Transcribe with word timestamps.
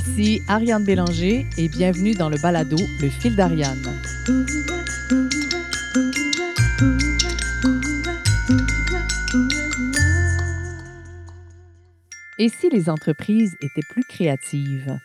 Ici 0.00 0.40
Ariane 0.48 0.82
Bélanger 0.82 1.44
et 1.58 1.68
bienvenue 1.68 2.14
dans 2.14 2.30
le 2.30 2.38
balado 2.38 2.78
Le 3.02 3.10
fil 3.10 3.36
d'Ariane. 3.36 3.76
Et 12.38 12.48
si 12.48 12.70
les 12.70 12.88
entreprises 12.88 13.58
étaient 13.60 13.86
plus 13.90 14.04
créatives? 14.04 14.98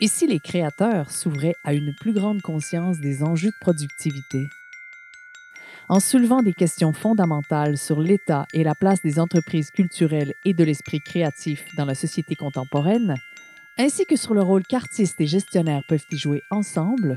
Et 0.00 0.06
si 0.06 0.28
les 0.28 0.38
créateurs 0.38 1.10
s'ouvraient 1.10 1.56
à 1.64 1.74
une 1.74 1.96
plus 1.96 2.12
grande 2.12 2.42
conscience 2.42 3.00
des 3.00 3.24
enjeux 3.24 3.50
de 3.50 3.60
productivité? 3.60 4.38
En 5.88 5.98
soulevant 5.98 6.42
des 6.42 6.54
questions 6.54 6.92
fondamentales 6.92 7.76
sur 7.76 8.00
l'état 8.00 8.46
et 8.54 8.62
la 8.62 8.76
place 8.76 9.02
des 9.02 9.18
entreprises 9.18 9.72
culturelles 9.72 10.32
et 10.44 10.54
de 10.54 10.62
l'esprit 10.62 11.00
créatif 11.00 11.64
dans 11.76 11.84
la 11.84 11.96
société 11.96 12.36
contemporaine, 12.36 13.16
ainsi 13.76 14.04
que 14.06 14.16
sur 14.16 14.34
le 14.34 14.42
rôle 14.42 14.62
qu'artistes 14.62 15.20
et 15.20 15.26
gestionnaires 15.26 15.82
peuvent 15.88 16.06
y 16.12 16.16
jouer 16.16 16.42
ensemble, 16.50 17.16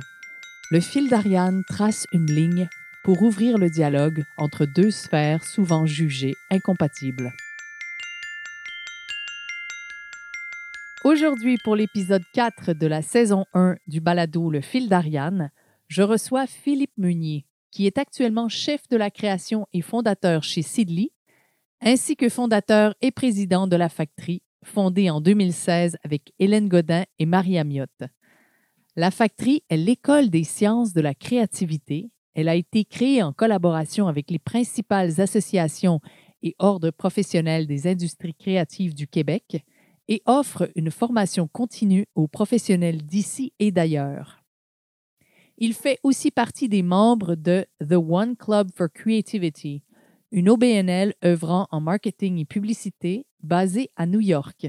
le 0.72 0.80
fil 0.80 1.10
d'Ariane 1.10 1.64
trace 1.68 2.06
une 2.12 2.26
ligne 2.26 2.68
pour 3.04 3.22
ouvrir 3.22 3.58
le 3.58 3.70
dialogue 3.70 4.24
entre 4.38 4.66
deux 4.66 4.92
sphères 4.92 5.44
souvent 5.44 5.86
jugées 5.86 6.34
incompatibles. 6.50 7.32
Aujourd'hui, 11.04 11.58
pour 11.64 11.76
l'épisode 11.76 12.24
4 12.34 12.74
de 12.74 12.88
la 12.88 13.02
saison 13.02 13.46
1 13.54 13.76
du 13.88 14.02
balado 14.02 14.50
Le 14.50 14.60
fil 14.60 14.90
d'Ariane, 14.90 15.52
je 15.88 16.02
reçois 16.02 16.48
Philippe 16.48 16.98
Meunier, 16.98 17.46
qui 17.72 17.86
est 17.86 17.98
actuellement 17.98 18.50
chef 18.50 18.90
de 18.90 18.98
la 18.98 19.10
création 19.10 19.68
et 19.72 19.82
fondateur 19.82 20.44
chez 20.44 20.64
Sidley, 20.64 21.12
ainsi 21.82 22.16
que 22.18 22.28
fondateur 22.28 22.96
et 23.02 23.12
président 23.12 23.68
de 23.68 23.76
la 23.76 23.88
Factory, 23.88 24.42
fondée 24.64 25.10
en 25.10 25.22
2016 25.22 25.98
avec 26.04 26.34
Hélène 26.40 26.68
Godin 26.68 27.06
et 27.20 27.26
Marie 27.26 27.58
Amiotte. 27.58 28.04
La 28.96 29.12
Factory 29.12 29.64
est 29.70 29.78
l'école 29.78 30.30
des 30.30 30.44
sciences 30.44 30.94
de 30.94 31.02
la 31.02 31.14
créativité. 31.14 32.10
Elle 32.34 32.50
a 32.50 32.56
été 32.56 32.84
créée 32.84 33.22
en 33.22 33.32
collaboration 33.32 34.08
avec 34.08 34.32
les 34.32 34.40
principales 34.40 35.22
associations 35.22 36.02
et 36.42 36.56
ordres 36.58 36.90
professionnels 36.90 37.68
des 37.68 37.88
industries 37.88 38.34
créatives 38.34 38.96
du 38.96 39.08
Québec 39.08 39.64
et 40.08 40.24
offre 40.26 40.72
une 40.76 40.90
formation 40.90 41.48
continue 41.48 42.08
aux 42.16 42.28
professionnels 42.28 43.06
d'ici 43.06 43.54
et 43.60 43.72
d'ailleurs. 43.72 44.44
Il 45.60 45.76
fait 45.76 46.00
aussi 46.02 46.32
partie 46.32 46.68
des 46.68 46.82
membres 46.82 47.36
de 47.36 47.68
The 47.80 47.98
One 47.98 48.36
Club 48.36 48.70
for 48.74 48.88
Creativity, 48.92 49.84
une 50.32 50.50
OBNL 50.50 51.14
œuvrant 51.24 51.68
en 51.70 51.82
marketing 51.82 52.40
et 52.40 52.46
publicité 52.46 53.27
basée 53.42 53.90
à 53.96 54.06
New 54.06 54.20
York, 54.20 54.68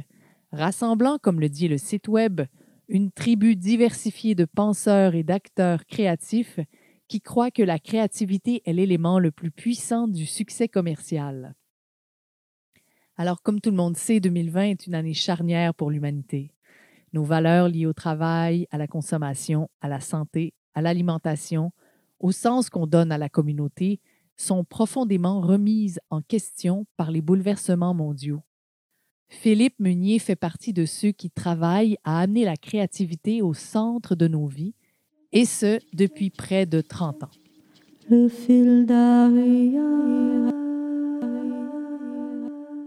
rassemblant, 0.52 1.18
comme 1.18 1.40
le 1.40 1.48
dit 1.48 1.68
le 1.68 1.78
site 1.78 2.08
Web, 2.08 2.42
une 2.88 3.10
tribu 3.10 3.56
diversifiée 3.56 4.34
de 4.34 4.44
penseurs 4.44 5.14
et 5.14 5.22
d'acteurs 5.22 5.84
créatifs 5.86 6.60
qui 7.06 7.20
croient 7.20 7.50
que 7.50 7.62
la 7.62 7.78
créativité 7.78 8.62
est 8.64 8.72
l'élément 8.72 9.18
le 9.18 9.30
plus 9.30 9.50
puissant 9.50 10.08
du 10.08 10.26
succès 10.26 10.68
commercial. 10.68 11.54
Alors, 13.16 13.42
comme 13.42 13.60
tout 13.60 13.70
le 13.70 13.76
monde 13.76 13.96
sait, 13.96 14.20
2020 14.20 14.62
est 14.62 14.86
une 14.86 14.94
année 14.94 15.14
charnière 15.14 15.74
pour 15.74 15.90
l'humanité. 15.90 16.52
Nos 17.12 17.24
valeurs 17.24 17.68
liées 17.68 17.86
au 17.86 17.92
travail, 17.92 18.66
à 18.70 18.78
la 18.78 18.86
consommation, 18.86 19.68
à 19.80 19.88
la 19.88 20.00
santé, 20.00 20.54
à 20.74 20.82
l'alimentation, 20.82 21.72
au 22.20 22.32
sens 22.32 22.70
qu'on 22.70 22.86
donne 22.86 23.10
à 23.10 23.18
la 23.18 23.28
communauté, 23.28 24.00
sont 24.36 24.64
profondément 24.64 25.40
remises 25.40 26.00
en 26.10 26.22
question 26.22 26.86
par 26.96 27.10
les 27.10 27.22
bouleversements 27.22 27.94
mondiaux. 27.94 28.42
Philippe 29.28 29.78
Meunier 29.78 30.18
fait 30.18 30.36
partie 30.36 30.72
de 30.72 30.86
ceux 30.86 31.12
qui 31.12 31.30
travaillent 31.30 31.98
à 32.04 32.20
amener 32.20 32.44
la 32.44 32.56
créativité 32.56 33.42
au 33.42 33.54
centre 33.54 34.14
de 34.14 34.26
nos 34.26 34.46
vies, 34.46 34.74
et 35.32 35.44
ce, 35.44 35.78
depuis 35.92 36.30
près 36.30 36.64
de 36.64 36.80
30 36.80 37.24
ans. 37.24 37.30
Le 38.10 38.28
fil 38.28 38.86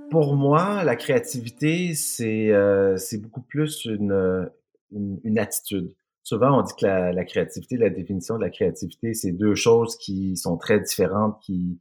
pour 0.10 0.36
moi, 0.36 0.84
la 0.84 0.98
créativité, 0.98 1.94
c'est 1.96 2.52
euh, 2.52 2.98
beaucoup 3.20 3.42
plus 3.42 3.86
une, 3.86 4.50
une, 4.92 5.40
attitude. 5.40 5.96
Souvent, 6.22 6.60
on 6.60 6.64
dit 6.64 6.74
que 6.78 6.86
la, 6.86 7.14
la, 7.14 7.24
créativité, 7.24 7.78
la 7.78 7.90
définition 7.90 8.36
de 8.36 8.42
la 8.42 8.50
créativité, 8.50 9.14
c'est 9.14 9.32
deux 9.32 9.56
choses 9.56 9.98
qui 9.98 10.36
sont 10.36 10.58
très 10.58 10.82
différentes, 10.82 11.40
qui, 11.42 11.80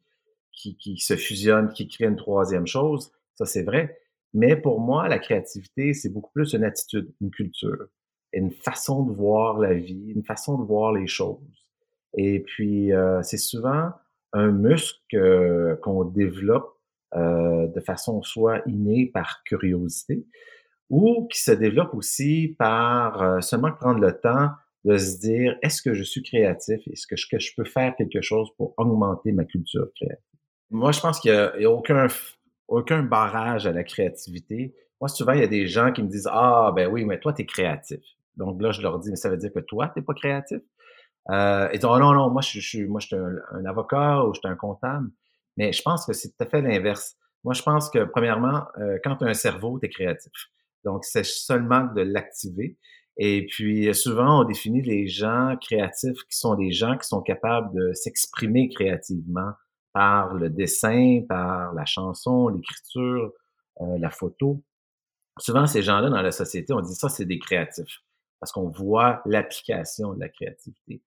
qui, 0.53 0.77
qui 0.77 0.99
se 0.99 1.17
fusionnent, 1.17 1.71
qui 1.71 1.89
créent 1.89 2.07
une 2.07 2.15
troisième 2.15 2.69
chose. 2.69 3.11
Ça, 3.35 3.47
c'est 3.47 3.65
vrai. 3.65 4.00
Mais 4.33 4.57
pour 4.57 4.81
moi, 4.81 5.09
la 5.09 5.19
créativité, 5.19 5.93
c'est 5.95 6.11
beaucoup 6.11 6.31
plus 6.33 6.53
une 6.53 6.65
attitude, 6.65 7.13
une 7.21 7.31
culture, 7.31 7.87
une 8.33 8.53
façon 8.53 9.03
de 9.05 9.13
voir 9.13 9.59
la 9.59 9.75
vie, 9.75 10.13
une 10.15 10.25
façon 10.25 10.59
de 10.59 10.65
voir 10.65 10.93
les 10.93 11.07
choses. 11.07 11.39
Et 12.17 12.41
puis, 12.41 12.93
euh, 12.93 13.23
c'est 13.23 13.39
souvent 13.39 13.91
un 14.33 14.51
muscle 14.51 15.01
euh, 15.15 15.77
qu'on 15.77 16.05
développe 16.05 16.77
euh, 17.17 17.67
de 17.67 17.81
façon 17.81 18.23
soit 18.23 18.63
innée 18.67 19.07
par 19.07 19.43
curiosité 19.45 20.25
ou 20.89 21.27
qui 21.29 21.41
se 21.41 21.51
développe 21.51 21.95
aussi 21.95 22.55
par 22.59 23.23
euh, 23.23 23.41
seulement 23.41 23.73
prendre 23.73 24.01
le 24.01 24.13
temps 24.13 24.51
de 24.85 24.97
se 24.97 25.19
dire 25.19 25.57
est-ce 25.63 25.83
que 25.83 25.93
je 25.93 26.05
suis 26.05 26.23
créatif 26.23 26.81
est-ce 26.87 27.07
que 27.07 27.17
je, 27.17 27.55
peux 27.57 27.65
faire 27.65 27.95
quelque 27.97 28.23
chose 28.23 28.49
pour 28.57 28.75
augmenter 28.77 29.33
ma 29.33 29.45
culture 29.45 29.89
créative? 29.97 30.25
Moi 30.71 30.93
je 30.93 31.01
pense 31.01 31.19
qu'il 31.21 31.33
n'y 31.33 31.65
a, 31.65 31.71
aucun 31.71 32.07
aucun 32.71 33.03
barrage 33.03 33.67
à 33.67 33.73
la 33.73 33.85
créativité 33.85 34.75
moi 35.01 35.09
souvent 35.09 35.33
il 35.33 35.41
y 35.41 35.45
a 35.45 35.49
des 35.49 35.67
gens 35.67 35.93
qui 35.93 36.03
me 36.03 36.09
disent 36.09 36.29
ah 36.31 36.73
ben 36.75 36.89
oui 36.89 37.05
mais 37.05 37.21
toi 37.21 37.33
tu 37.33 37.43
es 37.43 37.47
créatif 37.47 38.01
donc 38.37 38.61
là 38.63 38.71
je 38.73 38.81
leur 38.81 38.99
dis 38.99 39.11
mais 39.11 39.17
ça 39.17 39.29
veut 39.29 39.37
dire 39.37 39.53
que 39.53 39.61
toi 39.61 39.91
tu 39.95 40.03
pas 40.03 40.15
créatif? 40.15 40.61
Euh, 41.31 41.69
ils 41.73 41.79
disent 41.79 41.89
oh 41.91 41.99
non 41.99 42.13
non 42.13 42.31
moi 42.31 42.41
je, 42.41 42.61
suis 42.61 42.87
moi 42.87 43.01
je 43.01 43.09
suis 43.09 43.17
un, 43.17 43.65
avocat 43.67 44.25
ou 44.25 44.35
je 44.35 44.41
suis 44.41 44.49
un 44.49 44.57
comptable 44.57 45.11
mais 45.57 45.73
je 45.73 45.83
pense 45.83 46.07
que 46.07 46.15
c'est 46.15 46.29
tout 46.31 46.43
à 46.45 46.47
fait 46.47 46.63
l'inverse. 46.63 47.17
Moi, 47.45 47.55
je 47.55 47.63
pense 47.63 47.91
que, 47.91 48.05
premièrement, 48.05 48.65
euh, 48.79 48.99
quand 49.05 49.17
tu 49.17 49.25
as 49.25 49.29
un 49.29 49.35
cerveau, 49.35 49.79
tu 49.79 49.87
es 49.87 49.89
créatif. 49.91 50.33
Donc, 50.85 51.05
c'est 51.05 51.25
seulement 51.25 51.85
de 51.95 52.03
l'activer. 52.03 52.79
Et 53.17 53.47
puis, 53.47 53.95
souvent, 53.95 54.41
on 54.41 54.45
définit 54.45 54.83
les 54.83 55.07
gens 55.09 55.57
créatifs 55.61 56.19
qui 56.31 56.39
sont 56.39 56.55
des 56.55 56.73
gens 56.73 56.97
qui 56.97 57.07
sont 57.07 57.21
capables 57.21 57.75
de 57.75 57.93
s'exprimer 57.93 58.69
créativement 58.69 59.53
par 59.93 60.35
le 60.35 60.51
dessin, 60.51 61.23
par 61.29 61.73
la 61.75 61.85
chanson, 61.85 62.49
l'écriture, 62.49 63.33
euh, 63.81 63.99
la 63.99 64.11
photo. 64.11 64.63
Souvent, 65.39 65.67
ces 65.67 65.83
gens-là, 65.83 66.11
dans 66.11 66.23
la 66.23 66.33
société, 66.33 66.73
on 66.73 66.81
dit 66.81 66.95
ça, 66.95 67.09
c'est 67.09 67.25
des 67.25 67.39
créatifs, 67.39 68.03
parce 68.41 68.53
qu'on 68.53 68.69
voit 68.69 69.23
l'application 69.27 70.15
de 70.15 70.21
la 70.21 70.29
créativité. 70.29 71.03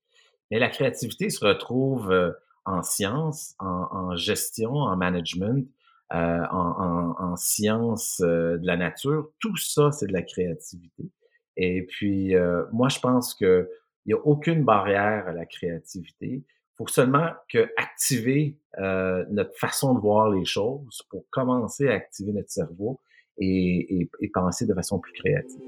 Mais 0.52 0.60
la 0.60 0.70
créativité 0.70 1.30
se 1.30 1.46
retrouve 1.46 2.12
euh, 2.12 2.32
en 2.66 2.84
sciences, 2.84 3.56
en, 3.60 4.16
gestion, 4.16 4.74
en 4.74 4.96
management, 4.96 5.68
euh, 6.14 6.46
en, 6.52 7.16
en, 7.18 7.36
sciences 7.36 8.22
euh, 8.24 8.58
de 8.58 8.66
la 8.66 8.78
nature. 8.78 9.32
Tout 9.40 9.58
ça, 9.58 9.92
c'est 9.92 10.08
de 10.08 10.14
la 10.14 10.22
créativité. 10.22 11.10
Et 11.58 11.84
puis, 11.84 12.36
euh, 12.36 12.64
moi, 12.72 12.90
je 12.90 13.00
pense 13.00 13.34
qu'il 13.34 13.68
n'y 14.06 14.14
a 14.14 14.18
aucune 14.18 14.64
barrière 14.64 15.28
à 15.28 15.34
la 15.34 15.46
créativité. 15.46 16.44
Faut 16.84 16.92
seulement 16.92 17.30
que 17.50 17.70
activer 17.78 18.58
notre 18.78 19.56
façon 19.58 19.94
de 19.94 20.00
voir 20.00 20.30
les 20.30 20.44
choses 20.44 21.02
pour 21.10 21.24
commencer 21.30 21.88
à 21.88 21.94
activer 21.94 22.34
notre 22.34 22.50
cerveau 22.50 23.00
et, 23.38 24.02
et, 24.02 24.10
et 24.20 24.30
penser 24.30 24.66
de 24.66 24.74
façon 24.74 25.00
plus 25.00 25.14
créative. 25.14 25.62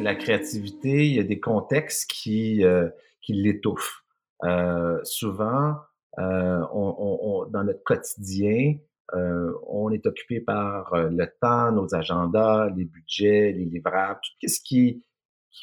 la 0.00 0.14
créativité, 0.14 1.06
il 1.06 1.14
y 1.14 1.18
a 1.18 1.24
des 1.24 1.40
contextes 1.40 2.10
qui, 2.10 2.64
euh, 2.64 2.88
qui 3.22 3.32
l'étouffent. 3.32 4.04
Euh, 4.44 4.98
souvent, 5.04 5.76
euh, 6.18 6.60
on, 6.72 7.46
dans 7.50 7.64
notre 7.64 7.82
quotidien, 7.82 8.74
on 9.12 9.90
est 9.90 10.06
occupé 10.06 10.40
par 10.40 10.94
le 10.96 11.26
temps, 11.40 11.70
nos 11.72 11.94
agendas, 11.94 12.70
les 12.76 12.84
budgets, 12.84 13.52
les 13.52 13.66
livrables, 13.66 14.20
tout 14.22 14.48
ce 14.48 14.60
qui, 14.60 15.04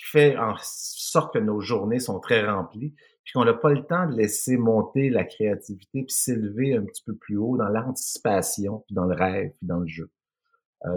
fait 0.03 0.37
en 0.37 0.53
sorte 0.61 1.33
que 1.33 1.39
nos 1.39 1.61
journées 1.61 1.99
sont 1.99 2.19
très 2.19 2.45
remplies, 2.45 2.93
puis 3.23 3.33
qu'on 3.33 3.43
n'a 3.43 3.55
pas 3.55 3.71
le 3.71 3.83
temps 3.83 4.07
de 4.07 4.15
laisser 4.15 4.55
monter 4.55 5.09
la 5.09 5.23
créativité 5.23 6.03
puis 6.03 6.13
s'élever 6.13 6.75
un 6.75 6.83
petit 6.83 7.03
peu 7.03 7.15
plus 7.15 7.37
haut 7.37 7.57
dans 7.57 7.69
l'anticipation, 7.69 8.83
puis 8.85 8.93
dans 8.93 9.05
le 9.05 9.15
rêve, 9.15 9.49
puis 9.57 9.67
dans 9.67 9.79
le 9.79 9.87
jeu. 9.87 10.11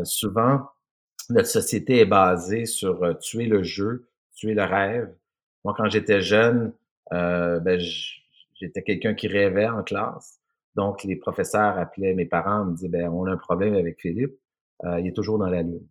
souvent, 0.05 0.67
notre 1.31 1.49
société 1.49 2.01
est 2.01 2.07
basée 2.07 2.67
sur 2.67 3.03
euh, 3.03 3.15
tuer 3.15 3.47
le 3.47 3.63
jeu, 3.63 4.09
tuer 4.35 4.55
le 4.55 4.65
rêve. 4.65 5.13
Moi, 5.65 5.75
quand 5.77 5.89
j'étais 5.89 6.21
jeune, 6.21 6.73
euh, 7.13 7.61
ben, 7.61 7.81
j'étais 8.55 8.83
quelqu'un 8.83 9.15
qui 9.15 9.29
rêvait 9.29 9.69
en 9.69 9.83
classe. 9.83 10.41
Donc, 10.75 11.05
les 11.05 11.17
professeurs 11.17 11.79
appelaient 11.79 12.15
mes 12.15 12.27
parents, 12.27 12.65
me 12.65 12.75
disaient, 12.75 12.89
ben, 12.89 13.09
on 13.09 13.27
a 13.27 13.33
un 13.33 13.37
problème 13.37 13.75
avec 13.75 14.01
Philippe, 14.01 14.35
euh, 14.85 15.01
il 15.01 15.07
est 15.07 15.13
toujours 15.13 15.39
dans 15.39 15.51
la 15.51 15.63
lune. 15.63 15.87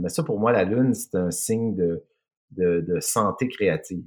mais 0.00 0.08
ça, 0.08 0.22
pour 0.22 0.38
moi, 0.38 0.52
la 0.52 0.64
lune, 0.64 0.94
c'est 0.94 1.16
un 1.16 1.30
signe 1.30 1.74
de, 1.74 2.04
de, 2.52 3.00
santé 3.00 3.48
créative. 3.48 4.04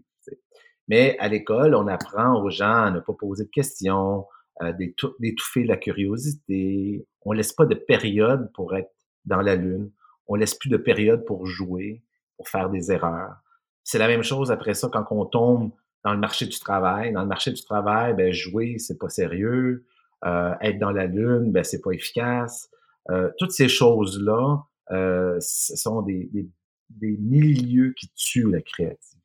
Mais 0.87 1.17
à 1.19 1.27
l'école, 1.27 1.75
on 1.75 1.87
apprend 1.87 2.41
aux 2.41 2.49
gens 2.49 2.83
à 2.83 2.91
ne 2.91 2.99
pas 2.99 3.13
poser 3.13 3.45
de 3.45 3.49
questions, 3.49 4.25
euh, 4.61 4.73
d'étouffer 5.19 5.63
la 5.63 5.77
curiosité. 5.77 7.07
On 7.21 7.31
laisse 7.31 7.53
pas 7.53 7.65
de 7.65 7.75
période 7.75 8.51
pour 8.53 8.75
être 8.75 8.91
dans 9.25 9.41
la 9.41 9.55
lune. 9.55 9.91
On 10.27 10.35
laisse 10.35 10.55
plus 10.55 10.69
de 10.69 10.77
période 10.77 11.25
pour 11.25 11.45
jouer, 11.45 12.03
pour 12.37 12.49
faire 12.49 12.69
des 12.69 12.91
erreurs. 12.91 13.35
C'est 13.83 13.99
la 13.99 14.07
même 14.07 14.23
chose 14.23 14.51
après 14.51 14.73
ça 14.73 14.89
quand 14.91 15.05
on 15.11 15.25
tombe 15.25 15.71
dans 16.03 16.13
le 16.13 16.19
marché 16.19 16.45
du 16.45 16.59
travail. 16.59 17.11
Dans 17.11 17.21
le 17.21 17.27
marché 17.27 17.51
du 17.51 17.63
travail, 17.63 18.13
ben 18.13 18.31
jouer, 18.31 18.77
c'est 18.79 18.97
pas 18.97 19.09
sérieux. 19.09 19.85
Euh, 20.25 20.53
être 20.61 20.79
dans 20.79 20.91
la 20.91 21.05
lune, 21.05 21.51
ben 21.51 21.63
c'est 21.63 21.81
pas 21.81 21.91
efficace. 21.91 22.69
Euh, 23.09 23.29
toutes 23.37 23.51
ces 23.51 23.69
choses-là, 23.69 24.63
euh, 24.91 25.37
ce 25.39 25.75
sont 25.75 26.01
des, 26.01 26.29
des, 26.33 26.49
des, 26.89 27.17
milieux 27.17 27.93
qui 27.97 28.09
tuent 28.15 28.51
la 28.51 28.61
créativité. 28.61 29.19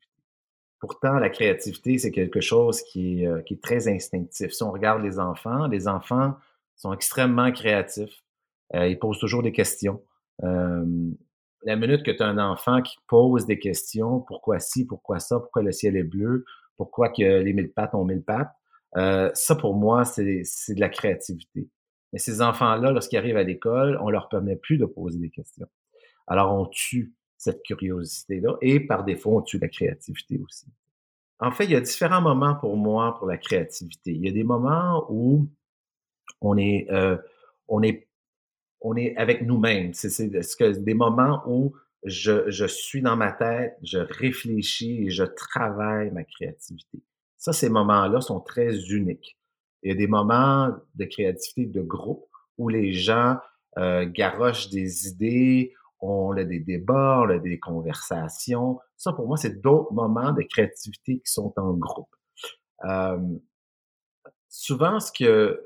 Pourtant, 0.79 1.13
la 1.13 1.29
créativité, 1.29 1.97
c'est 1.97 2.11
quelque 2.11 2.41
chose 2.41 2.81
qui 2.83 3.23
est, 3.23 3.27
euh, 3.27 3.41
qui 3.41 3.55
est 3.55 3.63
très 3.63 3.87
instinctif. 3.87 4.51
Si 4.51 4.63
on 4.63 4.71
regarde 4.71 5.01
les 5.03 5.19
enfants, 5.19 5.67
les 5.67 5.87
enfants 5.87 6.35
sont 6.75 6.93
extrêmement 6.93 7.51
créatifs. 7.51 8.23
Euh, 8.75 8.87
ils 8.87 8.99
posent 8.99 9.19
toujours 9.19 9.43
des 9.43 9.51
questions. 9.51 10.01
Euh, 10.43 10.85
la 11.63 11.75
minute 11.75 12.03
que 12.03 12.11
tu 12.11 12.21
as 12.21 12.27
un 12.27 12.37
enfant 12.37 12.81
qui 12.81 12.97
pose 13.07 13.45
des 13.45 13.57
questions, 13.57 14.19
pourquoi 14.19 14.59
ci, 14.59 14.85
pourquoi 14.85 15.19
ça, 15.19 15.39
pourquoi 15.39 15.63
le 15.63 15.71
ciel 15.71 15.97
est 15.97 16.03
bleu, 16.03 16.45
pourquoi 16.77 17.09
que 17.09 17.41
les 17.41 17.53
mille 17.53 17.71
pattes 17.71 17.95
ont 17.95 18.05
mille 18.05 18.23
pattes, 18.23 18.53
euh, 18.97 19.29
ça 19.33 19.55
pour 19.55 19.75
moi, 19.75 20.05
c'est 20.05 20.23
de 20.23 20.79
la 20.79 20.89
créativité. 20.89 21.69
Mais 22.13 22.19
ces 22.19 22.41
enfants-là, 22.41 22.91
lorsqu'ils 22.91 23.17
arrivent 23.17 23.37
à 23.37 23.43
l'école, 23.43 23.99
on 24.01 24.09
leur 24.09 24.29
permet 24.29 24.55
plus 24.55 24.77
de 24.77 24.85
poser 24.85 25.19
des 25.19 25.29
questions. 25.29 25.67
Alors 26.27 26.53
on 26.53 26.65
tue 26.67 27.13
cette 27.37 27.61
curiosité-là 27.63 28.55
et 28.61 28.79
par 28.79 29.03
défaut, 29.03 29.37
on 29.37 29.41
tue 29.41 29.59
la 29.59 29.67
créativité 29.67 30.39
aussi. 30.39 30.67
En 31.39 31.51
fait, 31.51 31.65
il 31.65 31.71
y 31.71 31.75
a 31.75 31.81
différents 31.81 32.21
moments 32.21 32.55
pour 32.55 32.77
moi 32.77 33.15
pour 33.17 33.27
la 33.27 33.37
créativité. 33.37 34.11
Il 34.11 34.25
y 34.25 34.29
a 34.29 34.31
des 34.31 34.45
moments 34.45 35.05
où 35.09 35.47
on 36.41 36.57
est, 36.57 36.87
euh, 36.89 37.17
on 37.67 37.83
est, 37.83 38.07
on 38.79 38.95
est 38.95 39.15
avec 39.17 39.41
nous-mêmes. 39.41 39.93
C'est 39.93 40.29
des 40.29 40.93
moments 40.93 41.43
où 41.45 41.75
je, 42.05 42.67
suis 42.67 43.01
dans 43.01 43.15
ma 43.15 43.31
tête, 43.31 43.77
je 43.83 43.97
réfléchis 43.97 45.05
et 45.05 45.09
je 45.09 45.23
travaille 45.23 46.11
ma 46.11 46.23
créativité. 46.23 47.01
Ça, 47.37 47.51
ces 47.51 47.69
moments-là 47.69 48.21
sont 48.21 48.39
très 48.39 48.75
uniques. 48.89 49.37
Il 49.83 49.89
y 49.89 49.91
a 49.91 49.95
des 49.95 50.07
moments 50.07 50.71
de 50.95 51.05
créativité 51.05 51.65
de 51.65 51.81
groupe 51.81 52.27
où 52.57 52.69
les 52.69 52.93
gens 52.93 53.37
euh, 53.77 54.05
garochent 54.05 54.69
des 54.69 55.07
idées, 55.07 55.73
on 55.99 56.31
a 56.37 56.43
des 56.43 56.59
débats, 56.59 57.21
on 57.23 57.29
a 57.29 57.39
des 57.39 57.59
conversations. 57.59 58.79
Ça, 58.97 59.11
pour 59.13 59.27
moi, 59.27 59.37
c'est 59.37 59.61
d'autres 59.61 59.93
moments 59.93 60.31
de 60.31 60.43
créativité 60.43 61.19
qui 61.19 61.31
sont 61.31 61.53
en 61.57 61.73
groupe. 61.73 62.13
Euh, 62.85 63.17
souvent, 64.47 64.99
ce 64.99 65.11
que 65.11 65.61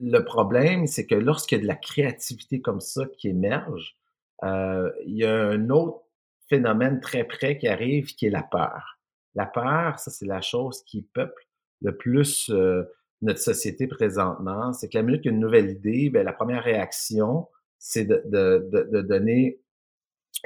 le 0.00 0.24
problème, 0.24 0.86
c'est 0.86 1.06
que 1.06 1.14
lorsqu'il 1.14 1.58
y 1.58 1.60
a 1.60 1.62
de 1.62 1.68
la 1.68 1.76
créativité 1.76 2.60
comme 2.60 2.80
ça 2.80 3.04
qui 3.16 3.28
émerge, 3.28 3.96
euh, 4.44 4.90
il 5.06 5.16
y 5.16 5.24
a 5.24 5.34
un 5.34 5.70
autre 5.70 6.02
phénomène 6.48 7.00
très 7.00 7.24
près 7.24 7.58
qui 7.58 7.68
arrive, 7.68 8.14
qui 8.14 8.26
est 8.26 8.30
la 8.30 8.42
peur. 8.42 8.98
La 9.34 9.46
peur, 9.46 9.98
ça, 9.98 10.10
c'est 10.10 10.26
la 10.26 10.40
chose 10.40 10.82
qui 10.84 11.02
peuple 11.02 11.46
le 11.80 11.96
plus 11.96 12.50
euh, 12.50 12.84
notre 13.22 13.40
société 13.40 13.86
présentement. 13.86 14.72
C'est 14.72 14.88
que 14.88 14.96
la 14.96 15.02
minute 15.02 15.22
qu'il 15.22 15.38
nouvelle 15.38 15.70
idée, 15.70 16.10
bien, 16.10 16.22
la 16.22 16.32
première 16.32 16.64
réaction, 16.64 17.48
c'est 17.78 18.04
de, 18.04 18.22
de, 18.26 18.68
de, 18.72 18.88
de, 18.90 19.02
donner 19.02 19.60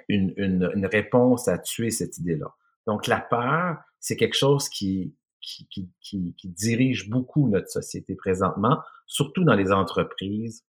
une, 0.08 0.34
une, 0.36 0.70
une, 0.74 0.86
réponse 0.86 1.48
à 1.48 1.58
tuer 1.58 1.90
cette 1.90 2.18
idée-là. 2.18 2.54
Donc, 2.86 3.06
la 3.06 3.20
peur, 3.20 3.78
c'est 4.00 4.16
quelque 4.16 4.36
chose 4.36 4.68
qui, 4.68 5.14
qui, 5.40 5.66
qui, 6.00 6.34
qui 6.36 6.48
dirige 6.48 7.08
beaucoup 7.08 7.48
notre 7.48 7.68
société 7.68 8.14
présentement, 8.14 8.80
surtout 9.06 9.44
dans 9.44 9.54
les 9.54 9.72
entreprises. 9.72 10.64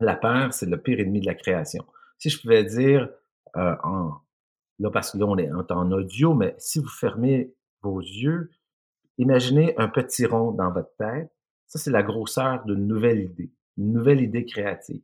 La 0.00 0.16
peur, 0.16 0.52
c'est 0.52 0.66
le 0.66 0.80
pire 0.80 1.00
ennemi 1.00 1.20
de 1.20 1.26
la 1.26 1.34
création. 1.34 1.86
Si 2.18 2.30
je 2.30 2.40
pouvais 2.40 2.64
dire, 2.64 3.08
euh, 3.56 3.74
en, 3.82 4.12
là, 4.78 4.90
parce 4.90 5.12
que 5.12 5.18
là, 5.18 5.26
on 5.26 5.36
est 5.38 5.50
en 5.50 5.92
audio, 5.92 6.34
mais 6.34 6.54
si 6.58 6.78
vous 6.78 6.88
fermez 6.88 7.54
vos 7.82 8.00
yeux, 8.00 8.50
imaginez 9.18 9.74
un 9.78 9.88
petit 9.88 10.26
rond 10.26 10.52
dans 10.52 10.72
votre 10.72 10.94
tête. 10.96 11.30
Ça, 11.66 11.78
c'est 11.78 11.90
la 11.90 12.02
grosseur 12.02 12.64
d'une 12.64 12.86
nouvelle 12.86 13.20
idée, 13.20 13.52
une 13.76 13.92
nouvelle 13.92 14.20
idée 14.20 14.44
créative. 14.44 15.02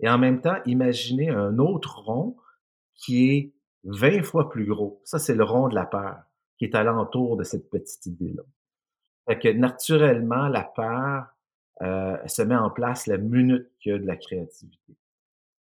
Et 0.00 0.08
en 0.08 0.18
même 0.18 0.40
temps, 0.40 0.56
imaginez 0.66 1.30
un 1.30 1.58
autre 1.58 2.00
rond 2.00 2.36
qui 2.94 3.30
est 3.30 3.54
20 3.84 4.22
fois 4.22 4.50
plus 4.50 4.66
gros. 4.66 5.00
Ça, 5.04 5.18
c'est 5.18 5.34
le 5.34 5.44
rond 5.44 5.68
de 5.68 5.74
la 5.74 5.86
peur 5.86 6.22
qui 6.58 6.64
est 6.64 6.74
alentour 6.74 7.36
de 7.36 7.44
cette 7.44 7.70
petite 7.70 8.06
idée-là. 8.06 8.42
Fait 9.26 9.38
que 9.38 9.48
naturellement, 9.48 10.48
la 10.48 10.64
peur 10.64 11.26
euh, 11.82 12.16
se 12.26 12.42
met 12.42 12.56
en 12.56 12.70
place 12.70 13.06
la 13.06 13.18
minute 13.18 13.70
qu'il 13.80 13.92
y 13.92 13.94
a 13.94 13.98
de 13.98 14.06
la 14.06 14.16
créativité. 14.16 14.96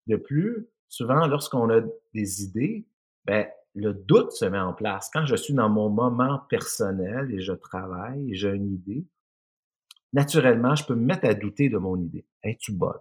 De 0.06 0.16
plus, 0.16 0.68
souvent, 0.88 1.26
lorsqu'on 1.26 1.70
a 1.70 1.80
des 2.14 2.42
idées, 2.42 2.86
ben, 3.24 3.46
le 3.74 3.94
doute 3.94 4.32
se 4.32 4.44
met 4.44 4.58
en 4.58 4.72
place. 4.72 5.10
Quand 5.12 5.24
je 5.24 5.36
suis 5.36 5.54
dans 5.54 5.68
mon 5.68 5.88
moment 5.88 6.40
personnel 6.50 7.32
et 7.32 7.40
je 7.40 7.52
travaille 7.52 8.30
et 8.30 8.34
j'ai 8.34 8.50
une 8.50 8.72
idée, 8.72 9.06
naturellement, 10.12 10.74
je 10.74 10.84
peux 10.84 10.94
me 10.94 11.04
mettre 11.04 11.26
à 11.26 11.34
douter 11.34 11.68
de 11.68 11.78
mon 11.78 11.96
idée. 11.96 12.26
Es-tu 12.42 12.72
bonne? 12.72 13.00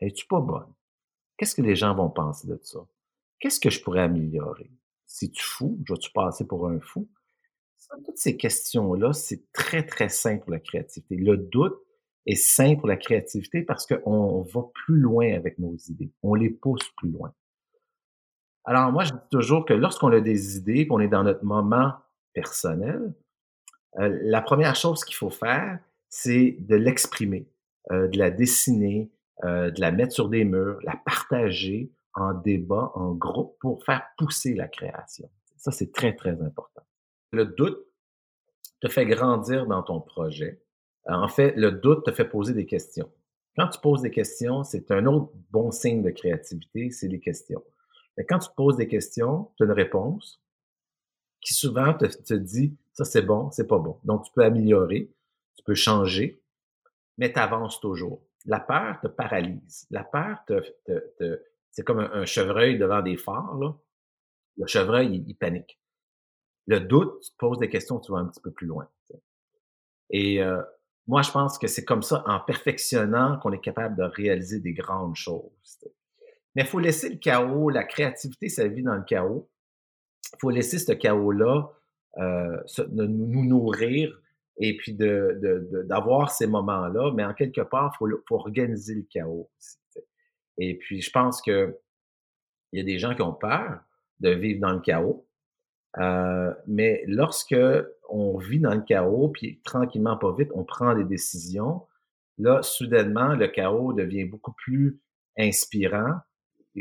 Es-tu 0.00 0.26
pas 0.26 0.40
bonne? 0.40 0.72
Qu'est-ce 1.36 1.54
que 1.54 1.62
les 1.62 1.76
gens 1.76 1.94
vont 1.94 2.10
penser 2.10 2.48
de 2.48 2.58
ça? 2.62 2.80
Qu'est-ce 3.38 3.60
que 3.60 3.70
je 3.70 3.80
pourrais 3.80 4.02
améliorer? 4.02 4.72
Si 5.06 5.30
tu 5.30 5.44
fou? 5.44 5.80
Je 5.86 5.94
vais-tu 5.94 6.10
passer 6.10 6.46
pour 6.46 6.68
un 6.68 6.80
fou? 6.80 7.08
toutes 8.04 8.18
ces 8.18 8.36
questions-là, 8.36 9.12
c'est 9.12 9.50
très, 9.52 9.84
très 9.84 10.08
simple 10.10 10.42
pour 10.42 10.52
la 10.52 10.60
créativité. 10.60 11.16
Le 11.16 11.36
doute 11.36 11.78
est 12.28 12.36
simple 12.36 12.80
pour 12.80 12.88
la 12.88 12.96
créativité 12.96 13.62
parce 13.62 13.86
qu'on 13.86 14.42
va 14.42 14.62
plus 14.74 14.98
loin 14.98 15.34
avec 15.34 15.58
nos 15.58 15.74
idées. 15.88 16.12
On 16.22 16.34
les 16.34 16.50
pousse 16.50 16.88
plus 16.96 17.10
loin. 17.10 17.32
Alors, 18.64 18.92
moi, 18.92 19.04
je 19.04 19.12
dis 19.12 19.18
toujours 19.30 19.64
que 19.64 19.72
lorsqu'on 19.72 20.12
a 20.12 20.20
des 20.20 20.58
idées, 20.58 20.86
qu'on 20.86 21.00
est 21.00 21.08
dans 21.08 21.24
notre 21.24 21.42
moment 21.42 21.94
personnel, 22.34 23.14
euh, 23.98 24.18
la 24.22 24.42
première 24.42 24.76
chose 24.76 25.04
qu'il 25.04 25.16
faut 25.16 25.30
faire, 25.30 25.78
c'est 26.10 26.56
de 26.60 26.76
l'exprimer, 26.76 27.48
euh, 27.92 28.08
de 28.08 28.18
la 28.18 28.30
dessiner, 28.30 29.10
euh, 29.44 29.70
de 29.70 29.80
la 29.80 29.90
mettre 29.90 30.12
sur 30.12 30.28
des 30.28 30.44
murs, 30.44 30.78
la 30.82 30.96
partager 30.96 31.90
en 32.12 32.34
débat, 32.34 32.92
en 32.94 33.14
groupe, 33.14 33.56
pour 33.58 33.82
faire 33.84 34.02
pousser 34.18 34.54
la 34.54 34.68
création. 34.68 35.30
Ça, 35.56 35.70
c'est 35.70 35.92
très, 35.92 36.14
très 36.14 36.42
important. 36.42 36.82
Le 37.32 37.46
doute 37.46 37.86
te 38.80 38.88
fait 38.88 39.06
grandir 39.06 39.66
dans 39.66 39.82
ton 39.82 40.00
projet. 40.00 40.60
En 41.08 41.28
fait, 41.28 41.54
le 41.56 41.72
doute 41.72 42.04
te 42.04 42.12
fait 42.12 42.26
poser 42.26 42.52
des 42.52 42.66
questions. 42.66 43.10
Quand 43.56 43.68
tu 43.68 43.80
poses 43.80 44.02
des 44.02 44.10
questions, 44.10 44.62
c'est 44.62 44.90
un 44.90 45.06
autre 45.06 45.32
bon 45.50 45.72
signe 45.72 46.02
de 46.02 46.10
créativité, 46.10 46.90
c'est 46.90 47.08
les 47.08 47.18
questions. 47.18 47.64
Mais 48.16 48.24
quand 48.24 48.38
tu 48.38 48.50
poses 48.54 48.76
des 48.76 48.88
questions, 48.88 49.50
tu 49.56 49.62
as 49.62 49.66
une 49.66 49.72
réponse 49.72 50.40
qui 51.40 51.54
souvent 51.54 51.94
te, 51.94 52.34
dit 52.34 52.76
ça 52.92 53.04
c'est 53.04 53.22
bon, 53.22 53.50
c'est 53.50 53.66
pas 53.66 53.78
bon. 53.78 53.98
Donc 54.04 54.24
tu 54.24 54.32
peux 54.32 54.44
améliorer, 54.44 55.10
tu 55.56 55.64
peux 55.64 55.74
changer, 55.74 56.42
mais 57.16 57.32
tu 57.32 57.38
avances 57.38 57.80
toujours. 57.80 58.22
La 58.44 58.60
peur 58.60 59.00
te 59.00 59.08
paralyse. 59.08 59.86
La 59.90 60.04
peur 60.04 60.38
te, 60.46 60.60
te, 60.86 61.42
c'est 61.70 61.84
comme 61.84 62.00
un, 62.00 62.24
chevreuil 62.26 62.78
devant 62.78 63.02
des 63.02 63.16
phares. 63.16 63.56
Là. 63.58 63.74
Le 64.56 64.66
chevreuil, 64.66 65.24
il, 65.26 65.34
panique. 65.36 65.80
Le 66.66 66.80
doute, 66.80 67.20
tu 67.22 67.30
te 67.30 67.36
poses 67.36 67.58
des 67.58 67.68
questions, 67.68 68.00
tu 68.00 68.12
vas 68.12 68.18
un 68.18 68.26
petit 68.26 68.40
peu 68.40 68.50
plus 68.50 68.66
loin. 68.66 68.88
Et 70.10 70.42
euh, 70.42 70.62
moi, 71.08 71.22
je 71.22 71.30
pense 71.30 71.58
que 71.58 71.66
c'est 71.66 71.86
comme 71.86 72.02
ça, 72.02 72.22
en 72.26 72.38
perfectionnant, 72.38 73.38
qu'on 73.38 73.50
est 73.52 73.60
capable 73.60 73.96
de 73.96 74.02
réaliser 74.02 74.60
des 74.60 74.74
grandes 74.74 75.16
choses. 75.16 75.50
Mais 76.54 76.62
il 76.62 76.68
faut 76.68 76.78
laisser 76.78 77.08
le 77.08 77.16
chaos, 77.16 77.70
la 77.70 77.84
créativité, 77.84 78.50
ça 78.50 78.68
vit 78.68 78.82
dans 78.82 78.94
le 78.94 79.04
chaos. 79.04 79.48
Il 80.34 80.38
faut 80.38 80.50
laisser 80.50 80.78
ce 80.78 80.92
chaos-là 80.92 81.70
euh, 82.18 82.58
nous 82.90 83.44
nourrir 83.44 84.20
et 84.58 84.76
puis 84.76 84.92
d'avoir 84.92 86.26
de, 86.26 86.32
ces 86.32 86.46
moments-là. 86.46 87.12
Mais 87.14 87.24
en 87.24 87.32
quelque 87.32 87.62
part, 87.62 87.96
il 88.00 88.06
faut, 88.28 88.36
organiser 88.36 88.94
le 88.94 89.06
chaos. 89.10 89.50
Et 90.58 90.76
puis, 90.76 91.00
je 91.00 91.10
pense 91.10 91.40
que 91.40 91.78
il 92.72 92.80
y 92.80 92.82
a 92.82 92.84
des 92.84 92.98
gens 92.98 93.14
qui 93.14 93.22
ont 93.22 93.32
peur 93.32 93.80
de 94.20 94.28
vivre 94.28 94.60
dans 94.60 94.72
le 94.72 94.80
chaos. 94.80 95.26
Euh, 95.96 96.52
mais 96.66 97.02
lorsque 97.06 97.56
on 98.08 98.38
vit 98.38 98.60
dans 98.60 98.74
le 98.74 98.82
chaos, 98.82 99.28
puis 99.28 99.60
tranquillement, 99.64 100.16
pas 100.16 100.34
vite, 100.36 100.50
on 100.54 100.64
prend 100.64 100.94
des 100.94 101.04
décisions, 101.04 101.82
là, 102.38 102.62
soudainement, 102.62 103.34
le 103.34 103.48
chaos 103.48 103.92
devient 103.92 104.24
beaucoup 104.24 104.52
plus 104.52 105.00
inspirant 105.36 106.14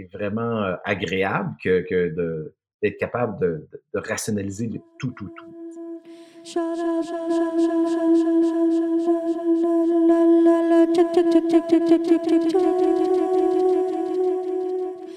vraiment 0.05 0.63
euh, 0.63 0.75
agréable 0.83 1.55
que, 1.63 2.13
d'être 2.81 2.97
capable 2.97 3.39
de, 3.39 3.67
rationaliser 3.95 4.69
tout, 4.99 5.11
tout, 5.11 5.29
tout. 5.35 5.53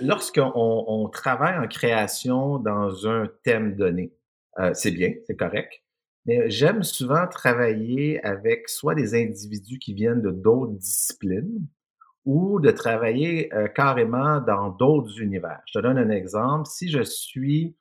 Lorsqu'on 0.03 0.53
on 0.57 1.09
travaille 1.09 1.59
en 1.59 1.69
création 1.69 2.59
dans 2.59 3.07
un 3.07 3.29
thème 3.45 3.77
donné, 3.77 4.13
euh, 4.59 4.73
c'est 4.75 4.91
bien, 4.91 5.13
c'est 5.27 5.37
correct. 5.37 5.83
Mais 6.31 6.49
j'aime 6.49 6.85
souvent 6.85 7.27
travailler 7.27 8.25
avec 8.25 8.69
soit 8.69 8.95
des 8.95 9.21
individus 9.21 9.81
qui 9.81 9.95
viennent 9.95 10.23
de 10.23 10.31
d'autres 10.31 10.75
disciplines 10.75 11.67
ou 12.25 12.61
de 12.61 12.71
travailler 12.71 13.53
euh, 13.53 13.67
carrément 13.67 14.41
dans 14.41 14.69
d'autres 14.69 15.21
univers. 15.21 15.61
Je 15.67 15.81
te 15.81 15.83
donne 15.83 15.99
un 15.99 16.11
exemple. 16.11 16.67
Si 16.67 16.89
je 16.89 17.03
suis 17.03 17.75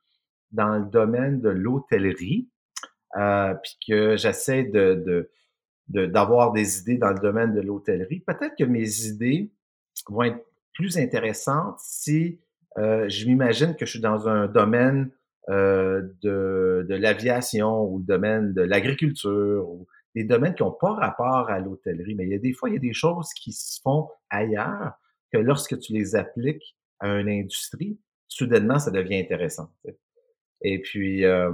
dans 0.50 0.78
le 0.78 0.84
domaine 0.86 1.40
de 1.40 1.48
l'hôtellerie, 1.48 2.48
euh, 3.16 3.54
puis 3.54 3.78
que 3.86 4.16
j'essaie 4.16 4.64
de, 4.64 5.30
d'avoir 5.86 6.50
des 6.50 6.80
idées 6.80 6.98
dans 6.98 7.10
le 7.10 7.20
domaine 7.20 7.54
de 7.54 7.60
l'hôtellerie, 7.60 8.18
peut-être 8.26 8.56
que 8.58 8.64
mes 8.64 9.06
idées 9.06 9.52
vont 10.08 10.24
être 10.24 10.44
plus 10.74 10.98
intéressantes 10.98 11.78
si 11.78 12.40
euh, 12.78 13.08
je 13.08 13.26
m'imagine 13.26 13.76
que 13.76 13.86
je 13.86 13.92
suis 13.92 14.00
dans 14.00 14.26
un 14.26 14.48
domaine 14.48 15.12
euh, 15.50 16.02
de, 16.22 16.86
de 16.88 16.94
l'aviation 16.94 17.82
ou 17.84 17.98
le 17.98 18.04
domaine 18.04 18.52
de 18.52 18.62
l'agriculture 18.62 19.68
ou 19.68 19.86
des 20.14 20.24
domaines 20.24 20.54
qui 20.54 20.62
n'ont 20.62 20.72
pas 20.72 20.92
rapport 20.92 21.50
à 21.50 21.58
l'hôtellerie. 21.60 22.14
Mais 22.14 22.24
il 22.24 22.30
y 22.30 22.34
a 22.34 22.38
des 22.38 22.52
fois, 22.52 22.68
il 22.68 22.74
y 22.74 22.78
a 22.78 22.80
des 22.80 22.92
choses 22.92 23.30
qui 23.34 23.52
se 23.52 23.80
font 23.82 24.08
ailleurs 24.28 24.92
que 25.32 25.38
lorsque 25.38 25.78
tu 25.78 25.92
les 25.92 26.16
appliques 26.16 26.76
à 26.98 27.08
une 27.08 27.28
industrie, 27.28 27.98
soudainement, 28.28 28.78
ça 28.78 28.90
devient 28.90 29.18
intéressant. 29.18 29.72
Et 30.62 30.80
puis, 30.80 31.24
euh, 31.24 31.50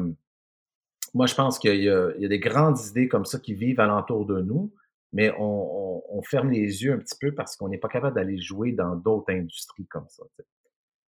moi, 1.14 1.26
je 1.26 1.34
pense 1.34 1.58
qu'il 1.58 1.80
y, 1.80 1.84
y, 1.84 1.88
a 1.88 2.28
des 2.28 2.38
grandes 2.38 2.78
idées 2.90 3.08
comme 3.08 3.24
ça 3.24 3.38
qui 3.38 3.54
vivent 3.54 3.80
alentour 3.80 4.26
de 4.26 4.40
nous, 4.40 4.72
mais 5.12 5.32
on, 5.38 5.42
on, 5.42 6.02
on 6.10 6.22
ferme 6.22 6.50
les 6.50 6.82
yeux 6.82 6.92
un 6.92 6.98
petit 6.98 7.16
peu 7.18 7.34
parce 7.34 7.56
qu'on 7.56 7.68
n'est 7.68 7.78
pas 7.78 7.88
capable 7.88 8.16
d'aller 8.16 8.38
jouer 8.38 8.72
dans 8.72 8.96
d'autres 8.96 9.32
industries 9.32 9.86
comme 9.86 10.06
ça. 10.08 10.24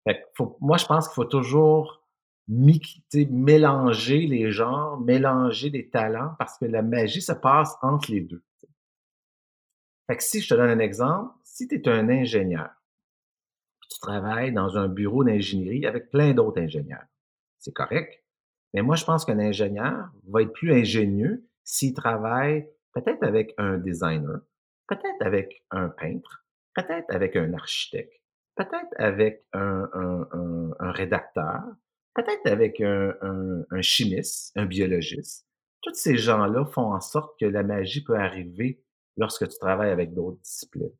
Fait 0.04 0.24
faut, 0.36 0.56
moi, 0.60 0.76
je 0.76 0.86
pense 0.86 1.08
qu'il 1.08 1.14
faut 1.14 1.24
toujours 1.24 2.07
mélanger 2.48 4.26
les 4.26 4.50
genres, 4.50 4.98
mélanger 5.00 5.70
les 5.70 5.88
talents, 5.88 6.34
parce 6.38 6.58
que 6.58 6.64
la 6.64 6.82
magie 6.82 7.20
se 7.20 7.32
passe 7.32 7.76
entre 7.82 8.10
les 8.10 8.22
deux. 8.22 8.42
Fait 10.06 10.16
que 10.16 10.22
si 10.22 10.40
je 10.40 10.48
te 10.48 10.54
donne 10.54 10.70
un 10.70 10.78
exemple, 10.78 11.34
si 11.44 11.68
tu 11.68 11.74
es 11.74 11.88
un 11.88 12.08
ingénieur, 12.08 12.70
tu 13.90 13.98
travailles 14.00 14.52
dans 14.52 14.78
un 14.78 14.88
bureau 14.88 15.24
d'ingénierie 15.24 15.86
avec 15.86 16.10
plein 16.10 16.32
d'autres 16.32 16.60
ingénieurs, 16.60 17.04
c'est 17.58 17.74
correct. 17.74 18.24
Mais 18.74 18.82
moi, 18.82 18.96
je 18.96 19.04
pense 19.04 19.24
qu'un 19.24 19.38
ingénieur 19.38 20.10
va 20.28 20.42
être 20.42 20.52
plus 20.52 20.72
ingénieux 20.72 21.46
s'il 21.64 21.94
travaille 21.94 22.68
peut-être 22.94 23.22
avec 23.22 23.54
un 23.58 23.78
designer, 23.78 24.40
peut-être 24.86 25.20
avec 25.20 25.64
un 25.70 25.88
peintre, 25.88 26.44
peut-être 26.74 27.10
avec 27.14 27.36
un 27.36 27.52
architecte, 27.54 28.12
peut-être 28.56 28.92
avec 28.96 29.44
un, 29.52 29.88
rédacteur, 30.80 31.62
peut-être 32.22 32.46
avec 32.46 32.80
un, 32.80 33.14
un, 33.70 33.82
chimiste, 33.82 34.52
un 34.56 34.66
biologiste. 34.66 35.46
Tous 35.82 35.94
ces 35.94 36.16
gens-là 36.16 36.64
font 36.66 36.92
en 36.92 37.00
sorte 37.00 37.38
que 37.38 37.46
la 37.46 37.62
magie 37.62 38.02
peut 38.02 38.16
arriver 38.16 38.82
lorsque 39.16 39.48
tu 39.48 39.58
travailles 39.58 39.90
avec 39.90 40.14
d'autres 40.14 40.40
disciplines. 40.42 40.90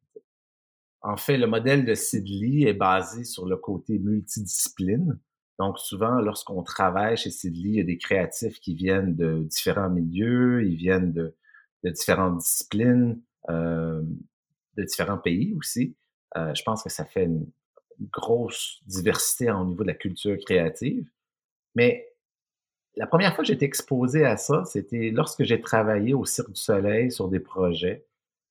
En 1.03 1.17
fait, 1.17 1.37
le 1.37 1.47
modèle 1.47 1.85
de 1.85 1.95
Sidley 1.95 2.69
est 2.69 2.75
basé 2.75 3.25
sur 3.25 3.47
le 3.47 3.57
côté 3.57 3.99
multidiscipline. 3.99 5.19
Donc, 5.59 5.79
souvent, 5.79 6.21
lorsqu'on 6.21 6.63
travaille 6.63 7.17
chez 7.17 7.31
Sidley, 7.31 7.71
il 7.71 7.77
y 7.77 7.81
a 7.81 7.85
des 7.85 7.99
créatifs 7.99 8.61
qui 8.61 8.75
viennent 8.75 9.17
de 9.17 9.43
différents 9.45 9.91
milieux, 9.91 10.65
ils 10.65 10.77
viennent 10.77 11.13
de, 11.13 11.37
de 11.85 11.91
différentes 11.91 12.39
disciplines, 12.39 13.21
euh, 13.51 14.03
de 14.77 14.85
différents 14.85 15.19
pays 15.19 15.55
aussi. 15.57 15.97
Euh, 16.37 16.55
je 16.55 16.63
pense 16.63 16.83
que 16.83 16.91
ça 16.91 17.05
fait 17.05 17.25
une, 17.25 17.47
grosse 18.13 18.81
diversité 18.87 19.51
au 19.51 19.65
niveau 19.65 19.83
de 19.83 19.89
la 19.89 19.95
culture 19.95 20.37
créative. 20.45 21.09
Mais 21.75 22.09
la 22.97 23.07
première 23.07 23.35
fois 23.35 23.45
que 23.45 23.49
j'étais 23.49 23.67
exposé 23.67 24.25
à 24.25 24.37
ça, 24.37 24.65
c'était 24.65 25.11
lorsque 25.11 25.45
j'ai 25.45 25.61
travaillé 25.61 26.15
au 26.15 26.25
Cirque 26.25 26.53
du 26.53 26.61
Soleil 26.61 27.13
sur 27.13 27.29
des 27.29 27.41
projets. 27.41 28.07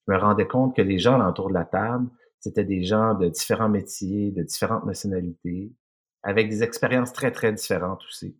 Je 0.06 0.12
me 0.12 0.18
rendais 0.18 0.46
compte 0.46 0.74
que 0.74 0.82
les 0.82 0.98
gens 0.98 1.20
autour 1.28 1.48
de 1.48 1.54
la 1.54 1.64
table, 1.64 2.08
c'était 2.40 2.64
des 2.64 2.82
gens 2.82 3.14
de 3.14 3.28
différents 3.28 3.68
métiers, 3.68 4.30
de 4.30 4.42
différentes 4.42 4.86
nationalités, 4.86 5.72
avec 6.22 6.48
des 6.48 6.62
expériences 6.62 7.12
très, 7.12 7.30
très 7.30 7.52
différentes 7.52 8.02
aussi. 8.08 8.36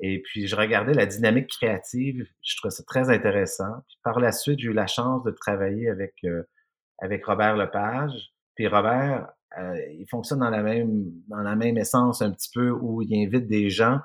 Et 0.00 0.20
puis, 0.20 0.46
je 0.46 0.56
regardais 0.56 0.92
la 0.92 1.06
dynamique 1.06 1.48
créative, 1.48 2.26
je 2.42 2.56
trouvais 2.56 2.72
ça 2.72 2.82
très 2.82 3.10
intéressant. 3.10 3.82
Puis, 3.86 3.98
par 4.02 4.18
la 4.18 4.32
suite, 4.32 4.58
j'ai 4.58 4.68
eu 4.68 4.72
la 4.72 4.86
chance 4.86 5.22
de 5.24 5.30
travailler 5.30 5.88
avec, 5.88 6.14
euh, 6.24 6.42
avec 6.98 7.24
Robert 7.24 7.56
Lepage. 7.56 8.32
Puis 8.56 8.66
Robert, 8.68 9.32
euh, 9.58 9.78
il 9.92 10.06
fonctionne 10.08 10.40
dans 10.40 10.50
la 10.50 10.62
même 10.62 11.12
dans 11.28 11.42
la 11.42 11.54
même 11.54 11.76
essence 11.78 12.22
un 12.22 12.32
petit 12.32 12.50
peu 12.52 12.70
où 12.70 13.02
il 13.02 13.26
invite 13.26 13.46
des 13.46 13.70
gens 13.70 14.00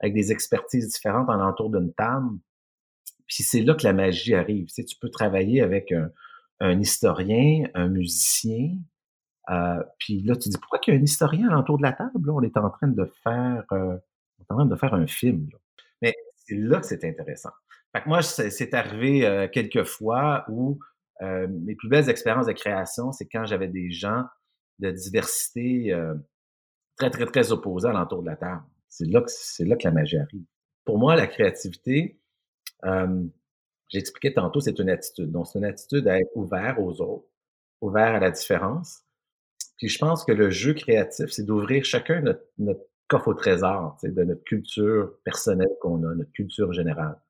avec 0.00 0.14
des 0.14 0.32
expertises 0.32 0.88
différentes 0.92 1.28
en 1.28 1.40
entour 1.40 1.70
d'une 1.70 1.92
table. 1.92 2.38
Puis 3.26 3.42
c'est 3.42 3.62
là 3.62 3.74
que 3.74 3.84
la 3.84 3.92
magie 3.92 4.34
arrive. 4.34 4.68
Tu, 4.72 4.96
peux 5.00 5.10
travailler 5.10 5.60
avec 5.60 5.92
un, 6.60 6.80
historien, 6.80 7.64
un 7.74 7.88
musicien, 7.88 8.70
euh, 9.50 9.82
puis 9.98 10.22
là 10.22 10.36
tu 10.36 10.48
dis 10.48 10.58
pourquoi 10.58 10.78
qu'il 10.78 10.94
y 10.94 10.96
a 10.96 11.00
un 11.00 11.02
historien 11.02 11.48
l'entour 11.50 11.78
de 11.78 11.82
la 11.82 11.92
table 11.92 12.30
On 12.30 12.42
est 12.42 12.56
en 12.56 12.70
train 12.70 12.88
de 12.88 13.10
faire 13.22 13.64
euh, 13.72 13.96
en 14.48 14.54
train 14.54 14.66
de 14.66 14.76
faire 14.76 14.94
un 14.94 15.06
film. 15.06 15.48
Mais 16.00 16.14
c'est 16.36 16.56
là 16.56 16.80
que 16.80 16.86
c'est 16.86 17.04
intéressant. 17.04 17.50
Fait 17.94 18.02
que 18.02 18.08
moi 18.08 18.22
c'est 18.22 18.74
arrivé 18.74 19.48
quelques 19.52 19.84
fois 19.84 20.44
où 20.48 20.78
mes 21.20 21.74
plus 21.74 21.88
belles 21.88 22.08
expériences 22.08 22.46
de 22.46 22.52
création, 22.52 23.12
c'est 23.12 23.26
quand 23.26 23.44
j'avais 23.44 23.68
des 23.68 23.90
gens 23.90 24.24
de 24.78 24.90
diversité 24.90 25.92
euh, 25.92 26.14
très, 26.96 27.10
très, 27.10 27.26
très 27.26 27.52
opposée 27.52 27.88
à 27.88 27.92
l'entour 27.92 28.22
de 28.22 28.26
la 28.26 28.36
table. 28.36 28.62
C'est 28.88 29.06
là, 29.06 29.20
que, 29.20 29.30
c'est 29.30 29.64
là 29.64 29.76
que 29.76 29.84
la 29.84 29.92
magie 29.92 30.18
arrive. 30.18 30.44
Pour 30.84 30.98
moi, 30.98 31.16
la 31.16 31.26
créativité, 31.26 32.18
euh, 32.84 33.24
j'expliquais 33.88 34.34
tantôt, 34.34 34.60
c'est 34.60 34.78
une 34.78 34.90
attitude. 34.90 35.30
Donc, 35.30 35.46
c'est 35.46 35.58
une 35.58 35.64
attitude 35.64 36.06
à 36.08 36.18
être 36.18 36.30
ouvert 36.34 36.80
aux 36.80 37.00
autres, 37.00 37.28
ouvert 37.80 38.14
à 38.14 38.20
la 38.20 38.30
différence. 38.30 39.02
Puis 39.78 39.88
je 39.88 39.98
pense 39.98 40.24
que 40.24 40.32
le 40.32 40.50
jeu 40.50 40.72
créatif, 40.74 41.26
c'est 41.30 41.44
d'ouvrir 41.44 41.84
chacun 41.84 42.20
notre, 42.20 42.44
notre 42.58 42.84
coffre 43.08 43.28
au 43.28 43.34
trésor 43.34 43.98
de 44.02 44.24
notre 44.24 44.44
culture 44.44 45.18
personnelle 45.24 45.68
qu'on 45.80 46.02
a, 46.04 46.14
notre 46.14 46.32
culture 46.32 46.72
générale. 46.72 47.20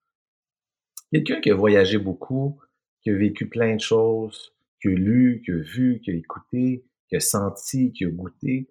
Quelqu'un 1.13 1.41
qui 1.41 1.51
a 1.51 1.55
voyagé 1.55 1.99
beaucoup, 1.99 2.61
qui 3.03 3.11
a 3.11 3.17
vécu 3.17 3.49
plein 3.49 3.77
de 3.77 3.81
choses, 3.81 4.55
qui 4.81 4.89
a 4.89 4.93
lu, 4.93 5.43
qui 5.45 5.53
a 5.53 5.57
vu, 5.57 6.01
qui 6.03 6.11
a 6.11 6.15
écouté, 6.15 6.85
qui 7.09 7.17
a 7.17 7.21
senti, 7.21 7.93
qui 7.93 8.05
a 8.05 8.09
goûté, 8.09 8.71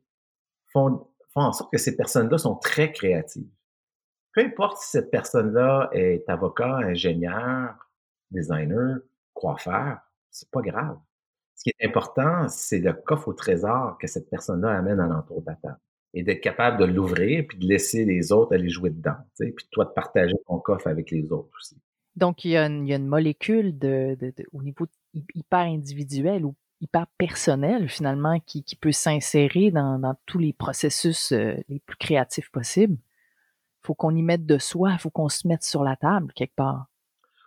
font, 0.71 1.07
font 1.33 1.41
en 1.41 1.53
sorte 1.53 1.71
que 1.71 1.77
ces 1.77 1.95
personnes-là 1.95 2.37
sont 2.37 2.55
très 2.55 2.91
créatives. 2.91 3.49
Peu 4.33 4.41
importe 4.41 4.77
si 4.79 4.89
cette 4.89 5.11
personne-là 5.11 5.89
est 5.93 6.27
avocat, 6.27 6.77
ingénieur, 6.77 7.73
designer, 8.31 8.99
coiffeur, 9.33 9.99
c'est 10.29 10.49
pas 10.51 10.61
grave. 10.61 10.97
Ce 11.55 11.63
qui 11.63 11.69
est 11.79 11.85
important, 11.85 12.49
c'est 12.49 12.79
le 12.79 12.91
coffre 12.91 13.29
au 13.29 13.33
trésor 13.33 13.97
que 13.97 14.07
cette 14.07 14.29
personne-là 14.29 14.77
amène 14.77 14.99
à 14.99 15.07
l'entour 15.07 15.41
de 15.41 15.47
la 15.47 15.55
table. 15.55 15.79
Et 16.13 16.23
d'être 16.23 16.41
capable 16.41 16.77
de 16.77 16.85
l'ouvrir, 16.85 17.45
puis 17.47 17.57
de 17.57 17.65
laisser 17.65 18.05
les 18.05 18.31
autres 18.31 18.53
aller 18.53 18.69
jouer 18.69 18.89
dedans. 18.89 19.17
Puis 19.37 19.67
toi 19.71 19.85
de 19.85 19.91
partager 19.91 20.35
ton 20.47 20.59
coffre 20.59 20.87
avec 20.87 21.11
les 21.11 21.31
autres 21.31 21.49
aussi. 21.57 21.77
Donc, 22.15 22.45
il 22.45 22.51
y 22.51 22.57
a 22.57 22.65
une, 22.65 23.07
molécule 23.07 23.73
au 24.53 24.63
niveau 24.63 24.85
hyper 25.13 25.59
individuel 25.59 26.45
ou 26.45 26.55
hyper 26.85 27.07
personnel 27.17 27.89
finalement 27.89 28.39
qui, 28.39 28.63
peut 28.79 28.91
s'insérer 28.91 29.71
dans, 29.71 30.15
tous 30.25 30.39
les 30.39 30.53
processus 30.53 31.31
euh, 31.31 31.55
les 31.67 31.79
plus 31.79 31.97
créatifs 31.97 32.51
possibles. 32.51 32.97
faut 33.81 33.95
qu'on 33.95 34.15
y 34.15 34.21
mette 34.21 34.45
de 34.45 34.57
soi, 34.57 34.91
il 34.93 34.99
faut 34.99 35.09
qu'on 35.09 35.29
se 35.29 35.47
mette 35.47 35.63
sur 35.63 35.83
la 35.83 35.95
table 35.95 36.31
quelque 36.33 36.55
part. 36.55 36.87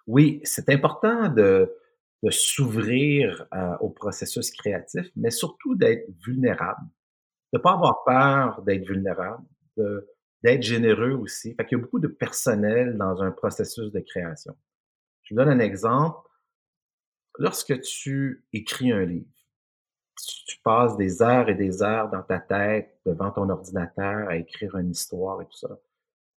Oui, 0.07 0.41
c'est 0.45 0.69
important 0.71 1.29
de, 1.29 1.73
s'ouvrir 2.31 3.47
euh, 3.55 3.77
au 3.81 3.91
processus 3.91 4.51
créatif, 4.51 5.07
mais 5.15 5.31
surtout 5.31 5.77
d'être 5.77 6.09
vulnérable. 6.27 6.85
De 7.53 7.59
pas 7.59 7.75
avoir 7.75 8.03
peur 8.05 8.63
d'être 8.63 8.85
vulnérable, 8.87 9.45
d'être 10.43 10.63
généreux 10.63 11.13
aussi. 11.13 11.55
Fait 11.55 11.65
qu'il 11.65 11.79
y 11.79 11.81
a 11.81 11.85
beaucoup 11.85 12.01
de 12.01 12.09
personnel 12.09 12.99
dans 12.99 13.23
un 13.23 13.31
processus 13.31 13.93
de 13.93 14.01
création. 14.01 14.57
Je 15.23 15.35
vous 15.35 15.39
donne 15.39 15.49
un 15.49 15.61
exemple 15.61 16.28
lorsque 17.39 17.81
tu 17.81 18.45
écris 18.53 18.93
un 18.93 19.05
livre, 19.05 19.27
tu, 20.47 20.59
passes 20.65 20.97
des 20.97 21.23
heures 21.23 21.49
et 21.49 21.55
des 21.55 21.83
heures 21.83 22.11
dans 22.11 22.23
ta 22.23 22.41
tête 22.41 22.99
devant 23.07 23.31
ton 23.31 23.49
ordinateur 23.49 24.29
à 24.29 24.37
écrire 24.37 24.77
une 24.77 24.91
histoire 24.91 25.41
et 25.41 25.45
tout 25.45 25.57
ça. 25.57 25.79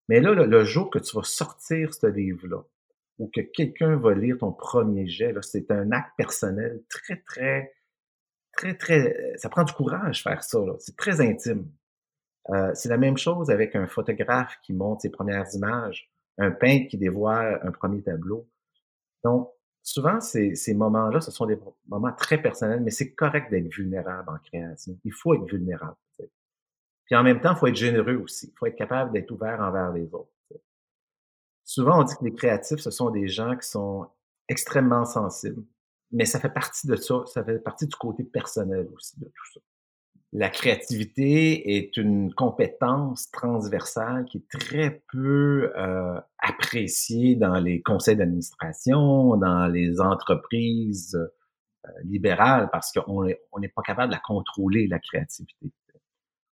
Mais 0.08 0.20
là, 0.20 0.32
le, 0.34 0.64
jour 0.64 0.90
que 0.90 0.98
tu 0.98 1.16
vas 1.16 1.24
sortir 1.24 1.92
ce 1.92 2.06
livre-là, 2.06 2.62
ou 3.18 3.28
que 3.28 3.40
quelqu'un 3.40 3.96
va 3.96 4.14
lire 4.14 4.38
ton 4.38 4.52
premier 4.52 5.06
jet, 5.06 5.34
c'est 5.42 5.70
un 5.70 5.90
acte 5.90 6.12
personnel 6.16 6.82
très, 6.88 7.16
très, 7.22 7.74
très, 8.52 8.76
très... 8.76 9.34
Ça 9.36 9.48
prend 9.48 9.64
du 9.64 9.72
courage 9.72 10.22
faire 10.22 10.42
ça. 10.42 10.60
C'est 10.78 10.96
très 10.96 11.20
intime. 11.20 11.68
Euh, 12.50 12.72
c'est 12.74 12.88
la 12.88 12.98
même 12.98 13.16
chose 13.16 13.50
avec 13.50 13.76
un 13.76 13.86
photographe 13.86 14.56
qui 14.62 14.72
monte 14.72 15.02
ses 15.02 15.10
premières 15.10 15.46
images, 15.54 16.10
un 16.38 16.50
peintre 16.50 16.88
qui 16.88 16.98
dévoile 16.98 17.60
un 17.62 17.72
premier 17.72 18.02
tableau. 18.02 18.48
Donc, 19.24 19.50
souvent, 19.92 20.20
ces, 20.20 20.74
moments-là, 20.74 21.20
ce 21.20 21.30
sont 21.30 21.44
des 21.44 21.58
moments 21.86 22.12
très 22.12 22.40
personnels, 22.40 22.80
mais 22.80 22.90
c'est 22.90 23.12
correct 23.12 23.50
d'être 23.50 23.68
vulnérable 23.68 24.28
en 24.30 24.38
création. 24.38 24.98
Il 25.04 25.12
faut 25.12 25.34
être 25.34 25.44
vulnérable. 25.44 25.96
Puis 27.04 27.14
en 27.14 27.22
même 27.22 27.40
temps, 27.40 27.52
il 27.52 27.58
faut 27.58 27.66
être 27.66 27.76
généreux 27.76 28.16
aussi. 28.16 28.46
Il 28.46 28.58
faut 28.58 28.66
être 28.66 28.76
capable 28.76 29.12
d'être 29.12 29.30
ouvert 29.30 29.60
envers 29.60 29.92
les 29.92 30.14
autres. 30.14 30.30
Souvent, 31.64 32.00
on 32.00 32.04
dit 32.04 32.14
que 32.16 32.24
les 32.24 32.34
créatifs, 32.34 32.80
ce 32.80 32.90
sont 32.90 33.10
des 33.10 33.28
gens 33.28 33.56
qui 33.56 33.68
sont 33.68 34.08
extrêmement 34.48 35.04
sensibles, 35.04 35.62
mais 36.10 36.24
ça 36.24 36.40
fait 36.40 36.50
partie 36.50 36.86
de 36.86 36.96
ça, 36.96 37.22
ça 37.26 37.44
fait 37.44 37.58
partie 37.58 37.86
du 37.86 37.94
côté 37.94 38.24
personnel 38.24 38.88
aussi 38.94 39.20
de 39.20 39.26
tout 39.26 39.52
ça. 39.52 39.60
La 40.34 40.48
créativité 40.48 41.76
est 41.76 41.98
une 41.98 42.32
compétence 42.32 43.30
transversale 43.30 44.24
qui 44.24 44.38
est 44.38 44.58
très 44.58 45.02
peu 45.12 45.70
euh, 45.76 46.18
appréciée 46.38 47.36
dans 47.36 47.60
les 47.60 47.82
conseils 47.82 48.16
d'administration, 48.16 49.36
dans 49.36 49.66
les 49.66 50.00
entreprises 50.00 51.14
euh, 51.86 51.90
libérales, 52.04 52.70
parce 52.72 52.92
qu'on 52.92 53.24
n'est 53.24 53.68
pas 53.68 53.82
capable 53.82 54.08
de 54.08 54.14
la 54.14 54.22
contrôler, 54.24 54.86
la 54.86 55.00
créativité. 55.00 55.70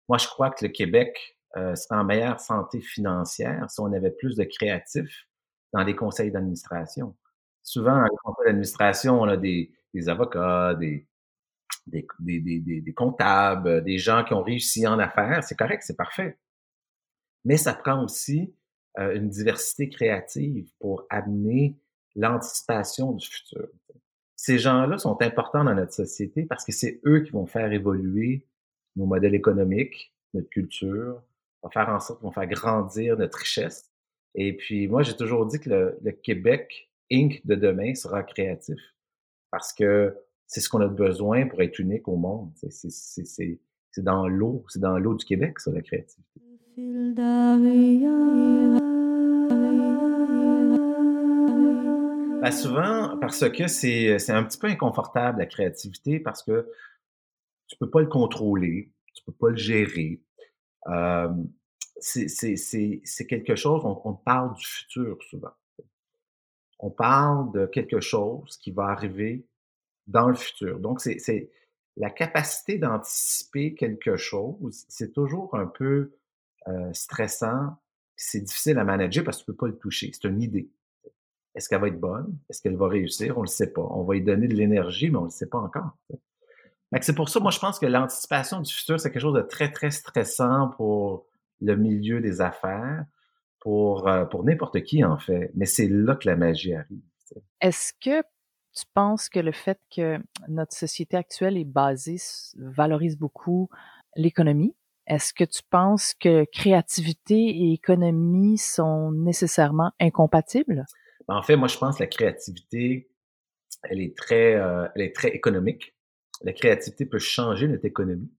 Moi, 0.09 0.17
je 0.17 0.27
crois 0.27 0.49
que 0.49 0.65
le 0.65 0.71
Québec 0.71 1.37
euh, 1.55 1.73
serait 1.75 2.01
en 2.01 2.03
meilleure 2.03 2.41
santé 2.41 2.81
financière 2.81 3.69
si 3.69 3.79
on 3.79 3.93
avait 3.93 4.11
plus 4.11 4.35
de 4.35 4.43
créatifs 4.43 5.25
dans 5.71 5.83
les 5.83 5.95
conseils 5.95 6.31
d'administration. 6.31 7.15
Souvent, 7.63 7.95
dans 7.95 8.03
les 8.03 8.17
conseils 8.23 8.45
d'administration, 8.47 9.21
on 9.21 9.27
a 9.29 9.37
des, 9.37 9.71
des 9.93 10.09
avocats, 10.09 10.73
des, 10.73 11.07
des, 11.89 12.07
des, 12.19 12.81
des, 12.81 12.93
comptables, 12.93 13.83
des 13.83 13.97
gens 13.97 14.23
qui 14.23 14.33
ont 14.33 14.43
réussi 14.43 14.87
en 14.87 14.99
affaires. 14.99 15.43
C'est 15.43 15.57
correct, 15.57 15.83
c'est 15.83 15.97
parfait. 15.97 16.37
Mais 17.45 17.57
ça 17.57 17.73
prend 17.73 18.03
aussi 18.03 18.53
euh, 18.97 19.15
une 19.15 19.29
diversité 19.29 19.89
créative 19.89 20.69
pour 20.79 21.05
amener 21.09 21.77
l'anticipation 22.15 23.13
du 23.13 23.25
futur. 23.25 23.67
Ces 24.35 24.57
gens-là 24.57 24.97
sont 24.97 25.21
importants 25.21 25.63
dans 25.63 25.75
notre 25.75 25.93
société 25.93 26.45
parce 26.45 26.65
que 26.65 26.71
c'est 26.71 27.01
eux 27.05 27.21
qui 27.21 27.31
vont 27.31 27.45
faire 27.45 27.71
évoluer 27.71 28.47
nos 28.95 29.05
modèles 29.05 29.35
économiques, 29.35 30.13
notre 30.33 30.49
culture, 30.49 31.21
vont 31.61 31.69
faire 31.69 31.89
en 31.89 31.99
sorte 31.99 32.21
qu'on 32.21 32.31
faire 32.31 32.47
grandir 32.47 33.17
notre 33.17 33.37
richesse. 33.37 33.91
Et 34.35 34.55
puis, 34.55 34.87
moi, 34.87 35.03
j'ai 35.03 35.15
toujours 35.15 35.45
dit 35.45 35.59
que 35.59 35.69
le, 35.69 35.97
le 36.01 36.11
Québec 36.11 36.89
Inc. 37.11 37.41
de 37.45 37.55
demain 37.55 37.95
sera 37.95 38.23
créatif 38.23 38.79
parce 39.51 39.73
que 39.73 40.15
c'est 40.49 40.61
ce 40.61 40.69
qu'on 40.69 40.81
a 40.81 40.87
besoin 40.87 41.45
pour 41.45 41.61
être 41.61 41.77
unique 41.77 42.07
au 42.07 42.15
monde. 42.17 42.51
C'est 42.55 44.03
dans 44.03 44.27
l'eau, 44.27 44.65
c'est 44.69 44.79
dans 44.79 44.97
l'eau 44.97 45.13
du 45.13 45.23
Québec, 45.23 45.59
ça, 45.59 45.71
la 45.71 45.83
créativité. 45.83 46.41
Ben 52.41 52.51
souvent, 52.51 53.15
parce 53.19 53.47
que 53.47 53.67
c'est 53.67 54.29
un 54.29 54.43
petit 54.43 54.57
peu 54.57 54.65
inconfortable, 54.65 55.37
la 55.37 55.45
créativité, 55.45 56.19
parce 56.19 56.41
que 56.41 56.67
tu 57.67 57.77
peux 57.77 57.91
pas 57.91 58.01
le 58.01 58.07
contrôler, 58.07 58.91
tu 59.13 59.23
peux 59.25 59.33
pas 59.33 59.49
le 59.51 59.55
gérer. 59.55 60.23
C'est 61.99 63.27
quelque 63.27 63.55
chose, 63.55 63.83
on 63.85 64.15
parle 64.15 64.55
du 64.55 64.65
futur 64.65 65.21
souvent. 65.29 65.53
On 66.79 66.89
parle 66.89 67.51
de 67.51 67.67
quelque 67.67 67.99
chose 67.99 68.57
qui 68.57 68.71
va 68.71 68.85
arriver 68.85 69.45
dans 70.09 70.27
le 70.27 70.35
futur. 70.35 70.79
Donc, 70.79 70.99
c'est 70.99 71.49
la 71.97 72.09
capacité 72.09 72.77
d'anticiper 72.77 73.75
quelque 73.75 74.15
chose, 74.15 74.85
c'est 74.87 75.13
toujours 75.13 75.55
un 75.55 75.67
peu 75.67 76.13
euh, 76.67 76.93
stressant, 76.93 77.77
c'est 78.15 78.41
difficile 78.41 78.77
à 78.77 78.83
manager 78.83 79.23
parce 79.23 79.37
que 79.37 79.43
tu 79.43 79.51
peux 79.51 79.55
pas 79.55 79.67
le 79.67 79.77
toucher. 79.77 80.11
C'est 80.13 80.27
une 80.27 80.41
idée. 80.41 80.69
Est-ce 81.55 81.67
qu'elle 81.67 81.81
va 81.81 81.87
être 81.87 81.99
bonne? 81.99 82.37
Est-ce 82.49 82.61
qu'elle 82.61 82.75
va 82.75 82.87
réussir? 82.87 83.37
On 83.37 83.41
le 83.41 83.47
sait 83.47 83.71
pas. 83.71 83.81
On 83.81 84.03
va 84.03 84.13
lui 84.13 84.23
donner 84.23 84.47
de 84.47 84.55
l'énergie, 84.55 85.09
mais 85.09 85.17
on 85.17 85.23
le 85.23 85.29
sait 85.29 85.47
pas 85.47 85.57
encore. 85.57 85.97
C'est 87.01 87.15
pour 87.15 87.29
ça, 87.29 87.39
moi, 87.39 87.51
je 87.51 87.59
pense 87.59 87.79
que 87.79 87.85
l'anticipation 87.85 88.61
du 88.61 88.73
futur, 88.73 88.99
c'est 88.99 89.11
quelque 89.11 89.21
chose 89.21 89.35
de 89.35 89.41
très, 89.41 89.71
très 89.71 89.91
stressant 89.91 90.69
pour 90.75 91.27
le 91.61 91.75
milieu 91.75 92.19
des 92.19 92.41
affaires, 92.41 93.05
pour, 93.59 94.07
euh, 94.07 94.25
pour 94.25 94.43
n'importe 94.43 94.81
qui, 94.83 95.03
en 95.03 95.17
fait. 95.17 95.51
Mais 95.55 95.65
c'est 95.65 95.87
là 95.87 96.15
que 96.15 96.27
la 96.27 96.35
magie 96.35 96.73
arrive. 96.73 97.01
Est-ce 97.61 97.93
que 97.93 98.23
tu 98.73 98.85
penses 98.93 99.29
que 99.29 99.39
le 99.39 99.51
fait 99.51 99.79
que 99.95 100.17
notre 100.47 100.75
société 100.75 101.17
actuelle 101.17 101.57
est 101.57 101.65
basée, 101.65 102.17
valorise 102.57 103.17
beaucoup 103.17 103.69
l'économie? 104.15 104.75
Est-ce 105.07 105.33
que 105.33 105.43
tu 105.43 105.61
penses 105.69 106.13
que 106.13 106.45
créativité 106.51 107.35
et 107.35 107.73
économie 107.73 108.57
sont 108.57 109.11
nécessairement 109.11 109.91
incompatibles? 109.99 110.85
Ben, 111.27 111.35
en 111.35 111.41
fait, 111.41 111.55
moi, 111.55 111.67
je 111.67 111.77
pense 111.77 111.97
que 111.97 112.03
la 112.03 112.07
créativité, 112.07 113.09
elle 113.83 114.01
est 114.01 114.15
très, 114.15 114.55
euh, 114.55 114.87
elle 114.95 115.01
est 115.01 115.15
très 115.15 115.29
économique. 115.29 115.95
La 116.43 116.53
créativité 116.53 117.05
peut 117.05 117.19
changer 117.19 117.67
notre 117.67 117.85
économie. 117.85 118.31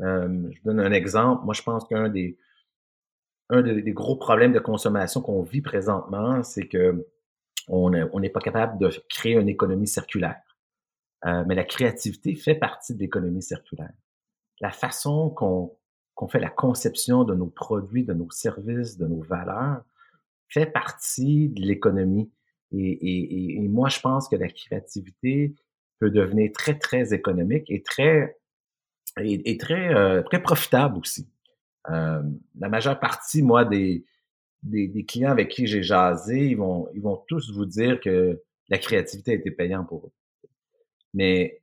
Je 0.00 0.62
donne 0.64 0.80
un 0.80 0.92
exemple. 0.92 1.44
Moi, 1.44 1.54
je 1.54 1.62
pense 1.62 1.86
qu'un 1.86 2.08
des, 2.08 2.38
un 3.50 3.62
des 3.62 3.92
gros 3.92 4.16
problèmes 4.16 4.52
de 4.52 4.58
consommation 4.58 5.20
qu'on 5.20 5.42
vit 5.42 5.60
présentement, 5.60 6.42
c'est 6.42 6.66
que 6.66 7.06
on 7.68 7.90
n'est 7.90 8.30
pas 8.30 8.40
capable 8.40 8.78
de 8.78 8.90
créer 9.08 9.34
une 9.34 9.48
économie 9.48 9.88
circulaire. 9.88 10.40
Euh, 11.24 11.44
mais 11.46 11.54
la 11.54 11.64
créativité 11.64 12.34
fait 12.34 12.54
partie 12.54 12.94
de 12.94 13.00
l'économie 13.00 13.42
circulaire. 13.42 13.92
La 14.60 14.70
façon 14.70 15.30
qu'on 15.30 16.28
fait 16.28 16.38
la 16.38 16.50
conception 16.50 17.24
de 17.24 17.34
nos 17.34 17.48
produits, 17.48 18.04
de 18.04 18.12
nos 18.12 18.30
services, 18.30 18.96
de 18.96 19.06
nos 19.06 19.22
valeurs, 19.22 19.82
fait 20.48 20.66
partie 20.66 21.48
de 21.48 21.62
l'économie. 21.62 22.30
Et, 22.72 23.66
moi, 23.68 23.88
je 23.88 24.00
pense 24.00 24.28
que 24.28 24.36
la 24.36 24.48
créativité 24.48 25.54
peut 25.98 26.10
devenir 26.10 26.50
très, 26.52 26.78
très 26.78 27.12
économique 27.12 27.70
et 27.70 27.82
très, 27.82 28.38
et, 29.18 29.56
très, 29.56 29.94
euh, 29.94 30.22
très 30.22 30.42
profitable 30.42 30.98
aussi. 30.98 31.28
Euh, 31.90 32.22
la 32.58 32.68
majeure 32.68 32.98
partie, 33.00 33.42
moi, 33.42 33.64
des, 33.64 34.04
des, 34.66 35.04
clients 35.04 35.30
avec 35.30 35.48
qui 35.48 35.66
j'ai 35.66 35.82
jasé, 35.82 36.48
ils 36.48 36.56
vont, 36.56 36.88
ils 36.94 37.00
vont 37.00 37.22
tous 37.28 37.52
vous 37.52 37.66
dire 37.66 38.00
que 38.00 38.42
la 38.68 38.78
créativité 38.78 39.32
a 39.32 39.34
été 39.34 39.50
payante 39.50 39.88
pour 39.88 40.06
eux. 40.06 40.12
Mais 41.14 41.62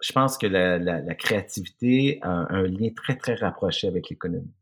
je 0.00 0.12
pense 0.12 0.38
que 0.38 0.46
la, 0.46 1.14
créativité 1.14 2.18
a 2.22 2.52
un 2.54 2.62
lien 2.62 2.90
très, 2.94 3.16
très 3.16 3.34
rapproché 3.34 3.86
avec 3.86 4.08
l'économie. 4.08 4.52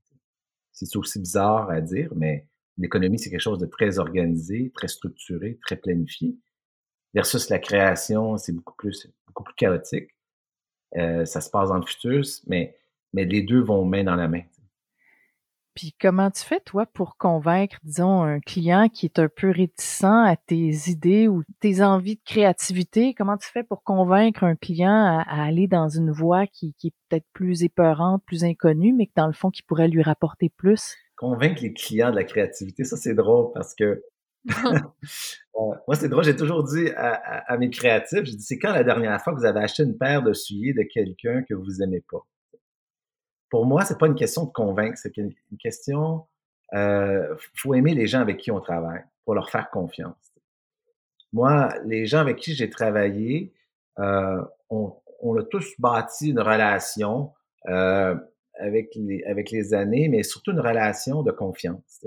C'est 0.72 0.94
aussi 0.96 1.18
bizarre 1.18 1.70
à 1.70 1.80
dire, 1.80 2.10
mais 2.14 2.46
l'économie, 2.76 3.18
c'est 3.18 3.30
quelque 3.30 3.40
chose 3.40 3.58
de 3.58 3.66
très 3.66 3.98
organisé, 3.98 4.70
très 4.74 4.88
structuré, 4.88 5.58
très 5.62 5.76
planifié. 5.76 6.36
Versus 7.14 7.48
la 7.48 7.58
création, 7.58 8.36
c'est 8.36 8.52
beaucoup 8.52 8.74
plus, 8.76 9.08
beaucoup 9.26 9.44
plus 9.44 9.54
chaotique. 9.54 10.10
Euh, 10.96 11.24
ça 11.24 11.40
se 11.40 11.50
passe 11.50 11.68
dans 11.68 11.78
le 11.78 11.86
futur, 11.86 12.22
mais, 12.46 12.76
mais 13.12 13.24
les 13.24 13.42
deux 13.42 13.60
vont 13.60 13.84
main 13.84 14.04
dans 14.04 14.14
la 14.14 14.28
main. 14.28 14.42
Puis 15.78 15.94
comment 16.00 16.28
tu 16.28 16.42
fais, 16.42 16.58
toi, 16.58 16.86
pour 16.86 17.16
convaincre, 17.16 17.76
disons, 17.84 18.22
un 18.24 18.40
client 18.40 18.88
qui 18.88 19.06
est 19.06 19.20
un 19.20 19.28
peu 19.28 19.48
réticent 19.48 20.02
à 20.02 20.34
tes 20.34 20.72
idées 20.88 21.28
ou 21.28 21.44
tes 21.60 21.82
envies 21.82 22.16
de 22.16 22.20
créativité? 22.24 23.14
Comment 23.14 23.36
tu 23.36 23.46
fais 23.48 23.62
pour 23.62 23.84
convaincre 23.84 24.42
un 24.42 24.56
client 24.56 24.90
à, 24.90 25.44
aller 25.44 25.68
dans 25.68 25.88
une 25.88 26.10
voie 26.10 26.48
qui, 26.48 26.74
est 26.82 26.92
peut-être 27.08 27.26
plus 27.32 27.62
épeurante, 27.62 28.24
plus 28.26 28.42
inconnue, 28.42 28.92
mais 28.92 29.06
que 29.06 29.12
dans 29.14 29.28
le 29.28 29.32
fond, 29.32 29.50
qui 29.50 29.62
pourrait 29.62 29.86
lui 29.86 30.02
rapporter 30.02 30.48
plus? 30.56 30.96
Convaincre 31.16 31.62
les 31.62 31.72
clients 31.72 32.10
de 32.10 32.16
la 32.16 32.24
créativité, 32.24 32.82
ça 32.82 32.96
c'est 32.96 33.14
drôle 33.14 33.52
parce 33.54 33.76
que 33.76 34.02
euh, 34.48 34.80
moi, 35.54 35.94
c'est 35.94 36.08
drôle, 36.08 36.24
j'ai 36.24 36.34
toujours 36.34 36.64
dit 36.64 36.88
à, 36.96 37.56
mes 37.56 37.70
créatifs, 37.70 38.24
je 38.24 38.32
dis, 38.32 38.42
c'est 38.42 38.58
quand 38.58 38.72
la 38.72 38.82
dernière 38.82 39.22
fois 39.22 39.32
que 39.32 39.38
vous 39.38 39.46
avez 39.46 39.60
acheté 39.60 39.84
une 39.84 39.96
paire 39.96 40.24
de 40.24 40.32
souliers 40.32 40.72
de 40.72 40.82
quelqu'un 40.92 41.44
que 41.48 41.54
vous 41.54 41.82
aimez 41.82 42.02
pas? 42.10 42.26
Pour 43.50 43.66
moi, 43.66 43.84
c'est 43.84 43.98
pas 43.98 44.06
une 44.06 44.14
question 44.14 44.44
de 44.44 44.50
convaincre, 44.50 44.98
c'est 44.98 45.16
une, 45.16 45.32
question, 45.58 46.26
euh, 46.74 47.34
faut 47.54 47.74
aimer 47.74 47.94
les 47.94 48.06
gens 48.06 48.20
avec 48.20 48.38
qui 48.38 48.50
on 48.50 48.60
travaille 48.60 49.02
pour 49.24 49.34
leur 49.34 49.50
faire 49.50 49.70
confiance. 49.70 50.32
Moi, 51.32 51.72
les 51.84 52.06
gens 52.06 52.20
avec 52.20 52.36
qui 52.36 52.54
j'ai 52.54 52.70
travaillé, 52.70 53.52
euh, 53.98 54.42
on, 54.70 54.94
on, 55.20 55.36
a 55.38 55.42
tous 55.42 55.74
bâti 55.78 56.30
une 56.30 56.40
relation 56.40 57.32
euh, 57.68 58.14
avec, 58.54 58.94
les, 58.94 59.22
avec 59.24 59.50
les 59.50 59.74
années, 59.74 60.08
mais 60.08 60.22
surtout 60.22 60.52
une 60.52 60.60
relation 60.60 61.22
de 61.22 61.30
confiance. 61.30 62.06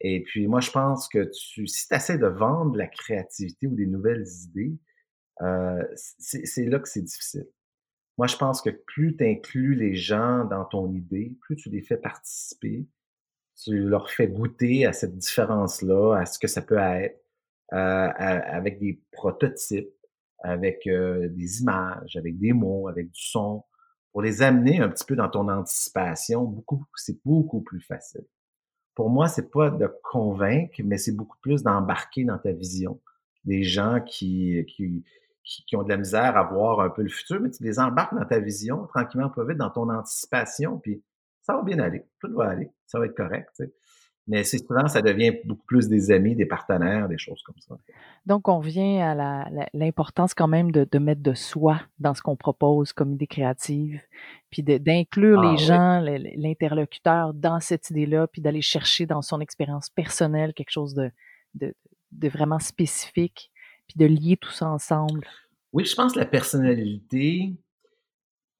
Et 0.00 0.22
puis 0.22 0.46
moi, 0.46 0.60
je 0.60 0.70
pense 0.70 1.08
que 1.08 1.30
tu, 1.30 1.66
si 1.66 1.88
tu 1.88 1.94
essaies 1.94 2.18
de 2.18 2.26
vendre 2.26 2.76
la 2.76 2.86
créativité 2.86 3.66
ou 3.66 3.74
des 3.74 3.86
nouvelles 3.86 4.26
idées, 4.44 4.76
euh, 5.42 5.82
c'est 5.96 6.64
là 6.66 6.78
que 6.78 6.88
c'est 6.88 7.02
difficile. 7.02 7.46
Moi, 8.16 8.26
je 8.26 8.36
pense 8.36 8.62
que 8.62 8.70
plus 8.70 9.16
tu 9.16 9.24
inclus 9.24 9.74
les 9.74 9.94
gens 9.94 10.44
dans 10.44 10.64
ton 10.64 10.92
idée, 10.92 11.36
plus 11.40 11.56
tu 11.56 11.68
les 11.70 11.82
fais 11.82 11.96
participer, 11.96 12.86
tu 13.62 13.78
leur 13.88 14.10
fais 14.10 14.28
goûter 14.28 14.86
à 14.86 14.92
cette 14.92 15.16
différence-là, 15.16 16.14
à 16.18 16.26
ce 16.26 16.38
que 16.38 16.46
ça 16.46 16.62
peut 16.62 16.78
être, 16.78 17.20
euh, 17.72 17.76
avec 17.76 18.78
des 18.78 19.00
prototypes, 19.10 19.90
avec 20.42 20.86
euh, 20.86 21.28
des 21.28 21.62
images, 21.62 22.16
avec 22.16 22.38
des 22.38 22.52
mots, 22.52 22.88
avec 22.88 23.10
du 23.10 23.20
son, 23.20 23.64
pour 24.14 24.22
les 24.22 24.42
amener 24.42 24.80
un 24.80 24.88
petit 24.88 25.04
peu 25.04 25.16
dans 25.16 25.28
ton 25.28 25.48
anticipation, 25.48 26.44
beaucoup, 26.44 26.84
c'est 26.94 27.18
beaucoup 27.24 27.62
plus 27.62 27.80
facile. 27.80 28.24
Pour 28.94 29.10
moi, 29.10 29.26
c'est 29.26 29.50
pas 29.50 29.70
de 29.70 29.90
convaincre, 30.04 30.80
mais 30.84 30.98
c'est 30.98 31.16
beaucoup 31.16 31.38
plus 31.40 31.64
d'embarquer 31.64 32.24
dans 32.24 32.38
ta 32.38 32.52
vision. 32.52 33.00
Des 33.44 33.64
gens 33.64 34.00
qui, 34.00 34.64
qui, 34.68 35.02
qui, 35.44 35.76
ont 35.76 35.82
de 35.82 35.88
la 35.88 35.96
misère 35.96 36.36
à 36.36 36.44
voir 36.44 36.80
un 36.80 36.90
peu 36.90 37.02
le 37.02 37.08
futur, 37.08 37.40
mais 37.40 37.50
tu 37.50 37.62
les 37.62 37.78
embarques 37.78 38.14
dans 38.14 38.24
ta 38.24 38.38
vision, 38.38 38.86
tranquillement, 38.86 39.28
pas 39.28 39.44
vite, 39.44 39.58
dans 39.58 39.70
ton 39.70 39.88
anticipation, 39.90 40.78
puis 40.78 41.02
ça 41.42 41.54
va 41.54 41.62
bien 41.62 41.78
aller, 41.78 42.06
tout 42.20 42.32
va 42.34 42.48
aller, 42.48 42.70
ça 42.86 42.98
va 42.98 43.06
être 43.06 43.16
correct. 43.16 43.50
Mais 44.26 44.42
c'est 44.42 44.56
souvent, 44.56 44.88
ça 44.88 45.02
devient 45.02 45.34
beaucoup 45.44 45.66
plus 45.66 45.88
des 45.88 46.10
amis, 46.10 46.34
des 46.34 46.46
partenaires, 46.46 47.08
des 47.08 47.18
choses 47.18 47.42
comme 47.42 47.58
ça. 47.58 47.76
Donc, 48.24 48.48
on 48.48 48.58
vient 48.58 49.20
à 49.20 49.50
l'importance 49.74 50.32
quand 50.32 50.48
même 50.48 50.72
de, 50.72 50.88
de, 50.90 50.98
mettre 50.98 51.20
de 51.20 51.34
soi 51.34 51.78
dans 51.98 52.14
ce 52.14 52.22
qu'on 52.22 52.36
propose 52.36 52.94
comme 52.94 53.12
idée 53.12 53.26
créative, 53.26 54.00
puis 54.50 54.62
d'inclure 54.62 55.42
les 55.42 55.62
ah 55.64 56.00
gens, 56.00 56.00
l'interlocuteur 56.36 57.34
dans 57.34 57.60
cette 57.60 57.90
idée-là, 57.90 58.26
puis 58.26 58.40
d'aller 58.40 58.62
chercher 58.62 59.04
dans 59.04 59.20
son 59.20 59.40
expérience 59.40 59.90
personnelle 59.90 60.54
quelque 60.54 60.70
chose 60.70 60.94
de, 60.94 61.10
de, 61.52 61.74
de, 62.12 62.28
vraiment 62.30 62.60
spécifique, 62.60 63.50
puis 63.88 63.98
de 63.98 64.06
lier 64.06 64.36
tout 64.36 64.50
ça 64.50 64.68
ensemble? 64.68 65.26
Oui, 65.72 65.84
je 65.84 65.94
pense 65.94 66.12
que 66.12 66.20
la 66.20 66.26
personnalité, 66.26 67.52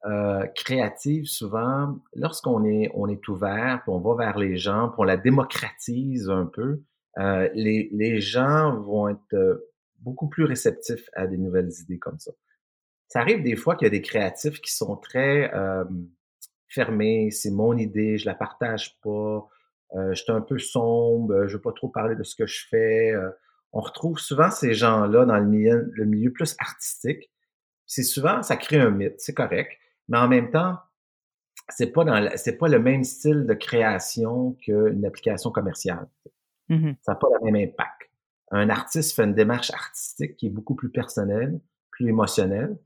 euh, 0.07 0.47
créative, 0.55 1.25
souvent, 1.25 1.97
lorsqu'on 2.15 2.65
est, 2.65 2.91
on 2.93 3.09
est 3.09 3.27
ouvert, 3.29 3.81
puis 3.83 3.93
on 3.93 4.01
va 4.01 4.17
vers 4.17 4.39
les 4.39 4.59
gens, 4.59 4.89
puis 4.89 4.97
on 4.99 5.05
la 5.05 5.17
démocratise 5.17 6.29
un 6.29 6.45
peu, 6.45 6.83
euh, 7.19 7.49
les, 7.55 7.89
les 7.93 8.21
gens 8.21 8.79
vont 8.81 9.09
être 9.09 9.33
euh, 9.33 9.71
beaucoup 10.01 10.29
plus 10.29 10.45
réceptifs 10.45 11.09
à 11.15 11.27
des 11.27 11.39
nouvelles 11.39 11.71
idées 11.81 11.99
comme 11.99 12.19
ça. 12.19 12.33
Ça 13.09 13.21
arrive 13.21 13.43
des 13.43 13.57
fois 13.57 13.77
qu'il 13.77 13.87
y 13.87 13.89
a 13.89 13.91
des 13.91 14.03
créatifs 14.03 14.61
qui 14.61 14.75
sont 14.75 14.97
très 14.97 15.51
fermés, 16.69 17.31
c'est 17.31 17.53
mon 17.53 17.77
idée, 17.77 18.19
je 18.19 18.27
la 18.27 18.35
partage 18.35 18.99
pas, 19.03 19.47
je 19.95 20.15
suis 20.15 20.33
un 20.33 20.41
peu 20.41 20.59
sombre, 20.59 21.47
je 21.47 21.57
veux 21.57 21.61
pas 21.61 21.73
trop 21.73 21.89
parler 21.89 22.17
de 22.17 22.25
ce 22.25 22.35
que 22.35 22.47
je 22.47 22.67
fais. 22.69 23.15
On 23.75 23.81
retrouve 23.81 24.19
souvent 24.19 24.51
ces 24.51 24.73
gens-là 24.73 25.27
dans 25.27 25.39
le 25.39 25.47
milieu, 25.47 25.91
le 25.93 26.05
milieu 26.07 26.33
plus 26.33 26.57
artistique. 26.59 27.31
C'est 27.87 28.03
souvent, 28.03 28.43
ça 28.43 28.57
crée 28.57 28.81
un 28.81 28.91
mythe, 28.91 29.19
c'est 29.19 29.35
correct 29.35 29.73
mais 30.09 30.19
en 30.19 30.29
même 30.29 30.51
temps, 30.51 30.77
c'est 31.69 31.93
pas 31.93 32.05
dans 32.05 32.31
c'est 32.37 32.59
pas 32.59 32.69
le 32.69 32.79
même 32.79 33.05
style 33.05 33.47
de 33.47 33.55
création 33.55 34.53
qu'une 34.61 35.05
application 35.07 35.51
commerciale. 35.51 36.09
Mmh 36.69 36.93
ça 37.03 37.13
n'a 37.13 37.17
pas 37.17 37.29
le 37.41 37.51
même 37.51 37.69
impact. 37.69 38.11
Un 38.51 38.71
artiste 38.71 39.15
fait 39.17 39.25
une 39.25 39.35
démarche 39.35 39.71
artistique 39.71 40.37
qui 40.37 40.47
est 40.47 40.51
beaucoup 40.51 40.75
plus 40.75 40.91
personnelle, 40.91 41.61
plus 41.91 42.09
émotionnelle, 42.09 42.77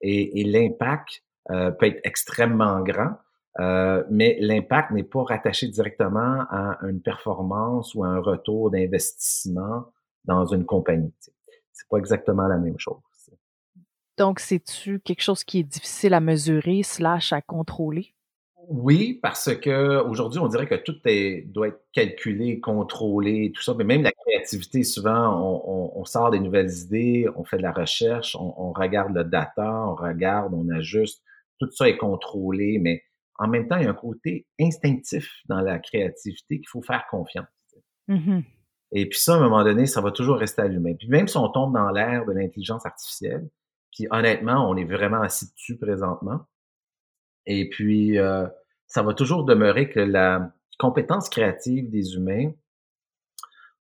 et, 0.00 0.44
l'impact 0.44 1.22
euh, 1.50 1.70
peut 1.70 1.86
être 1.86 2.00
extrêmement 2.04 2.80
grand, 2.80 3.16
euh, 3.58 4.02
mais 4.10 4.38
l'impact 4.40 4.92
n'est 4.92 5.02
pas 5.02 5.22
rattaché 5.24 5.68
directement 5.68 6.46
à 6.50 6.78
une 6.88 7.02
performance 7.02 7.94
ou 7.94 8.04
à 8.04 8.08
un 8.08 8.20
retour 8.20 8.70
d'investissement 8.70 9.92
dans 10.24 10.46
une 10.46 10.64
compagnie. 10.64 11.12
C'est 11.72 11.88
pas 11.88 11.98
exactement 11.98 12.46
la 12.46 12.58
même 12.58 12.78
chose. 12.78 13.00
Donc, 14.18 14.38
c'est-tu 14.38 15.00
quelque 15.00 15.22
chose 15.22 15.44
qui 15.44 15.60
est 15.60 15.64
difficile 15.64 16.12
à 16.12 16.20
mesurer 16.20 16.82
slash 16.82 17.32
à 17.32 17.40
contrôler? 17.40 18.12
Oui, 18.68 19.18
parce 19.22 19.56
que 19.56 20.02
aujourd'hui, 20.02 20.38
on 20.38 20.46
dirait 20.46 20.68
que 20.68 20.74
tout 20.74 20.96
est, 21.06 21.42
doit 21.48 21.68
être 21.68 21.82
calculé, 21.92 22.60
contrôlé, 22.60 23.50
tout 23.52 23.62
ça. 23.62 23.74
Mais 23.74 23.84
même 23.84 24.02
la 24.02 24.12
créativité, 24.12 24.84
souvent, 24.84 25.60
on, 25.66 26.04
sort 26.04 26.30
des 26.30 26.38
nouvelles 26.38 26.70
idées, 26.70 27.26
on 27.34 27.44
fait 27.44 27.56
de 27.56 27.62
la 27.62 27.72
recherche, 27.72 28.36
on, 28.38 28.72
regarde 28.72 29.14
le 29.14 29.24
data, 29.24 29.86
on 29.86 29.94
regarde, 29.94 30.52
on 30.54 30.68
ajuste. 30.68 31.22
Tout 31.58 31.70
ça 31.70 31.88
est 31.88 31.96
contrôlé, 31.96 32.78
mais 32.78 33.02
en 33.38 33.48
même 33.48 33.66
temps, 33.68 33.78
il 33.78 33.84
y 33.84 33.86
a 33.86 33.90
un 33.90 33.94
côté 33.94 34.46
instinctif 34.60 35.28
dans 35.48 35.62
la 35.62 35.78
créativité 35.78 36.58
qu'il 36.58 36.68
faut 36.68 36.82
faire 36.82 37.06
confiance. 37.10 37.46
Mmh 38.06 38.40
Et 38.92 39.08
puis 39.08 39.18
ça, 39.18 39.34
à 39.34 39.36
un 39.36 39.40
moment 39.40 39.62
donné, 39.62 39.86
ça 39.86 40.00
va 40.00 40.10
toujours 40.10 40.38
rester 40.38 40.62
allumé. 40.62 40.94
Puis 40.94 41.08
même 41.08 41.28
si 41.28 41.36
on 41.36 41.48
tombe 41.48 41.74
dans 41.74 41.90
l'ère 41.90 42.24
de 42.26 42.32
l'intelligence 42.32 42.84
artificielle, 42.84 43.48
puis 43.92 44.06
honnêtement, 44.10 44.68
on 44.68 44.76
est 44.76 44.84
vraiment 44.84 45.20
assis 45.20 45.52
dessus 45.52 45.76
présentement. 45.76 46.46
Et 47.46 47.68
puis, 47.68 48.18
euh, 48.18 48.46
ça 48.86 49.02
va 49.02 49.14
toujours 49.14 49.44
demeurer 49.44 49.88
que 49.88 50.00
la 50.00 50.52
compétence 50.78 51.28
créative 51.28 51.90
des 51.90 52.14
humains 52.14 52.52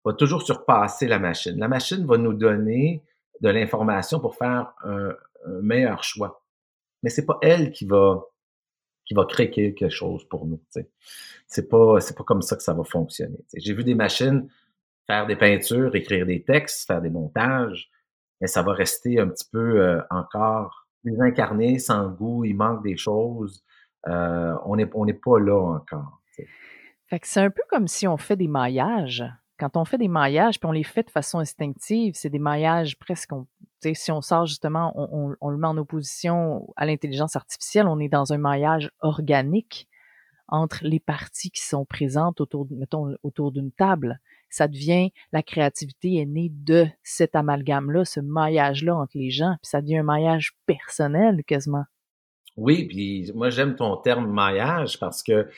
va 0.05 0.13
toujours 0.13 0.43
surpasser 0.43 1.07
la 1.07 1.19
machine. 1.19 1.59
La 1.59 1.69
machine 1.69 2.07
va 2.07 2.19
nous 2.19 2.35
donner 2.35 3.03
de 3.41 3.49
l'information 3.49 4.21
pour 4.21 4.37
faire 4.37 4.73
un, 4.85 5.15
meilleur 5.63 6.03
choix. 6.03 6.43
Mais 7.03 7.11
c'est 7.11 7.25
pas 7.25 7.39
elle 7.43 7.71
qui 7.71 7.87
va 7.87 8.25
qui 9.07 9.15
va 9.15 9.25
créer 9.25 9.51
quelque 9.51 9.89
chose 9.89 10.29
pour 10.29 10.45
nous. 10.45 10.61
C'est 11.47 11.69
pas 11.69 12.01
c'est 12.01 12.17
pas 12.17 12.25
comme 12.25 12.43
ça 12.43 12.57
que 12.57 12.63
ça 12.63 12.75
va 12.75 12.85
fonctionner. 12.85 13.39
J'ai 13.55 13.73
vu 13.73 13.85
des 13.85 13.95
machines 13.95 14.49
faire 15.09 15.27
des 15.27 15.37
peintures, 15.37 15.95
écrire 15.97 16.27
des 16.27 16.43
textes, 16.45 16.87
faire 16.87 17.01
des 17.01 17.11
montages, 17.11 17.91
mais 18.41 18.47
ça 18.47 18.63
va 18.63 18.73
rester 18.73 19.19
un 19.19 19.29
petit 19.29 19.49
peu 19.51 19.81
euh, 19.81 20.01
encore 20.11 20.87
désincarné, 21.05 21.79
sans 21.79 22.09
goût, 22.09 22.45
il 22.45 22.55
manque 22.55 22.83
des 22.83 22.97
choses. 22.97 23.65
Euh, 24.07 24.55
on 24.65 24.77
n'est 24.77 24.89
on 24.95 25.07
pas 25.07 25.41
là 25.41 25.77
encore. 25.77 26.21
C'est 27.23 27.41
un 27.41 27.51
peu 27.51 27.63
comme 27.71 27.89
si 27.89 28.07
on 28.07 28.19
fait 28.19 28.37
des 28.37 28.49
maillages. 28.49 29.25
Quand 29.59 29.77
on 29.77 29.85
fait 29.85 29.99
des 29.99 30.09
maillages, 30.09 30.61
puis 30.61 30.69
on 30.69 30.73
les 30.73 30.85
fait 30.85 31.05
de 31.05 31.11
façon 31.11 31.39
instinctive, 31.39 32.15
c'est 32.15 32.29
des 32.29 32.39
maillages 32.39 32.99
presque, 32.99 33.31
si 33.83 34.13
on 34.13 34.21
sort 34.21 34.47
justement, 34.47 34.93
on, 34.95 35.35
on, 35.41 35.51
le 35.51 35.57
met 35.57 35.67
en 35.67 35.79
opposition 35.79 36.69
à 36.77 36.85
l'intelligence 36.87 37.35
artificielle, 37.35 37.89
on 37.89 37.99
est 37.99 38.09
dans 38.09 38.33
un 38.33 38.39
maillage 38.39 38.91
organique 39.01 39.89
entre 40.49 40.81
les 40.83 41.01
parties 41.01 41.51
qui 41.51 41.63
sont 41.63 41.85
présentes 41.85 42.41
autour, 42.41 42.69
mettons, 42.71 43.17
autour 43.23 43.51
d'une 43.51 43.73
table 43.73 44.21
ça 44.51 44.69
devient, 44.69 45.11
la 45.33 45.43
créativité 45.43 46.17
est 46.17 46.27
née 46.27 46.51
de 46.51 46.87
cet 47.03 47.37
amalgame-là, 47.37 48.05
ce 48.05 48.21
maillage-là 48.21 48.97
entre 48.97 49.17
les 49.17 49.31
gens, 49.31 49.55
puis 49.63 49.69
ça 49.71 49.81
devient 49.81 49.99
un 49.99 50.03
maillage 50.03 50.53
personnel 50.67 51.43
quasiment. 51.45 51.85
Oui, 52.57 52.87
puis 52.87 53.31
moi 53.35 53.51
j'aime 53.51 53.77
ton 53.77 53.97
terme 53.97 54.31
maillage 54.33 54.99
parce 54.99 55.23
que 55.23 55.49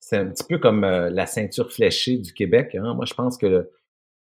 c'est 0.00 0.16
un 0.16 0.26
petit 0.26 0.44
peu 0.44 0.58
comme 0.58 0.84
euh, 0.84 1.10
la 1.10 1.26
ceinture 1.26 1.70
fléchée 1.72 2.18
du 2.18 2.32
Québec. 2.32 2.74
Hein. 2.74 2.94
Moi 2.94 3.04
je 3.04 3.14
pense 3.14 3.36
que 3.36 3.70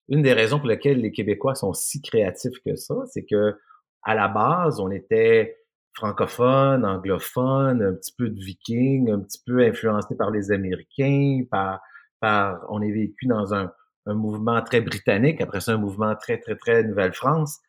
une 0.09 0.21
des 0.21 0.33
raisons 0.33 0.59
pour 0.59 0.67
lesquelles 0.67 1.01
les 1.01 1.11
Québécois 1.11 1.55
sont 1.55 1.73
si 1.73 2.01
créatifs 2.01 2.59
que 2.65 2.75
ça, 2.75 2.95
c'est 3.07 3.25
que 3.25 3.55
à 4.03 4.15
la 4.15 4.27
base 4.27 4.79
on 4.79 4.91
était 4.91 5.57
francophone, 5.93 6.85
anglophone, 6.85 7.81
un 7.81 7.93
petit 7.93 8.13
peu 8.15 8.29
de 8.29 8.39
viking, 8.39 9.09
un 9.09 9.19
petit 9.19 9.41
peu 9.45 9.61
influencé 9.63 10.15
par 10.15 10.29
les 10.29 10.51
Américains, 10.51 11.41
par, 11.49 11.81
par 12.19 12.65
on 12.69 12.81
est 12.81 12.91
vécu 12.91 13.25
dans 13.25 13.53
un, 13.53 13.71
un 14.07 14.13
mouvement 14.13 14.61
très 14.61 14.81
britannique, 14.81 15.41
après 15.41 15.61
ça 15.61 15.73
un 15.73 15.77
mouvement 15.77 16.15
très, 16.15 16.39
très, 16.39 16.55
très 16.55 16.83
Nouvelle-France. 16.83 17.59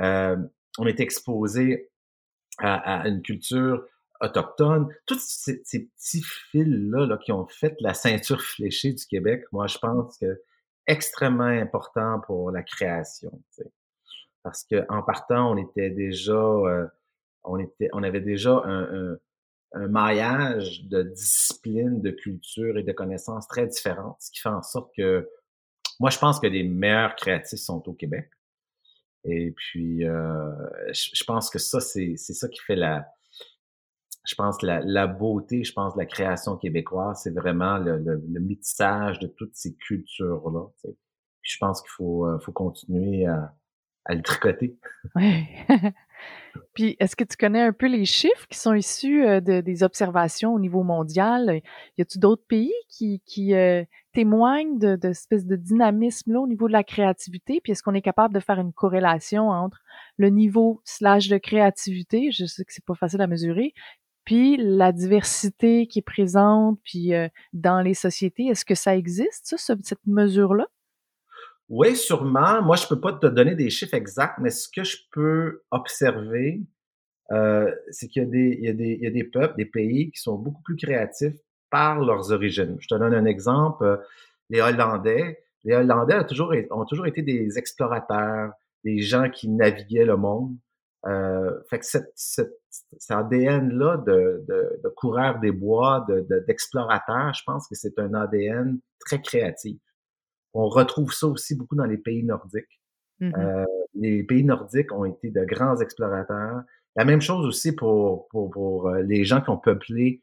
Euh, 0.00 0.36
on 0.78 0.86
est 0.86 1.00
exposé 1.00 1.90
à, 2.58 3.06
une 3.08 3.22
culture 3.22 3.84
autochtone. 4.20 4.88
Tous 5.06 5.20
ces, 5.20 5.60
petits 5.62 6.22
fils-là 6.50 7.06
là, 7.06 7.18
qui 7.18 7.32
ont 7.32 7.46
fait 7.46 7.76
la 7.80 7.94
ceinture 7.94 8.40
fléchée 8.40 8.92
du 8.92 9.04
Québec, 9.06 9.44
moi, 9.52 9.66
je 9.66 9.78
pense 9.78 10.18
que 10.18 10.40
extrêmement 10.86 11.44
important 11.44 12.20
pour 12.26 12.50
la 12.50 12.62
création. 12.62 13.42
Parce 14.42 14.64
que 14.64 14.84
en 14.88 15.02
partant, 15.02 15.52
on 15.52 15.56
était 15.56 15.90
déjà, 15.90 16.32
euh, 16.32 16.86
on 17.44 17.58
était, 17.58 17.88
on 17.92 18.02
avait 18.02 18.20
déjà 18.20 18.62
un, 18.64 19.16
un 19.72 19.88
maillage 19.88 20.84
de 20.84 21.02
disciplines, 21.02 22.00
de 22.00 22.10
culture 22.10 22.78
et 22.78 22.82
de 22.82 22.92
connaissances 22.92 23.46
très 23.48 23.66
différentes, 23.66 24.16
ce 24.20 24.30
qui 24.30 24.40
fait 24.40 24.48
en 24.48 24.62
sorte 24.62 24.90
que 24.96 25.28
moi, 26.00 26.10
je 26.10 26.18
pense 26.18 26.40
que 26.40 26.46
les 26.46 26.64
meilleurs 26.64 27.16
créatifs 27.16 27.58
sont 27.58 27.88
au 27.88 27.92
Québec. 27.92 28.30
Et 29.24 29.52
puis, 29.56 30.04
euh, 30.04 30.50
je, 30.92 31.24
pense 31.24 31.50
que 31.50 31.58
ça, 31.58 31.80
c'est 31.80 32.16
ça 32.16 32.48
qui 32.48 32.60
fait 32.60 32.76
la, 32.76 33.06
je 34.24 34.34
pense, 34.34 34.62
la, 34.62 34.80
la 34.80 35.06
beauté, 35.06 35.64
je 35.64 35.72
pense, 35.72 35.94
de 35.94 35.98
la 35.98 36.06
création 36.06 36.56
québécoise, 36.56 37.20
c'est 37.22 37.34
vraiment 37.34 37.78
le, 37.78 37.98
le, 37.98 38.22
le, 38.26 38.40
métissage 38.40 39.18
de 39.18 39.26
toutes 39.26 39.54
ces 39.54 39.74
cultures-là. 39.74 40.66
Je 41.42 41.56
pense 41.58 41.80
qu'il 41.80 41.90
faut, 41.90 42.26
euh, 42.26 42.38
faut 42.38 42.52
continuer 42.52 43.26
à, 43.26 43.54
à 44.04 44.14
le 44.14 44.22
tricoter. 44.22 44.78
Oui. 45.14 45.46
Puis, 46.74 46.96
est-ce 46.98 47.16
que 47.16 47.24
tu 47.24 47.36
connais 47.36 47.62
un 47.62 47.72
peu 47.72 47.86
les 47.86 48.04
chiffres 48.04 48.46
qui 48.48 48.58
sont 48.58 48.74
issus 48.74 49.24
euh, 49.26 49.40
de, 49.40 49.60
des 49.60 49.82
observations 49.82 50.54
au 50.54 50.58
niveau 50.58 50.82
mondial? 50.82 51.62
Y 51.96 52.02
a-t-il 52.02 52.20
d'autres 52.20 52.44
pays 52.46 52.74
qui, 52.88 53.22
qui 53.24 53.54
euh, 53.54 53.84
témoignent 54.18 54.80
de, 54.80 54.96
de 54.96 55.10
espèce 55.10 55.46
de 55.46 55.54
dynamisme-là 55.54 56.40
au 56.40 56.48
niveau 56.48 56.66
de 56.66 56.72
la 56.72 56.82
créativité? 56.82 57.60
Puis, 57.62 57.70
est-ce 57.70 57.84
qu'on 57.84 57.94
est 57.94 58.02
capable 58.02 58.34
de 58.34 58.40
faire 58.40 58.58
une 58.58 58.72
corrélation 58.72 59.50
entre 59.50 59.78
le 60.16 60.28
niveau 60.28 60.80
slash 60.82 61.28
de 61.28 61.38
créativité, 61.38 62.32
je 62.32 62.44
sais 62.44 62.64
que 62.64 62.72
c'est 62.72 62.84
pas 62.84 62.96
facile 62.96 63.20
à 63.20 63.28
mesurer, 63.28 63.74
puis 64.24 64.56
la 64.58 64.90
diversité 64.90 65.86
qui 65.86 66.00
est 66.00 66.02
présente, 66.02 66.80
puis 66.82 67.14
euh, 67.14 67.28
dans 67.52 67.80
les 67.80 67.94
sociétés, 67.94 68.46
est-ce 68.46 68.64
que 68.64 68.74
ça 68.74 68.96
existe, 68.96 69.54
ça, 69.56 69.76
cette 69.80 70.04
mesure-là? 70.04 70.66
Oui, 71.68 71.94
sûrement. 71.94 72.60
Moi, 72.62 72.74
je 72.74 72.88
peux 72.88 73.00
pas 73.00 73.12
te 73.12 73.26
donner 73.28 73.54
des 73.54 73.70
chiffres 73.70 73.94
exacts, 73.94 74.38
mais 74.40 74.50
ce 74.50 74.68
que 74.68 74.82
je 74.82 74.96
peux 75.12 75.62
observer, 75.70 76.62
euh, 77.30 77.72
c'est 77.92 78.08
qu'il 78.08 78.28
y 78.34 78.66
y 78.66 79.00
y 79.00 79.06
a 79.06 79.10
des 79.10 79.24
peuples, 79.24 79.54
des 79.56 79.66
pays 79.66 80.10
qui 80.10 80.20
sont 80.20 80.36
beaucoup 80.36 80.62
plus 80.62 80.76
créatifs 80.76 81.36
par 81.70 82.00
leurs 82.00 82.32
origines. 82.32 82.76
Je 82.80 82.88
te 82.88 82.94
donne 82.94 83.14
un 83.14 83.24
exemple. 83.24 83.84
Euh, 83.84 83.96
les 84.50 84.60
Hollandais, 84.60 85.44
les 85.64 85.74
Hollandais 85.74 86.18
ont 86.18 86.24
toujours, 86.24 86.54
ont 86.70 86.84
toujours 86.84 87.06
été 87.06 87.22
des 87.22 87.58
explorateurs, 87.58 88.52
des 88.84 89.00
gens 89.00 89.28
qui 89.30 89.48
naviguaient 89.48 90.04
le 90.06 90.16
monde. 90.16 90.56
Euh, 91.06 91.50
fait 91.70 91.78
que 91.78 91.86
cette, 91.86 92.12
cette, 92.16 92.58
cet 92.70 93.16
ADN-là 93.16 93.98
de, 93.98 94.44
de, 94.48 94.80
de 94.82 94.88
coureur 94.88 95.38
des 95.38 95.52
bois, 95.52 96.06
d'explorateur, 96.46 97.28
de, 97.28 97.34
je 97.34 97.42
pense 97.46 97.68
que 97.68 97.74
c'est 97.74 97.98
un 97.98 98.14
ADN 98.14 98.78
très 99.00 99.20
créatif. 99.20 99.78
On 100.54 100.68
retrouve 100.68 101.12
ça 101.12 101.26
aussi 101.26 101.54
beaucoup 101.54 101.76
dans 101.76 101.84
les 101.84 101.98
pays 101.98 102.24
nordiques. 102.24 102.80
Mmh 103.20 103.32
euh, 103.36 103.64
les 103.94 104.22
pays 104.22 104.44
nordiques 104.44 104.92
ont 104.92 105.04
été 105.04 105.30
de 105.30 105.44
grands 105.44 105.80
explorateurs. 105.80 106.62
La 106.94 107.04
même 107.04 107.20
chose 107.20 107.46
aussi 107.46 107.74
pour, 107.74 108.28
pour, 108.28 108.50
pour 108.50 108.88
euh, 108.88 109.02
les 109.02 109.24
gens 109.24 109.40
qui 109.40 109.50
ont 109.50 109.58
peuplé 109.58 110.22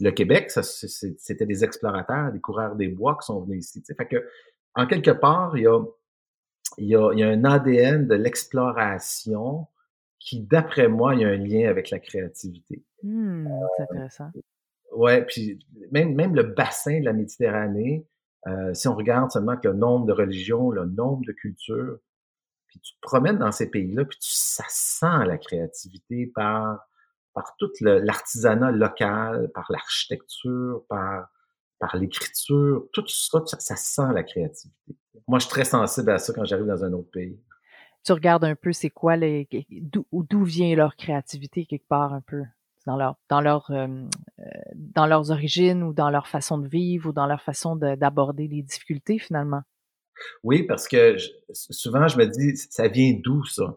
le 0.00 0.10
Québec. 0.10 0.50
C'était 0.50 1.46
des 1.46 1.64
explorateurs, 1.64 2.32
des 2.32 2.40
coureurs 2.40 2.76
des 2.76 2.88
bois 2.88 3.16
qui 3.20 3.26
sont 3.26 3.40
venus 3.42 3.66
ici. 3.66 3.82
Fait 3.96 4.06
que, 4.06 4.24
en 4.74 4.86
quelque 4.86 5.10
part, 5.10 5.56
il 5.56 5.62
y 5.62 5.66
a, 5.66 5.80
il 6.78 6.86
y 6.86 6.96
a, 6.96 7.12
il 7.12 7.18
y 7.18 7.22
a 7.22 7.28
un 7.28 7.44
ADN 7.44 8.06
de 8.06 8.14
l'exploration 8.14 9.66
qui, 10.18 10.40
d'après 10.40 10.88
moi, 10.88 11.14
il 11.14 11.20
y 11.20 11.24
a 11.24 11.28
un 11.28 11.36
lien 11.36 11.68
avec 11.68 11.90
la 11.90 11.98
créativité. 11.98 12.84
Mmh, 13.02 13.46
c'est 13.76 13.82
intéressant. 13.82 14.30
Ouais, 14.92 15.24
puis 15.24 15.58
même, 15.90 16.14
même 16.14 16.34
le 16.34 16.44
bassin 16.44 17.00
de 17.00 17.04
la 17.04 17.12
Méditerranée, 17.12 18.06
euh, 18.46 18.72
si 18.74 18.88
on 18.88 18.94
regarde 18.94 19.30
seulement 19.30 19.56
que 19.56 19.68
le 19.68 19.74
nombre 19.74 20.06
de 20.06 20.12
religions, 20.12 20.70
le 20.70 20.86
nombre 20.86 21.24
de 21.26 21.32
cultures, 21.32 21.98
puis 22.68 22.80
tu 22.80 22.94
te 22.94 23.00
promènes 23.00 23.38
dans 23.38 23.52
ces 23.52 23.70
pays-là, 23.70 24.04
puis 24.04 24.18
tu, 24.18 24.30
ça 24.30 24.64
sent 24.68 25.26
la 25.26 25.38
créativité 25.38 26.30
par, 26.34 26.86
par 27.34 27.56
tout 27.58 27.70
l'artisanat 27.80 28.70
local, 28.70 29.50
par 29.52 29.66
l'architecture, 29.70 30.84
par, 30.88 31.28
par 31.78 31.96
l'écriture, 31.96 32.86
tout 32.92 33.06
ça, 33.08 33.42
ça, 33.46 33.58
ça, 33.58 33.76
sent 33.76 34.12
la 34.14 34.22
créativité. 34.22 34.96
Moi, 35.26 35.38
je 35.38 35.44
suis 35.44 35.50
très 35.50 35.64
sensible 35.64 36.10
à 36.10 36.18
ça 36.18 36.32
quand 36.32 36.44
j'arrive 36.44 36.66
dans 36.66 36.84
un 36.84 36.92
autre 36.92 37.10
pays. 37.10 37.38
Tu 38.04 38.12
regardes 38.12 38.44
un 38.44 38.54
peu, 38.54 38.72
c'est 38.72 38.90
quoi 38.90 39.16
les, 39.16 39.48
d'où 39.70 40.44
vient 40.44 40.74
leur 40.76 40.94
créativité 40.96 41.66
quelque 41.66 41.88
part 41.88 42.12
un 42.12 42.20
peu? 42.20 42.42
Dans 42.86 42.98
leur 42.98 43.16
dans 43.30 43.40
leur 43.40 43.70
euh, 43.70 43.88
dans 44.74 45.06
leurs 45.06 45.30
origines 45.30 45.82
ou 45.82 45.94
dans 45.94 46.10
leur 46.10 46.28
façon 46.28 46.58
de 46.58 46.68
vivre 46.68 47.08
ou 47.08 47.12
dans 47.14 47.26
leur 47.26 47.40
façon 47.40 47.76
d'aborder 47.76 48.46
les 48.46 48.60
difficultés 48.60 49.18
finalement? 49.18 49.62
Oui, 50.42 50.64
parce 50.64 50.86
que 50.86 51.16
souvent 51.54 52.08
je 52.08 52.18
me 52.18 52.26
dis 52.26 52.58
ça 52.58 52.88
vient 52.88 53.18
d'où 53.24 53.42
ça, 53.46 53.74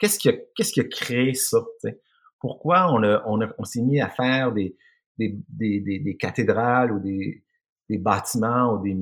Qu'est-ce 0.00 0.18
qui 0.18 0.28
a 0.28 0.32
qu'est-ce 0.56 0.72
qui 0.72 0.80
a 0.80 0.84
créé 0.84 1.34
ça, 1.34 1.64
Pourquoi 2.40 2.92
on 2.92 3.02
a, 3.02 3.22
on, 3.26 3.40
a, 3.40 3.48
on 3.58 3.64
s'est 3.64 3.82
mis 3.82 4.00
à 4.00 4.08
faire 4.08 4.52
des 4.52 4.76
des, 5.18 5.36
des, 5.48 5.98
des, 5.98 6.16
cathédrales 6.16 6.92
ou 6.92 7.00
des, 7.00 7.42
des 7.88 7.98
bâtiments 7.98 8.74
ou 8.74 8.82
des, 8.82 8.96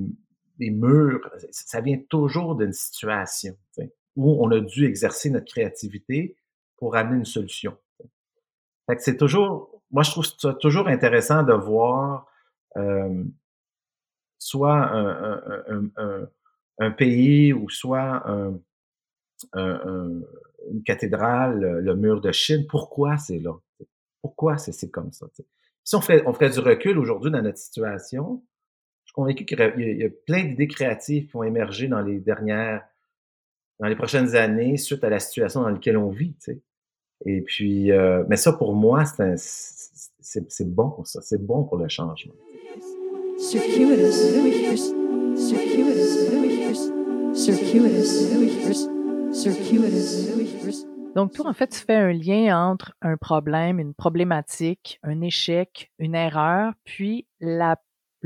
des 0.58 0.70
murs, 0.70 1.30
ça 1.50 1.80
vient 1.80 1.98
toujours 2.08 2.56
d'une 2.56 2.72
situation 2.72 3.56
où 4.16 4.42
on 4.42 4.50
a 4.50 4.60
dû 4.60 4.86
exercer 4.86 5.30
notre 5.30 5.46
créativité 5.46 6.36
pour 6.78 6.96
amener 6.96 7.18
une 7.18 7.24
solution. 7.26 7.76
Fait 8.86 8.96
que 8.96 9.02
c'est 9.02 9.16
toujours, 9.16 9.82
moi 9.90 10.02
je 10.02 10.10
trouve 10.10 10.24
ça 10.24 10.54
toujours 10.54 10.88
intéressant 10.88 11.42
de 11.42 11.52
voir 11.52 12.26
euh, 12.76 13.24
soit 14.38 14.76
un, 14.76 15.42
un, 15.68 15.90
un, 15.96 16.28
un, 16.78 16.90
pays 16.92 17.52
ou 17.52 17.68
soit 17.68 18.22
une 19.54 20.82
cathédrale, 20.84 21.80
le 21.80 21.96
mur 21.96 22.20
de 22.20 22.32
Chine. 22.32 22.66
Pourquoi 22.68 23.16
c'est 23.18 23.38
là? 23.38 23.52
Pourquoi 24.22 24.58
c'est 24.58 24.90
comme 24.90 25.12
ça? 25.12 25.26
Si 25.84 25.94
on 25.94 26.00
fait, 26.00 26.24
on 26.26 26.32
ferait 26.32 26.50
du 26.50 26.58
recul 26.58 26.98
aujourd'hui 26.98 27.30
dans 27.30 27.42
notre 27.42 27.58
situation, 27.58 28.42
je 29.04 29.10
suis 29.10 29.14
convaincu 29.14 29.44
qu'il 29.44 29.58
y, 29.58 30.04
a 30.04 30.10
plein 30.26 30.44
d'idées 30.44 30.66
créatives 30.66 31.26
qui 31.26 31.32
vont 31.32 31.44
émerger 31.44 31.86
dans 31.86 32.00
les 32.02 32.18
dernières, 32.18 32.84
dans 33.78 33.86
les 33.86 33.94
prochaines 33.94 34.34
années 34.34 34.76
suite 34.78 35.04
à 35.04 35.10
la 35.10 35.20
situation 35.20 35.62
dans 35.62 35.68
laquelle 35.68 35.96
on 35.96 36.10
vit. 36.10 36.34
Et 37.24 37.40
puis, 37.40 37.92
euh, 37.92 38.24
mais 38.28 38.36
ça, 38.36 38.52
pour 38.52 38.74
moi, 38.74 39.04
c'est 39.04 40.74
bon, 40.74 41.04
ça. 41.04 41.20
C'est 41.22 41.46
bon 41.46 41.62
pour 41.62 41.76
le 41.76 41.88
changement. 41.88 42.34
Donc, 51.14 51.32
toi, 51.32 51.46
en 51.48 51.54
fait, 51.54 51.68
tu 51.68 51.78
fais 51.78 51.94
un 51.94 52.12
lien 52.12 52.68
entre 52.68 52.92
un 53.00 53.16
problème, 53.16 53.78
une 53.78 53.94
problématique, 53.94 54.98
un 55.02 55.22
échec, 55.22 55.90
une 55.98 56.14
erreur, 56.14 56.74
puis 56.84 57.26
la 57.40 57.76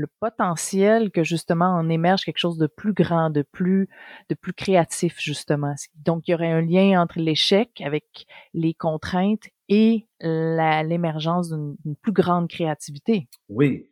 le 0.01 0.07
potentiel 0.19 1.11
que 1.11 1.23
justement 1.23 1.67
en 1.67 1.87
émerge 1.89 2.23
quelque 2.25 2.39
chose 2.39 2.57
de 2.57 2.67
plus 2.67 2.93
grand, 2.93 3.29
de 3.29 3.43
plus 3.43 3.87
de 4.29 4.35
plus 4.35 4.53
créatif 4.53 5.17
justement. 5.19 5.75
Donc 5.95 6.27
il 6.27 6.31
y 6.31 6.33
aurait 6.33 6.51
un 6.51 6.61
lien 6.61 7.01
entre 7.01 7.19
l'échec 7.19 7.81
avec 7.81 8.25
les 8.53 8.73
contraintes 8.73 9.47
et 9.69 10.07
l'émergence 10.21 11.49
d'une 11.49 11.95
plus 12.01 12.11
grande 12.11 12.49
créativité. 12.49 13.27
Oui. 13.47 13.89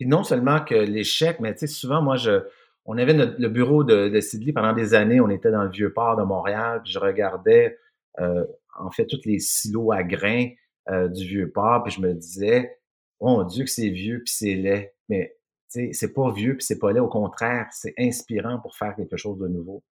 Et 0.00 0.04
non 0.04 0.24
seulement 0.24 0.60
que 0.60 0.74
l'échec, 0.74 1.38
mais 1.40 1.54
tu 1.54 1.60
sais 1.60 1.66
souvent 1.68 2.02
moi 2.02 2.16
je 2.16 2.42
on 2.84 2.98
avait 2.98 3.12
le 3.12 3.48
bureau 3.48 3.84
de, 3.84 4.08
de 4.08 4.52
pendant 4.52 4.72
des 4.72 4.94
années, 4.94 5.20
on 5.20 5.30
était 5.30 5.50
dans 5.50 5.62
le 5.62 5.70
vieux 5.70 5.92
port 5.92 6.16
de 6.16 6.24
Montréal, 6.24 6.82
je 6.84 6.98
regardais 6.98 7.78
euh, 8.20 8.44
en 8.78 8.90
fait 8.90 9.06
tous 9.06 9.20
les 9.24 9.38
silos 9.38 9.92
à 9.92 10.02
grains 10.02 10.48
euh, 10.90 11.08
du 11.08 11.24
vieux 11.26 11.50
port, 11.50 11.84
puis 11.84 11.92
je 11.92 12.00
me 12.00 12.12
disais, 12.12 12.76
oh 13.20 13.44
Dieu 13.44 13.64
que 13.64 13.70
c'est 13.70 13.90
vieux 13.90 14.22
puis 14.24 14.34
c'est 14.34 14.54
laid. 14.54 14.94
Mais 15.08 15.36
c'est 15.68 16.12
pas 16.12 16.30
vieux 16.32 16.56
puis 16.56 16.64
c'est 16.64 16.78
pas 16.78 16.92
laid, 16.92 17.00
au 17.00 17.08
contraire, 17.08 17.68
c'est 17.70 17.94
inspirant 17.98 18.58
pour 18.58 18.76
faire 18.76 18.94
quelque 18.96 19.16
chose 19.16 19.38
de 19.38 19.48
nouveau. 19.48 19.82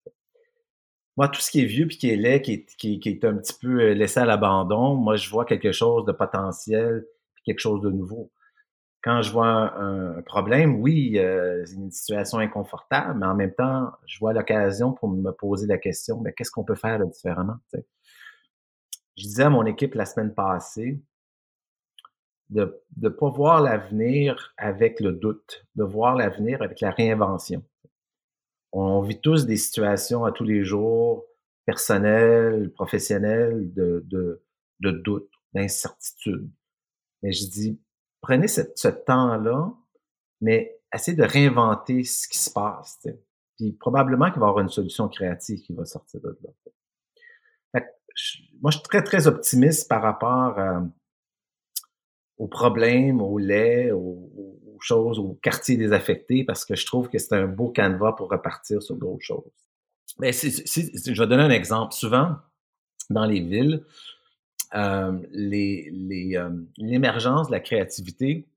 Moi, 1.16 1.28
tout 1.28 1.40
ce 1.40 1.50
qui 1.50 1.60
est 1.60 1.66
vieux 1.66 1.86
puis 1.86 1.98
qui 1.98 2.10
est 2.10 2.16
laid, 2.16 2.42
qui 2.42 2.52
est, 2.52 2.76
qui, 2.76 3.00
est 3.04 3.24
un 3.24 3.36
petit 3.36 3.54
peu 3.60 3.80
euh, 3.80 3.94
laissé 3.94 4.20
à 4.20 4.24
l'abandon, 4.24 4.94
moi, 4.94 5.16
je 5.16 5.28
vois 5.30 5.44
quelque 5.44 5.72
chose 5.72 6.04
de 6.06 6.12
potentiel 6.12 7.04
puis 7.34 7.44
quelque 7.44 7.60
chose 7.60 7.82
de 7.82 7.90
nouveau. 7.90 8.32
Quand 9.02 9.22
je 9.22 9.32
vois 9.32 9.74
un, 9.78 10.20
problème, 10.22 10.76
oui, 10.80 11.18
euh, 11.18 11.64
c'est 11.64 11.74
une 11.74 11.90
situation 11.90 12.38
inconfortable, 12.38 13.18
mais 13.18 13.26
en 13.26 13.34
même 13.34 13.54
temps, 13.54 13.90
je 14.06 14.18
vois 14.18 14.34
l'occasion 14.34 14.92
pour 14.92 15.08
me 15.08 15.30
poser 15.30 15.66
la 15.66 15.78
question, 15.78 16.20
mais 16.20 16.34
qu'est-ce 16.34 16.50
qu'on 16.50 16.64
peut 16.64 16.74
faire 16.74 17.04
différemment? 17.06 17.56
Je 17.72 19.22
disais 19.22 19.44
à 19.44 19.50
mon 19.50 19.64
équipe 19.64 19.94
la 19.94 20.04
semaine 20.04 20.34
passée, 20.34 21.00
de 22.50 22.82
ne 23.00 23.08
pas 23.08 23.30
voir 23.30 23.62
l'avenir 23.62 24.52
avec 24.56 25.00
le 25.00 25.12
doute, 25.12 25.64
de 25.76 25.84
voir 25.84 26.16
l'avenir 26.16 26.60
avec 26.62 26.80
la 26.80 26.90
réinvention. 26.90 27.64
On 28.72 29.00
vit 29.00 29.20
tous 29.20 29.46
des 29.46 29.56
situations 29.56 30.24
à 30.24 30.32
tous 30.32 30.44
les 30.44 30.64
jours, 30.64 31.24
personnelles, 31.64 32.70
professionnelles, 32.72 33.72
de, 33.72 34.02
de, 34.06 34.42
de 34.80 34.90
doute, 34.90 35.30
d'incertitude. 35.54 36.50
Mais 37.22 37.32
je 37.32 37.46
dis, 37.48 37.80
prenez 38.20 38.48
ce, 38.48 38.88
temps-là, 38.88 39.72
mais 40.40 40.78
essayez 40.94 41.16
de 41.16 41.24
réinventer 41.24 42.04
ce 42.04 42.28
qui 42.28 42.38
se 42.38 42.50
passe. 42.50 42.98
Puis 43.56 43.72
probablement 43.72 44.30
qu'il 44.30 44.40
va 44.40 44.46
y 44.46 44.48
avoir 44.50 44.62
une 44.62 44.70
solution 44.70 45.08
créative 45.08 45.60
qui 45.60 45.74
va 45.74 45.84
sortir 45.84 46.20
de 46.20 46.38
là. 46.42 47.80
moi, 48.60 48.70
je 48.70 48.78
suis 48.78 48.82
très, 48.82 49.02
très 49.02 49.26
optimiste 49.26 49.88
par 49.88 50.02
rapport 50.02 50.58
à 50.58 50.82
aux 52.40 52.48
problèmes, 52.48 53.20
aux 53.20 53.36
laits, 53.36 53.92
aux, 53.92 54.78
choses, 54.80 55.18
aux 55.18 55.38
quartiers 55.42 55.76
désaffectés, 55.76 56.42
parce 56.42 56.64
que 56.64 56.74
je 56.74 56.86
trouve 56.86 57.10
que 57.10 57.18
c'est 57.18 57.34
un 57.34 57.46
beau 57.46 57.68
canevas 57.68 58.12
pour 58.12 58.30
repartir 58.30 58.82
sur 58.82 58.96
d'autres 58.96 59.22
choses. 59.22 59.52
Mais 60.18 60.32
je 60.32 61.22
vais 61.22 61.26
donner 61.26 61.42
un 61.42 61.50
exemple. 61.50 61.92
Souvent, 61.92 62.36
dans 63.10 63.26
les 63.26 63.40
villes, 63.40 63.84
euh, 64.74 65.18
euh, 65.34 66.50
l'émergence 66.76 67.48
de 67.48 67.52
la 67.52 67.60
créativité 67.60 68.48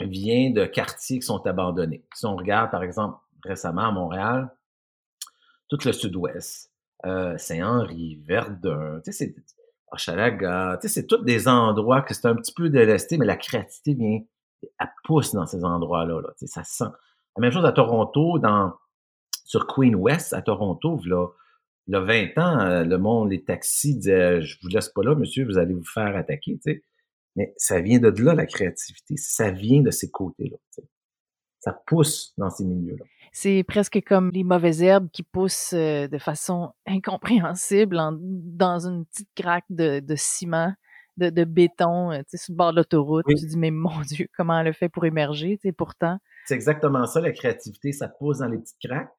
vient 0.00 0.50
de 0.50 0.64
quartiers 0.64 1.18
qui 1.18 1.26
sont 1.26 1.44
abandonnés. 1.46 2.04
Si 2.14 2.26
on 2.26 2.36
regarde, 2.36 2.70
par 2.70 2.82
exemple, 2.82 3.18
récemment 3.44 3.88
à 3.88 3.90
Montréal, 3.90 4.50
tout 5.68 5.78
le 5.84 5.92
sud-ouest, 5.92 6.72
euh, 7.06 7.36
Saint-Henri, 7.38 8.20
Verdun, 8.24 9.00
tu 9.04 9.12
sais, 9.12 9.34
Hochelaga, 9.90 10.78
tu 10.80 10.88
sais, 10.88 10.94
c'est 10.94 11.06
tous 11.06 11.24
des 11.24 11.48
endroits 11.48 12.02
que 12.02 12.14
c'est 12.14 12.26
un 12.26 12.36
petit 12.36 12.52
peu 12.52 12.68
délesté, 12.68 13.18
mais 13.18 13.26
la 13.26 13.36
créativité 13.36 13.94
vient, 13.94 14.20
elle 14.62 14.92
pousse 15.04 15.32
dans 15.32 15.46
ces 15.46 15.64
endroits-là, 15.64 16.20
là, 16.20 16.28
tu 16.38 16.46
sais, 16.46 16.52
ça 16.52 16.64
sent. 16.64 16.90
La 17.36 17.40
même 17.40 17.52
chose 17.52 17.64
à 17.64 17.72
Toronto, 17.72 18.38
dans, 18.38 18.74
sur 19.44 19.66
Queen 19.66 19.94
West, 19.94 20.32
à 20.32 20.42
Toronto, 20.42 21.00
là, 21.06 21.26
il 21.88 21.92
y 21.92 21.96
a 21.96 22.00
20 22.00 22.38
ans, 22.38 22.60
euh, 22.60 22.84
le 22.84 22.98
monde, 22.98 23.30
les 23.30 23.42
taxis 23.42 23.96
disaient, 23.96 24.42
je 24.42 24.58
vous 24.62 24.68
laisse 24.68 24.90
pas 24.90 25.02
là, 25.02 25.14
monsieur, 25.14 25.46
vous 25.46 25.56
allez 25.56 25.72
vous 25.72 25.84
faire 25.84 26.14
attaquer, 26.16 26.58
tu 26.62 26.72
sais. 26.72 26.84
Mais 27.34 27.54
ça 27.56 27.80
vient 27.80 27.98
de 27.98 28.08
là, 28.22 28.34
la 28.34 28.46
créativité. 28.46 29.16
Ça 29.16 29.50
vient 29.50 29.80
de 29.80 29.90
ces 29.90 30.10
côtés-là, 30.10 30.56
tu 30.74 30.82
sais. 30.82 30.88
Ça 31.60 31.72
pousse 31.86 32.34
dans 32.36 32.50
ces 32.50 32.64
milieux-là. 32.64 33.04
C'est 33.32 33.64
presque 33.66 34.00
comme 34.06 34.30
les 34.32 34.44
mauvaises 34.44 34.82
herbes 34.82 35.08
qui 35.10 35.22
poussent 35.22 35.72
euh, 35.72 36.08
de 36.08 36.18
façon 36.18 36.72
incompréhensible 36.86 37.98
dans 38.20 38.86
une 38.86 39.06
petite 39.06 39.28
craque 39.34 39.64
de, 39.70 40.02
ciment, 40.14 40.72
de, 41.16 41.44
béton, 41.44 42.12
euh, 42.12 42.18
tu 42.18 42.24
sais, 42.30 42.36
sur 42.36 42.52
le 42.52 42.56
bord 42.58 42.72
de 42.72 42.76
l'autoroute. 42.76 43.24
Tu 43.28 43.34
te 43.34 43.46
dis, 43.46 43.58
mais 43.58 43.70
mon 43.70 44.00
Dieu, 44.02 44.28
comment 44.36 44.60
elle 44.60 44.66
le 44.66 44.72
fait 44.72 44.88
pour 44.88 45.04
émerger, 45.06 45.56
tu 45.56 45.68
sais, 45.68 45.72
pourtant. 45.72 46.18
C'est 46.44 46.54
exactement 46.54 47.06
ça, 47.06 47.20
la 47.20 47.32
créativité, 47.32 47.92
ça 47.92 48.08
pousse 48.08 48.38
dans 48.38 48.48
les 48.48 48.58
petites 48.58 48.78
craques. 48.82 49.12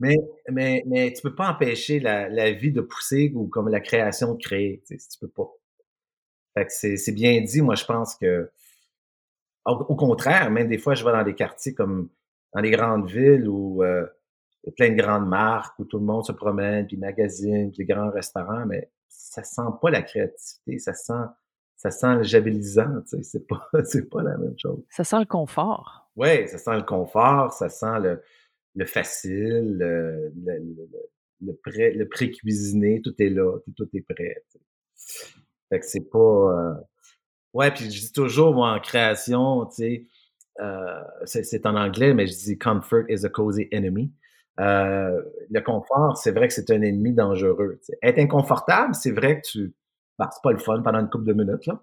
Mais, 0.00 0.16
mais, 0.50 0.84
mais 0.86 1.12
tu 1.12 1.22
peux 1.22 1.34
pas 1.34 1.50
empêcher 1.50 1.98
la, 1.98 2.52
vie 2.52 2.70
de 2.70 2.80
pousser 2.80 3.32
ou 3.34 3.48
comme 3.48 3.68
la 3.68 3.80
création 3.80 4.34
de 4.34 4.42
créer, 4.42 4.82
tu 4.86 4.98
sais, 4.98 5.08
tu 5.10 5.18
peux 5.18 5.28
pas. 5.28 5.50
Fait 6.54 6.66
que 6.66 6.96
c'est 6.96 7.12
bien 7.12 7.40
dit, 7.40 7.62
moi 7.62 7.74
je 7.74 7.84
pense 7.84 8.14
que 8.16 8.50
au, 9.64 9.96
contraire, 9.96 10.50
même 10.50 10.68
des 10.68 10.78
fois 10.78 10.94
je 10.94 11.04
vais 11.04 11.12
dans 11.12 11.24
des 11.24 11.34
quartiers 11.34 11.74
comme 11.74 12.08
dans 12.54 12.60
les 12.60 12.70
grandes 12.70 13.08
villes 13.08 13.48
où 13.48 13.82
euh, 13.82 14.06
y 14.64 14.70
a 14.70 14.72
plein 14.72 14.90
de 14.90 14.94
grandes 14.94 15.28
marques 15.28 15.78
où 15.78 15.84
tout 15.84 15.98
le 15.98 16.04
monde 16.04 16.24
se 16.24 16.32
promène, 16.32 16.86
puis 16.86 16.96
magazine, 16.96 17.70
puis 17.70 17.80
les 17.80 17.94
grands 17.94 18.10
restaurants, 18.10 18.66
mais 18.66 18.90
ça 19.08 19.42
sent 19.42 19.62
pas 19.82 19.90
la 19.90 20.02
créativité, 20.02 20.78
ça 20.78 20.94
sent 20.94 21.24
ça 21.76 21.92
sent 21.92 22.16
le 22.16 22.22
jabelisant, 22.24 23.02
tu 23.02 23.18
sais, 23.18 23.22
c'est 23.22 23.46
pas 23.46 23.68
c'est 23.84 24.08
pas 24.08 24.22
la 24.22 24.36
même 24.36 24.58
chose. 24.58 24.82
Ça 24.90 25.04
sent 25.04 25.20
le 25.20 25.26
confort. 25.26 26.08
Oui, 26.16 26.48
ça 26.48 26.58
sent 26.58 26.76
le 26.76 26.82
confort, 26.82 27.52
ça 27.52 27.68
sent 27.68 28.00
le, 28.00 28.22
le 28.78 28.86
facile, 28.86 29.76
le, 31.40 31.52
pré, 31.62 31.92
le 31.92 32.08
pré-cuisiné, 32.08 33.02
tout 33.02 33.14
est 33.18 33.28
là, 33.28 33.58
tout, 33.76 33.88
est 33.92 34.00
prêt. 34.02 34.44
Fait 35.68 35.80
que 35.80 35.86
c'est 35.86 36.08
pas... 36.08 36.18
Euh... 36.18 36.74
Ouais, 37.52 37.70
puis 37.72 37.90
je 37.90 38.00
dis 38.06 38.12
toujours, 38.12 38.54
moi, 38.54 38.72
en 38.72 38.80
création, 38.80 39.66
tu 39.66 39.74
sais, 39.74 40.06
euh, 40.60 41.02
c'est 41.24 41.66
en 41.66 41.74
anglais, 41.74 42.14
mais 42.14 42.26
je 42.26 42.36
dis 42.36 42.58
«comfort 42.58 43.04
is 43.08 43.26
a 43.26 43.28
cozy 43.28 43.68
enemy». 43.72 44.12
Euh, 44.60 45.22
le 45.50 45.60
confort, 45.60 46.16
c'est 46.16 46.32
vrai 46.32 46.48
que 46.48 46.54
c'est 46.54 46.70
un 46.70 46.82
ennemi 46.82 47.12
dangereux. 47.12 47.80
Être 48.02 48.18
inconfortable, 48.18 48.94
c'est 48.94 49.12
vrai 49.12 49.40
que 49.40 49.46
tu... 49.48 49.74
Bah, 50.18 50.28
c'est 50.32 50.42
pas 50.42 50.50
le 50.52 50.58
fun 50.58 50.82
pendant 50.82 50.98
une 50.98 51.08
couple 51.08 51.26
de 51.26 51.32
minutes, 51.32 51.66
là. 51.66 51.80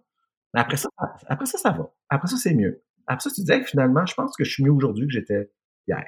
Mais 0.53 0.59
après 0.61 0.77
ça, 0.77 0.89
après 1.27 1.45
ça, 1.45 1.57
ça 1.57 1.71
va. 1.71 1.93
Après 2.09 2.27
ça, 2.27 2.35
c'est 2.37 2.53
mieux. 2.53 2.83
Après 3.07 3.21
ça, 3.21 3.29
tu 3.33 3.41
disais 3.41 3.61
que 3.61 3.67
finalement, 3.67 4.05
je 4.05 4.13
pense 4.13 4.35
que 4.35 4.43
je 4.43 4.51
suis 4.51 4.63
mieux 4.63 4.71
aujourd'hui 4.71 5.07
que 5.07 5.13
j'étais 5.13 5.49
hier. 5.87 6.05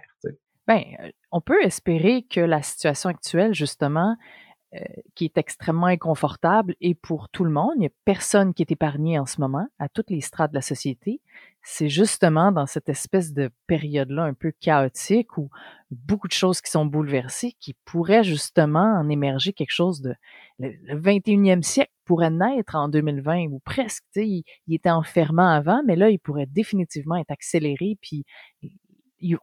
Bien, 0.68 0.84
on 1.32 1.42
peut 1.42 1.64
espérer 1.64 2.24
que 2.24 2.42
la 2.42 2.62
situation 2.62 3.10
actuelle, 3.10 3.54
justement, 3.54 4.18
qui 5.16 5.26
est 5.26 5.38
extrêmement 5.38 5.88
inconfortable 5.88 6.76
et 6.82 6.94
pour 6.94 7.30
tout 7.30 7.46
le 7.46 7.52
monde, 7.52 7.72
il 7.76 7.80
n'y 7.80 7.88
a 7.88 7.92
personne 8.04 8.54
qui 8.54 8.62
est 8.62 8.72
épargné 8.72 9.18
en 9.18 9.26
ce 9.26 9.40
moment, 9.40 9.66
à 9.80 9.88
toutes 9.88 10.10
les 10.10 10.22
strates 10.22 10.52
de 10.52 10.56
la 10.56 10.62
société. 10.62 11.22
C'est 11.64 11.90
justement 11.90 12.52
dans 12.52 12.66
cette 12.66 12.90
espèce 12.90 13.34
de 13.34 13.50
période-là 13.68 14.24
un 14.24 14.34
peu 14.34 14.52
chaotique 14.60 15.38
où 15.38 15.50
beaucoup 15.90 16.28
de 16.28 16.34
choses 16.34 16.62
qui 16.62 16.70
sont 16.70 16.86
bouleversées, 16.86 17.56
qui 17.60 17.76
pourrait 17.86 18.24
justement 18.24 19.00
en 19.00 19.10
émerger 19.10 19.54
quelque 19.54 19.72
chose 19.72 20.02
de... 20.02 20.14
Le, 20.60 20.72
21e 21.00 21.62
siècle 21.62 21.92
pourrait 22.04 22.30
naître 22.30 22.76
en 22.76 22.90
2020 22.90 23.48
ou 23.48 23.60
presque. 23.60 24.04
Il, 24.16 24.44
il 24.68 24.76
était 24.76 24.90
enfermant 24.90 25.50
avant, 25.50 25.82
mais 25.86 25.96
là, 25.96 26.10
il 26.10 26.20
pourrait 26.20 26.46
définitivement 26.46 27.16
être 27.16 27.32
accéléré, 27.32 27.98
puis 28.02 28.26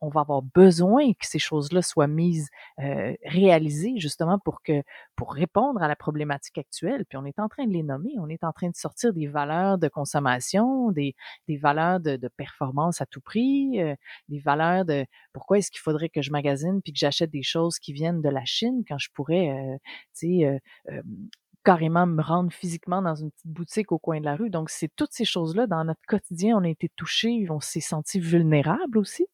on 0.01 0.09
va 0.09 0.21
avoir 0.21 0.43
besoin 0.43 1.13
que 1.13 1.27
ces 1.27 1.39
choses-là 1.39 1.83
soient 1.83 2.07
mises, 2.07 2.49
euh, 2.81 3.15
réalisées 3.25 3.95
justement 3.97 4.39
pour 4.39 4.63
que 4.63 4.83
pour 5.17 5.33
répondre 5.35 5.83
à 5.83 5.89
la 5.89 5.97
problématique 5.97 6.59
actuelle. 6.59 7.05
Puis 7.07 7.19
on 7.19 7.25
est 7.25 7.39
en 7.39 7.49
train 7.49 7.67
de 7.67 7.73
les 7.73 7.83
nommer, 7.83 8.13
on 8.19 8.29
est 8.29 8.45
en 8.45 8.53
train 8.53 8.69
de 8.69 8.77
sortir 8.77 9.13
des 9.13 9.27
valeurs 9.27 9.79
de 9.79 9.89
consommation, 9.89 10.91
des, 10.93 11.15
des 11.49 11.57
valeurs 11.57 12.01
de, 12.01 12.17
de 12.17 12.29
performance 12.29 13.01
à 13.01 13.07
tout 13.07 13.21
prix, 13.21 13.81
euh, 13.81 13.95
des 14.29 14.39
valeurs 14.39 14.85
de 14.85 15.07
pourquoi 15.33 15.59
est-ce 15.59 15.71
qu'il 15.71 15.81
faudrait 15.81 16.09
que 16.09 16.23
je 16.23 16.31
magasine 16.31 16.81
puis 16.83 16.93
que 16.93 16.99
j'achète 16.99 17.31
des 17.31 17.43
choses 17.43 17.79
qui 17.79 17.93
viennent 17.93 18.23
de 18.23 18.29
la 18.29 18.45
Chine 18.45 18.83
quand 18.89 18.99
je 18.99 19.09
pourrais, 19.15 19.51
euh, 19.51 19.77
tu 20.17 20.41
sais, 20.41 20.61
carrément 21.65 22.07
me 22.07 22.23
rendre 22.23 22.53
physiquement 22.53 23.03
dans 23.03 23.15
une 23.15 23.31
petite 23.31 23.47
boutique 23.47 23.93
au 23.93 23.99
coin 23.99 24.21
de 24.21 24.25
la 24.25 24.37
rue. 24.37 24.51
Donc, 24.51 24.71
c'est 24.71 24.91
toutes 24.95 25.13
ces 25.13 25.25
choses-là 25.25 25.67
dans 25.67 25.85
notre 25.85 26.03
quotidien, 26.07 26.57
on 26.59 26.65
a 26.65 26.69
été 26.69 26.91
touchés, 26.95 27.47
on 27.51 27.61
s'est 27.61 27.81
senti 27.81 28.21
vulnérable 28.21 28.99
aussi 28.99 29.27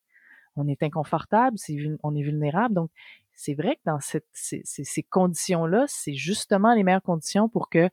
on 0.56 0.66
est 0.68 0.82
inconfortable, 0.82 1.56
on 2.02 2.14
est 2.14 2.22
vulnérable. 2.22 2.74
Donc, 2.74 2.90
c'est 3.32 3.54
vrai 3.54 3.76
que 3.76 3.80
dans 3.86 3.98
ces, 4.00 5.02
conditions-là, 5.04 5.84
c'est 5.88 6.14
justement 6.14 6.74
les 6.74 6.82
meilleures 6.82 7.02
conditions 7.02 7.48
pour 7.48 7.68
que 7.70 7.88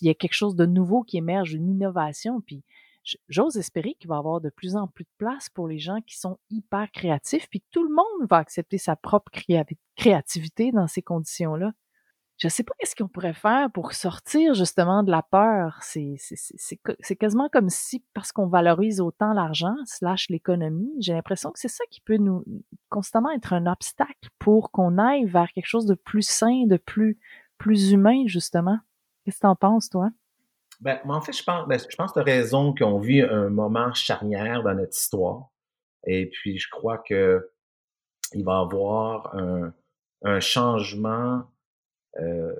il 0.00 0.06
y 0.06 0.10
ait 0.10 0.14
quelque 0.14 0.34
chose 0.34 0.54
de 0.54 0.66
nouveau 0.66 1.02
qui 1.02 1.18
émerge, 1.18 1.52
une 1.52 1.68
innovation. 1.68 2.40
Puis, 2.40 2.62
j'ose 3.28 3.56
espérer 3.56 3.94
qu'il 3.98 4.08
va 4.08 4.16
y 4.16 4.18
avoir 4.18 4.40
de 4.40 4.48
plus 4.48 4.76
en 4.76 4.86
plus 4.86 5.04
de 5.04 5.10
place 5.18 5.48
pour 5.48 5.68
les 5.68 5.78
gens 5.78 6.00
qui 6.06 6.18
sont 6.18 6.38
hyper 6.50 6.90
créatifs, 6.92 7.48
puis 7.48 7.62
tout 7.70 7.84
le 7.84 7.94
monde 7.94 8.28
va 8.28 8.38
accepter 8.38 8.78
sa 8.78 8.96
propre 8.96 9.30
créativité 9.96 10.72
dans 10.72 10.86
ces 10.86 11.02
conditions-là 11.02 11.72
je 12.38 12.48
sais 12.48 12.62
pas 12.62 12.74
qu'est-ce 12.78 12.94
qu'on 12.94 13.08
pourrait 13.08 13.34
faire 13.34 13.70
pour 13.72 13.92
sortir 13.92 14.52
justement 14.52 15.02
de 15.02 15.10
la 15.10 15.22
peur. 15.22 15.78
C'est, 15.80 16.18
quasiment 17.18 17.48
comme 17.48 17.70
si, 17.70 18.04
parce 18.12 18.30
qu'on 18.30 18.46
valorise 18.46 19.00
autant 19.00 19.32
l'argent, 19.32 19.74
slash 19.86 20.28
l'économie, 20.28 20.92
j'ai 21.00 21.14
l'impression 21.14 21.50
que 21.50 21.58
c'est 21.58 21.68
ça 21.68 21.84
qui 21.90 22.00
peut 22.00 22.18
nous 22.18 22.44
constamment 22.90 23.30
être 23.30 23.54
un 23.54 23.66
obstacle 23.66 24.28
pour 24.38 24.70
qu'on 24.70 24.98
aille 24.98 25.24
vers 25.24 25.50
quelque 25.52 25.66
chose 25.66 25.86
de 25.86 25.94
plus 25.94 26.28
sain, 26.28 26.66
de 26.66 26.76
plus, 26.76 27.18
plus 27.56 27.92
humain, 27.92 28.24
justement. 28.26 28.78
Qu'est-ce 29.24 29.36
que 29.36 29.40
tu 29.40 29.46
en 29.46 29.56
penses, 29.56 29.88
toi? 29.88 30.10
Ben, 30.80 31.00
en 31.08 31.22
fait, 31.22 31.32
je 31.32 31.42
pense, 31.42 31.66
ben, 31.66 31.78
je 31.78 31.96
pense 31.96 32.12
que 32.12 32.20
tu 32.20 32.20
as 32.20 32.34
raison 32.34 32.74
qu'on 32.74 32.98
vit 32.98 33.22
un 33.22 33.48
moment 33.48 33.94
charnière 33.94 34.62
dans 34.62 34.74
notre 34.74 34.94
histoire. 34.94 35.48
Et 36.04 36.26
puis, 36.26 36.58
je 36.58 36.68
crois 36.68 36.98
que 36.98 37.50
il 38.34 38.44
va 38.44 38.58
y 38.58 38.62
avoir 38.62 39.34
un, 39.34 39.72
un 40.22 40.40
changement 40.40 41.44
euh, 42.20 42.54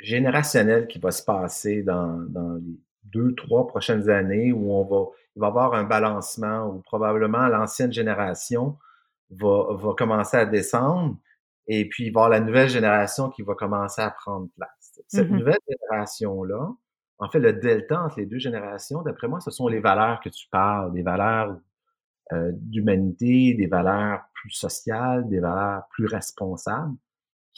générationnel 0.00 0.86
qui 0.86 0.98
va 0.98 1.10
se 1.10 1.22
passer 1.22 1.82
dans, 1.82 2.18
dans, 2.28 2.54
les 2.54 2.78
deux, 3.04 3.34
trois 3.34 3.66
prochaines 3.66 4.08
années 4.10 4.52
où 4.52 4.72
on 4.72 4.84
va, 4.84 5.10
il 5.34 5.40
va 5.40 5.46
y 5.46 5.50
avoir 5.50 5.74
un 5.74 5.84
balancement 5.84 6.66
où 6.66 6.80
probablement 6.80 7.48
l'ancienne 7.48 7.92
génération 7.92 8.78
va, 9.30 9.74
va 9.74 9.94
commencer 9.94 10.36
à 10.36 10.46
descendre 10.46 11.16
et 11.66 11.88
puis 11.88 12.06
il 12.06 12.12
va 12.12 12.20
y 12.20 12.24
avoir 12.24 12.28
la 12.30 12.40
nouvelle 12.40 12.68
génération 12.68 13.30
qui 13.30 13.42
va 13.42 13.54
commencer 13.54 14.02
à 14.02 14.10
prendre 14.10 14.48
place. 14.56 15.00
Cette 15.06 15.30
mmh 15.30 15.36
nouvelle 15.38 15.58
génération-là, 15.68 16.72
en 17.18 17.28
fait, 17.28 17.40
le 17.40 17.52
delta 17.52 18.02
entre 18.02 18.20
les 18.20 18.26
deux 18.26 18.38
générations, 18.38 19.02
d'après 19.02 19.26
moi, 19.26 19.40
ce 19.40 19.50
sont 19.50 19.68
les 19.68 19.80
valeurs 19.80 20.20
que 20.20 20.28
tu 20.28 20.48
parles, 20.50 20.92
des 20.92 21.02
valeurs 21.02 21.58
euh, 22.32 22.50
d'humanité, 22.54 23.54
des 23.54 23.66
valeurs 23.66 24.22
plus 24.34 24.50
sociales, 24.50 25.28
des 25.28 25.40
valeurs 25.40 25.88
plus 25.90 26.06
responsables 26.06 26.94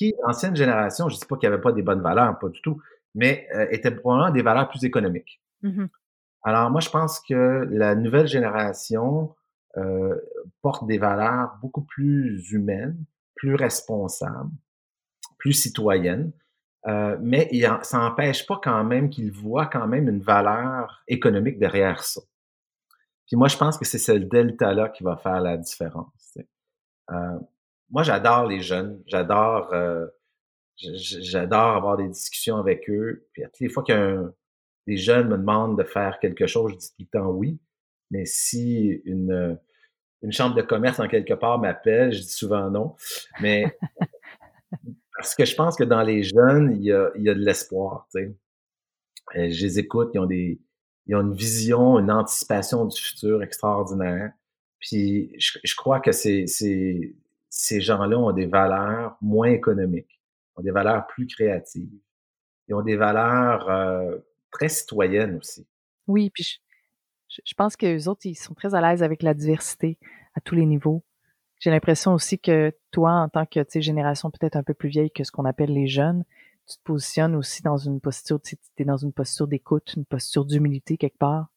qui, 0.01 0.15
l'ancienne 0.23 0.57
génération, 0.57 1.11
je 1.11 1.17
ne 1.17 1.21
dis 1.21 1.27
pas 1.27 1.37
qu'il 1.37 1.47
n'y 1.47 1.55
avait 1.55 1.63
pas 1.63 1.73
des 1.73 1.83
bonnes 1.83 2.01
valeurs, 2.01 2.39
pas 2.39 2.49
du 2.49 2.63
tout, 2.63 2.81
mais 3.15 3.47
euh, 3.55 3.67
étaient 3.71 3.91
probablement 3.91 4.33
des 4.33 4.41
valeurs 4.41 4.71
plus 4.71 4.83
économiques. 4.85 5.43
Mmh 5.63 5.87
Alors 6.43 6.71
moi, 6.71 6.81
je 6.81 6.89
pense 6.89 7.21
que 7.21 7.69
la 7.71 7.95
nouvelle 7.95 8.27
génération 8.27 9.35
euh, 9.77 10.17
porte 10.63 10.87
des 10.87 10.97
valeurs 10.97 11.59
beaucoup 11.61 11.83
plus 11.83 12.51
humaines, 12.51 12.97
plus 13.35 13.55
responsables, 13.55 14.51
plus 15.37 15.53
citoyennes, 15.53 16.33
euh, 16.87 17.19
mais 17.21 17.51
ça 17.83 17.99
n'empêche 17.99 18.47
pas 18.47 18.59
quand 18.63 18.83
même 18.85 19.11
qu'ils 19.11 19.33
voient 19.33 19.67
quand 19.67 19.87
même 19.87 20.09
une 20.09 20.23
valeur 20.23 21.03
économique 21.09 21.59
derrière 21.59 22.03
ça. 22.03 22.23
Puis 23.27 23.37
moi, 23.37 23.49
je 23.49 23.59
pense 23.59 23.77
que 23.77 23.85
c'est 23.85 23.99
ce 23.99 24.13
delta-là 24.13 24.89
qui 24.89 25.03
va 25.03 25.19
faire 25.19 25.43
la 25.43 25.59
différence. 25.59 26.39
Euh, 27.11 27.39
moi, 27.91 28.03
j'adore 28.03 28.47
les 28.47 28.61
jeunes. 28.61 29.03
J'adore, 29.07 29.73
euh, 29.73 30.07
j'adore 30.77 31.77
avoir 31.77 31.97
des 31.97 32.09
discussions 32.09 32.57
avec 32.57 32.89
eux. 32.89 33.27
Puis, 33.33 33.43
toutes 33.43 33.61
les 33.61 33.69
fois 33.69 33.83
qu'un 33.83 34.33
les 34.87 34.97
jeunes 34.97 35.29
me 35.29 35.37
demandent 35.37 35.79
de 35.79 35.85
faire 35.85 36.19
quelque 36.21 36.47
chose, 36.47 36.73
je 36.73 36.77
dis 36.79 36.91
tout 36.91 37.03
le 37.13 37.19
temps 37.19 37.31
oui. 37.31 37.61
Mais 38.11 38.25
si 38.25 39.01
une, 39.05 39.59
une 40.23 40.33
chambre 40.33 40.57
de 40.57 40.63
commerce 40.63 40.99
en 40.99 41.07
quelque 41.07 41.35
part 41.35 41.59
m'appelle, 41.59 42.13
je 42.13 42.21
dis 42.21 42.33
souvent 42.33 42.71
non. 42.71 42.97
Mais 43.41 43.77
parce 45.17 45.35
que 45.35 45.45
je 45.45 45.55
pense 45.55 45.77
que 45.77 45.85
dans 45.85 46.03
les 46.03 46.23
jeunes, 46.23 46.77
il 46.77 46.83
y 46.83 46.93
a, 46.93 47.11
il 47.15 47.23
y 47.23 47.29
a 47.29 47.35
de 47.35 47.41
l'espoir. 47.41 48.09
Tu 48.13 48.21
sais. 48.21 48.37
Euh, 49.37 49.51
je 49.51 49.65
les 49.65 49.79
écoute, 49.79 50.11
ils 50.15 50.19
ont 50.19 50.27
des, 50.27 50.61
ils 51.07 51.15
ont 51.15 51.21
une 51.21 51.35
vision, 51.35 51.99
une 51.99 52.11
anticipation 52.11 52.85
du 52.85 53.01
futur 53.01 53.43
extraordinaire. 53.43 54.33
Puis 54.81 55.33
je, 55.39 55.59
je 55.63 55.75
crois 55.77 56.01
que 56.01 56.11
c'est, 56.11 56.47
c'est, 56.47 57.15
ces 57.51 57.81
gens-là 57.81 58.19
ont 58.19 58.33
des 58.33 58.47
valeurs 58.47 59.19
moins 59.21 59.51
économiques, 59.51 60.23
ont 60.57 60.63
des 60.63 60.71
valeurs 60.71 61.07
plus 61.09 61.27
créatives, 61.27 61.91
ils 62.69 62.75
ont 62.75 62.83
des 62.83 62.97
valeurs 62.97 63.69
euh, 63.69 64.17
très 64.51 64.69
citoyennes 64.69 65.37
aussi. 65.37 65.67
Oui, 66.07 66.31
puis 66.31 66.61
je, 67.29 67.41
je 67.45 67.55
pense 67.55 67.77
que 67.77 67.87
les 67.87 68.09
autres, 68.09 68.25
ils 68.25 68.37
sont 68.37 68.55
très 68.55 68.75
à 68.75 68.81
l'aise 68.81 69.03
avec 69.03 69.23
la 69.23 69.35
diversité 69.35 69.99
à 70.35 70.41
tous 70.41 70.55
les 70.55 70.65
niveaux. 70.65 71.05
J'ai 71.59 71.71
l'impression 71.71 72.15
aussi 72.15 72.39
que 72.39 72.73
toi, 72.91 73.13
en 73.13 73.29
tant 73.29 73.45
que 73.45 73.61
génération 73.81 74.31
peut-être 74.31 74.57
un 74.57 74.63
peu 74.63 74.73
plus 74.73 74.89
vieille 74.89 75.11
que 75.11 75.25
ce 75.25 75.31
qu'on 75.31 75.45
appelle 75.45 75.73
les 75.73 75.89
jeunes, 75.89 76.25
tu 76.67 76.79
te 76.79 76.83
positionnes 76.85 77.35
aussi 77.35 77.63
dans 77.63 77.77
une 77.77 78.01
posture, 78.01 78.41
tu 78.41 78.57
es 78.79 78.85
dans 78.85 78.97
une 78.97 79.13
posture 79.13 79.47
d'écoute, 79.47 79.93
une 79.97 80.05
posture 80.05 80.47
d'humilité 80.47 80.97
quelque 80.97 81.19
part. 81.19 81.49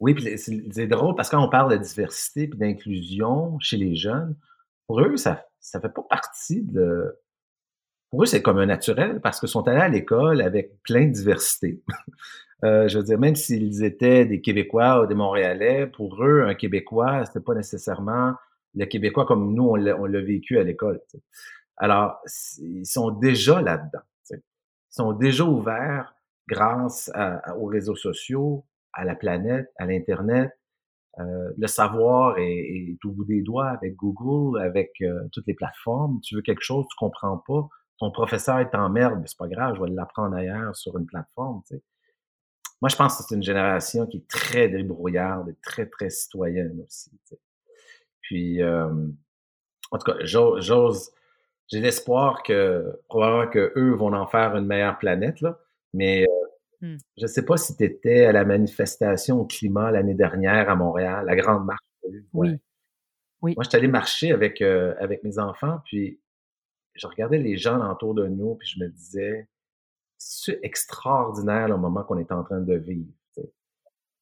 Oui, 0.00 0.14
puis 0.14 0.36
c'est 0.36 0.86
drôle 0.88 1.14
parce 1.14 1.28
que 1.28 1.36
quand 1.36 1.44
on 1.44 1.50
parle 1.50 1.70
de 1.70 1.76
diversité 1.76 2.44
et 2.44 2.46
d'inclusion 2.48 3.56
chez 3.60 3.76
les 3.76 3.94
jeunes, 3.94 4.36
pour 4.92 5.00
eux, 5.00 5.16
ça 5.16 5.46
ça 5.58 5.80
fait 5.80 5.88
pas 5.88 6.02
partie 6.02 6.60
de... 6.60 7.18
Pour 8.10 8.24
eux, 8.24 8.26
c'est 8.26 8.42
comme 8.42 8.58
un 8.58 8.66
naturel 8.66 9.22
parce 9.22 9.40
qu'ils 9.40 9.48
sont 9.48 9.66
allés 9.66 9.80
à 9.80 9.88
l'école 9.88 10.42
avec 10.42 10.82
plein 10.82 11.06
de 11.06 11.12
diversité. 11.12 11.82
euh, 12.64 12.88
je 12.88 12.98
veux 12.98 13.04
dire, 13.04 13.18
même 13.18 13.34
s'ils 13.34 13.84
étaient 13.84 14.26
des 14.26 14.42
Québécois 14.42 15.00
ou 15.00 15.06
des 15.06 15.14
Montréalais, 15.14 15.86
pour 15.86 16.22
eux, 16.22 16.42
un 16.42 16.54
Québécois, 16.54 17.24
c'était 17.24 17.40
pas 17.40 17.54
nécessairement 17.54 18.34
le 18.74 18.84
Québécois 18.84 19.24
comme 19.24 19.54
nous, 19.54 19.64
on 19.64 19.76
l'a 19.76 20.20
vécu 20.20 20.58
à 20.58 20.62
l'école. 20.62 21.00
Alors, 21.78 22.20
ils 22.58 22.84
sont 22.84 23.12
déjà 23.12 23.62
là-dedans. 23.62 24.04
Ils 24.30 24.40
sont 24.90 25.14
déjà 25.14 25.44
ouverts 25.44 26.14
grâce 26.48 27.10
aux 27.56 27.64
réseaux 27.64 27.96
sociaux, 27.96 28.66
à 28.92 29.06
la 29.06 29.14
planète, 29.14 29.72
à 29.78 29.86
l'Internet, 29.86 30.50
Euh, 31.18 31.50
le 31.58 31.66
savoir 31.66 32.38
est, 32.38 32.96
au 33.04 33.10
bout 33.10 33.24
des 33.24 33.42
doigts 33.42 33.68
avec 33.68 33.96
Google, 33.96 34.60
avec 34.60 34.92
euh, 35.02 35.28
toutes 35.32 35.46
les 35.46 35.54
plateformes. 35.54 36.20
Tu 36.22 36.36
veux 36.36 36.42
quelque 36.42 36.62
chose, 36.62 36.86
tu 36.88 36.96
comprends 36.96 37.38
pas. 37.38 37.68
Ton 37.98 38.10
professeur 38.10 38.58
est 38.58 38.74
en 38.74 38.88
merde, 38.88 39.18
mais 39.20 39.26
c'est 39.26 39.38
pas 39.38 39.48
grave, 39.48 39.76
je 39.76 39.82
vais 39.82 39.90
l'apprendre 39.90 40.34
ailleurs 40.34 40.74
sur 40.74 40.96
une 40.98 41.06
plateforme. 41.06 41.62
Tu. 41.68 41.80
Moi, 42.80 42.88
je 42.88 42.96
pense 42.96 43.16
que 43.16 43.22
c'est 43.22 43.34
une 43.34 43.42
génération 43.42 44.06
qui 44.06 44.18
est 44.18 44.28
très 44.28 44.68
débrouillarde 44.68 45.50
et 45.50 45.54
très, 45.62 45.86
très 45.86 46.10
citoyenne 46.10 46.82
aussi. 46.84 47.12
Puis, 48.22 48.60
euh, 48.60 48.88
en 49.92 49.98
tout 49.98 50.12
cas, 50.12 50.16
j'ose, 50.24 51.12
j'ai 51.68 51.80
l'espoir 51.80 52.42
que 52.42 53.00
probablement 53.08 53.48
que 53.48 53.72
eux 53.76 53.94
vont 53.94 54.12
en 54.14 54.26
faire 54.26 54.56
une 54.56 54.66
meilleure 54.66 54.98
planète, 54.98 55.40
là. 55.42 55.60
Mais 55.94 56.26
Mmh. 56.82 56.96
Je 57.16 57.22
ne 57.22 57.26
sais 57.28 57.44
pas 57.44 57.56
si 57.56 57.76
tu 57.76 57.84
étais 57.84 58.26
à 58.26 58.32
la 58.32 58.44
manifestation 58.44 59.40
au 59.40 59.46
climat 59.46 59.92
l'année 59.92 60.14
dernière 60.14 60.68
à 60.68 60.74
Montréal, 60.74 61.24
la 61.26 61.36
grande 61.36 61.64
marche. 61.64 61.80
Oui. 62.32 62.56
oui. 63.40 63.54
Moi, 63.54 63.62
je 63.62 63.68
suis 63.68 63.78
allé 63.78 63.86
marcher 63.86 64.32
avec, 64.32 64.60
euh, 64.60 64.94
avec 64.98 65.22
mes 65.22 65.38
enfants, 65.38 65.80
puis 65.84 66.20
je 66.94 67.06
regardais 67.06 67.38
les 67.38 67.56
gens 67.56 67.90
autour 67.90 68.14
de 68.14 68.26
nous, 68.26 68.56
puis 68.56 68.68
je 68.68 68.84
me 68.84 68.88
disais, 68.88 69.48
c'est 70.18 70.58
extraordinaire 70.62 71.68
le 71.68 71.76
moment 71.76 72.02
qu'on 72.02 72.18
est 72.18 72.32
en 72.32 72.42
train 72.42 72.60
de 72.60 72.74
vivre. 72.74 73.08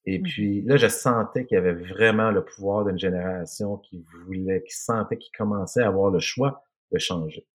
Et 0.07 0.19
mmh 0.19 0.23
puis 0.23 0.63
là, 0.63 0.77
je 0.77 0.89
sentais 0.89 1.45
qu'il 1.45 1.57
y 1.57 1.59
avait 1.59 1.75
vraiment 1.75 2.31
le 2.31 2.43
pouvoir 2.43 2.87
d'une 2.87 2.99
génération 2.99 3.77
qui 3.77 4.03
voulait, 4.25 4.63
qui 4.63 4.75
sentait 4.75 5.19
qu'il 5.19 5.31
commençait 5.37 5.83
à 5.83 5.89
avoir 5.89 6.11
le 6.11 6.21
choix 6.21 6.65
de 6.91 6.99
changer. 6.99 7.47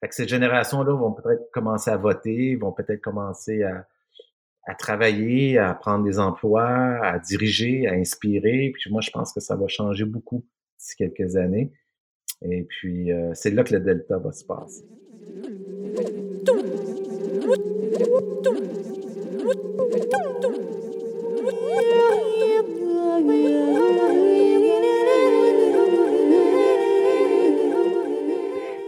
Fait 0.00 0.08
que 0.08 0.14
ces 0.14 0.26
générations-là 0.26 0.94
vont 0.94 1.12
peut-être 1.12 1.50
commencer 1.52 1.90
à 1.90 1.96
voter, 1.98 2.56
vont 2.56 2.72
peut-être 2.72 3.02
commencer 3.02 3.62
à, 3.64 3.86
à 4.64 4.74
travailler, 4.74 5.58
à 5.58 5.74
prendre 5.74 6.04
des 6.04 6.18
emplois, 6.18 6.98
à 7.02 7.18
diriger, 7.18 7.86
à 7.88 7.92
inspirer. 7.94 8.72
Puis 8.74 8.90
moi, 8.90 9.00
je 9.00 9.10
pense 9.10 9.32
que 9.32 9.40
ça 9.40 9.56
va 9.56 9.66
changer 9.68 10.04
beaucoup 10.04 10.44
d'ici 10.78 10.96
quelques 10.96 11.36
années. 11.36 11.72
Et 12.42 12.64
puis, 12.64 13.12
euh, 13.12 13.32
c'est 13.34 13.50
là 13.50 13.64
que 13.64 13.74
le 13.74 13.80
delta 13.80 14.18
va 14.18 14.32
se 14.32 14.44
passer. 14.44 14.84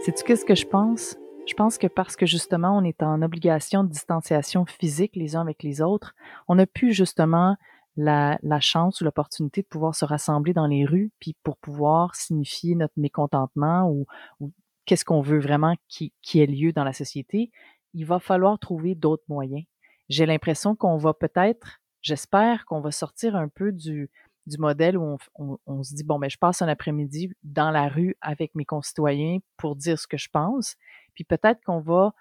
Sais-tu 0.01 0.23
qu'est-ce 0.23 0.45
que 0.45 0.55
je 0.55 0.67
pense? 0.67 1.17
Je 1.45 1.53
pense 1.53 1.77
que 1.77 1.87
parce 1.87 2.15
que 2.15 2.25
justement, 2.25 2.77
on 2.77 2.83
est 2.83 3.03
en 3.03 3.21
obligation 3.21 3.83
de 3.83 3.89
distanciation 3.89 4.65
physique 4.65 5.15
les 5.15 5.35
uns 5.35 5.41
avec 5.41 5.61
les 5.61 5.81
autres, 5.81 6.15
on 6.47 6.57
a 6.57 6.65
pu 6.65 6.91
justement 6.91 7.55
la, 7.97 8.39
la 8.41 8.59
chance 8.59 8.99
ou 8.99 9.03
l'opportunité 9.03 9.61
de 9.61 9.67
pouvoir 9.67 9.95
se 9.95 10.05
rassembler 10.05 10.53
dans 10.53 10.67
les 10.67 10.85
rues, 10.85 11.11
puis 11.19 11.35
pour 11.43 11.57
pouvoir 11.57 12.15
signifier 12.15 12.75
notre 12.75 12.95
mécontentement 12.97 13.89
ou, 13.89 14.05
ou 14.39 14.51
qu'est-ce 14.85 15.05
qu'on 15.05 15.21
veut 15.21 15.39
vraiment 15.39 15.75
qui, 15.87 16.13
qui 16.21 16.41
ait 16.41 16.47
lieu 16.47 16.73
dans 16.73 16.83
la 16.83 16.93
société, 16.93 17.51
il 17.93 18.05
va 18.05 18.19
falloir 18.19 18.59
trouver 18.59 18.95
d'autres 18.95 19.23
moyens. 19.29 19.63
J'ai 20.09 20.25
l'impression 20.25 20.75
qu'on 20.75 20.97
va 20.97 21.13
peut-être, 21.13 21.79
j'espère 22.01 22.65
qu'on 22.65 22.81
va 22.81 22.91
sortir 22.91 23.35
un 23.35 23.47
peu 23.47 23.71
du, 23.71 24.09
du 24.45 24.57
modèle 24.57 24.97
où 24.97 25.17
on, 25.35 25.57
on, 25.65 25.83
se 25.83 25.95
dit, 25.95 26.03
bon, 26.03 26.19
mais 26.19 26.27
ben, 26.27 26.31
je 26.31 26.37
passe 26.37 26.61
un 26.61 26.67
après-midi 26.67 27.31
dans 27.43 27.71
la 27.71 27.87
rue 27.87 28.15
avec 28.21 28.53
mes 28.55 28.65
concitoyens 28.65 29.39
pour 29.57 29.75
dire 29.75 29.97
ce 29.97 30.07
que 30.07 30.17
je 30.17 30.29
pense. 30.29 30.75
Puis 31.15 31.23
peut-être 31.23 31.63
qu'on 31.63 31.79
va 31.79 32.13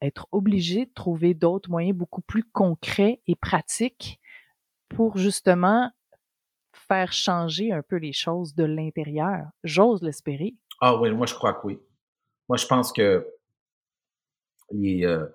être 0.00 0.26
obligé 0.32 0.86
de 0.86 0.92
trouver 0.92 1.34
d'autres 1.34 1.70
moyens 1.70 1.96
beaucoup 1.96 2.22
plus 2.22 2.44
concrets 2.44 3.20
et 3.26 3.36
pratiques 3.36 4.20
pour 4.88 5.18
justement 5.18 5.90
faire 6.72 7.12
changer 7.12 7.72
un 7.72 7.82
peu 7.82 7.96
les 7.96 8.12
choses 8.12 8.54
de 8.54 8.64
l'intérieur. 8.64 9.48
J'ose 9.62 10.02
l'espérer. 10.02 10.54
Ah 10.80 10.96
oui, 10.96 11.10
moi 11.10 11.26
je 11.26 11.34
crois 11.34 11.54
que 11.54 11.66
oui. 11.66 11.78
Moi 12.48 12.56
je 12.56 12.66
pense 12.66 12.92
que 12.92 13.26
les, 14.70 15.04
euh, 15.04 15.26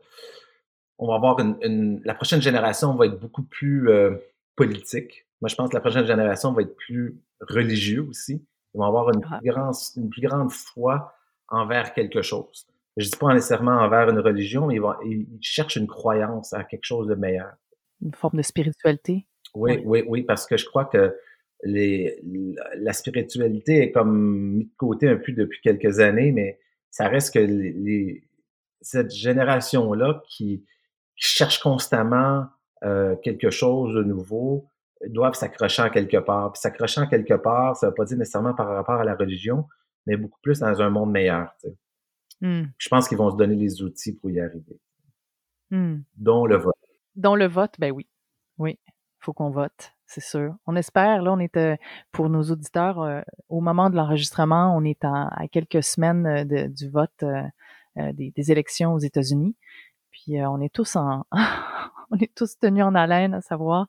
on 0.97 1.07
va 1.07 1.15
avoir 1.15 1.39
une, 1.39 2.01
la 2.03 2.15
prochaine 2.15 2.41
génération 2.41 2.95
va 2.95 3.05
être 3.05 3.19
beaucoup 3.19 3.43
plus 3.43 3.89
euh, 3.89 4.15
politique. 4.55 5.27
Moi 5.41 5.49
je 5.49 5.55
pense 5.55 5.69
que 5.69 5.75
la 5.75 5.81
prochaine 5.81 6.07
génération 6.07 6.51
va 6.53 6.63
être 6.63 6.75
plus 6.75 7.21
religieux 7.41 8.01
aussi. 8.09 8.45
Ils 8.73 8.77
vont 8.77 8.85
avoir 8.85 9.09
une, 9.13 9.21
ah. 9.29 9.37
plus, 9.37 9.51
grande, 9.51 9.75
une 9.95 10.09
plus 10.09 10.21
grande 10.21 10.51
foi 10.51 11.13
envers 11.47 11.93
quelque 11.93 12.21
chose 12.21 12.67
je 12.97 13.09
dis 13.09 13.17
pas 13.17 13.33
nécessairement 13.33 13.79
envers 13.79 14.09
une 14.09 14.19
religion, 14.19 14.67
mais 14.67 14.79
ils, 15.05 15.27
cherchent 15.41 15.75
une 15.75 15.87
croyance 15.87 16.53
à 16.53 16.63
quelque 16.63 16.85
chose 16.85 17.07
de 17.07 17.15
meilleur. 17.15 17.53
Une 18.01 18.13
forme 18.13 18.37
de 18.37 18.43
spiritualité? 18.43 19.27
Oui, 19.53 19.81
oui, 19.85 20.03
oui, 20.07 20.23
parce 20.23 20.45
que 20.45 20.57
je 20.57 20.65
crois 20.65 20.85
que 20.85 21.15
les, 21.63 22.19
la 22.75 22.93
spiritualité 22.93 23.81
est 23.83 23.91
comme 23.91 24.55
mis 24.57 24.65
de 24.65 24.75
côté 24.77 25.09
un 25.09 25.17
peu 25.17 25.31
depuis 25.31 25.59
quelques 25.61 25.99
années, 25.99 26.31
mais 26.31 26.59
ça 26.91 27.07
reste 27.07 27.33
que 27.33 27.39
les, 27.39 28.23
cette 28.81 29.11
génération-là 29.11 30.23
qui, 30.27 30.65
cherche 31.17 31.61
constamment 31.61 32.45
euh, 32.83 33.15
quelque 33.15 33.49
chose 33.49 33.95
de 33.95 34.03
nouveau 34.03 34.69
doivent 35.07 35.33
s'accrocher 35.33 35.83
à 35.83 35.89
quelque 35.89 36.17
part. 36.17 36.51
Puis 36.51 36.59
s'accrocher 36.59 36.99
à 36.99 37.05
quelque 37.05 37.35
part, 37.35 37.77
ça 37.77 37.87
ne 37.87 37.91
veut 37.91 37.95
pas 37.95 38.03
dire 38.03 38.17
nécessairement 38.17 38.53
par 38.53 38.67
rapport 38.67 38.95
à 38.95 39.05
la 39.05 39.15
religion, 39.15 39.65
mais 40.05 40.17
beaucoup 40.17 40.39
plus 40.41 40.59
dans 40.59 40.81
un 40.81 40.89
monde 40.89 41.11
meilleur. 41.11 41.55
Tu 41.61 41.69
sais. 41.69 41.75
Mmh. 42.41 42.63
Je 42.77 42.89
pense 42.89 43.07
qu'ils 43.07 43.17
vont 43.17 43.31
se 43.31 43.37
donner 43.37 43.55
les 43.55 43.81
outils 43.81 44.13
pour 44.13 44.29
y 44.29 44.39
arriver. 44.39 44.79
Mmh. 45.71 45.97
Dont 46.17 46.45
le 46.45 46.57
vote. 46.57 46.75
Dont 47.15 47.35
le 47.35 47.47
vote, 47.47 47.75
ben 47.79 47.91
oui. 47.91 48.07
Oui, 48.57 48.79
il 48.85 48.93
faut 49.19 49.33
qu'on 49.33 49.49
vote, 49.49 49.93
c'est 50.05 50.21
sûr. 50.21 50.55
On 50.65 50.75
espère, 50.75 51.21
là, 51.21 51.33
on 51.33 51.39
est, 51.39 51.57
euh, 51.57 51.75
pour 52.11 52.29
nos 52.29 52.43
auditeurs, 52.43 53.01
euh, 53.01 53.21
au 53.49 53.59
moment 53.59 53.89
de 53.89 53.95
l'enregistrement, 53.95 54.75
on 54.75 54.83
est 54.83 55.03
à 55.03 55.47
quelques 55.51 55.83
semaines 55.83 56.25
euh, 56.25 56.67
du 56.67 56.89
vote 56.89 57.23
des, 57.95 58.31
des, 58.31 58.51
élections 58.51 58.93
aux 58.93 58.99
États-Unis. 58.99 59.55
Puis 60.11 60.41
on 60.45 60.61
est 60.61 60.73
tous 60.73 60.95
en, 60.95 61.25
on 62.11 62.17
est 62.17 62.33
tous 62.33 62.57
tenus 62.59 62.83
en 62.83 62.95
haleine 62.95 63.33
à 63.33 63.41
savoir 63.41 63.87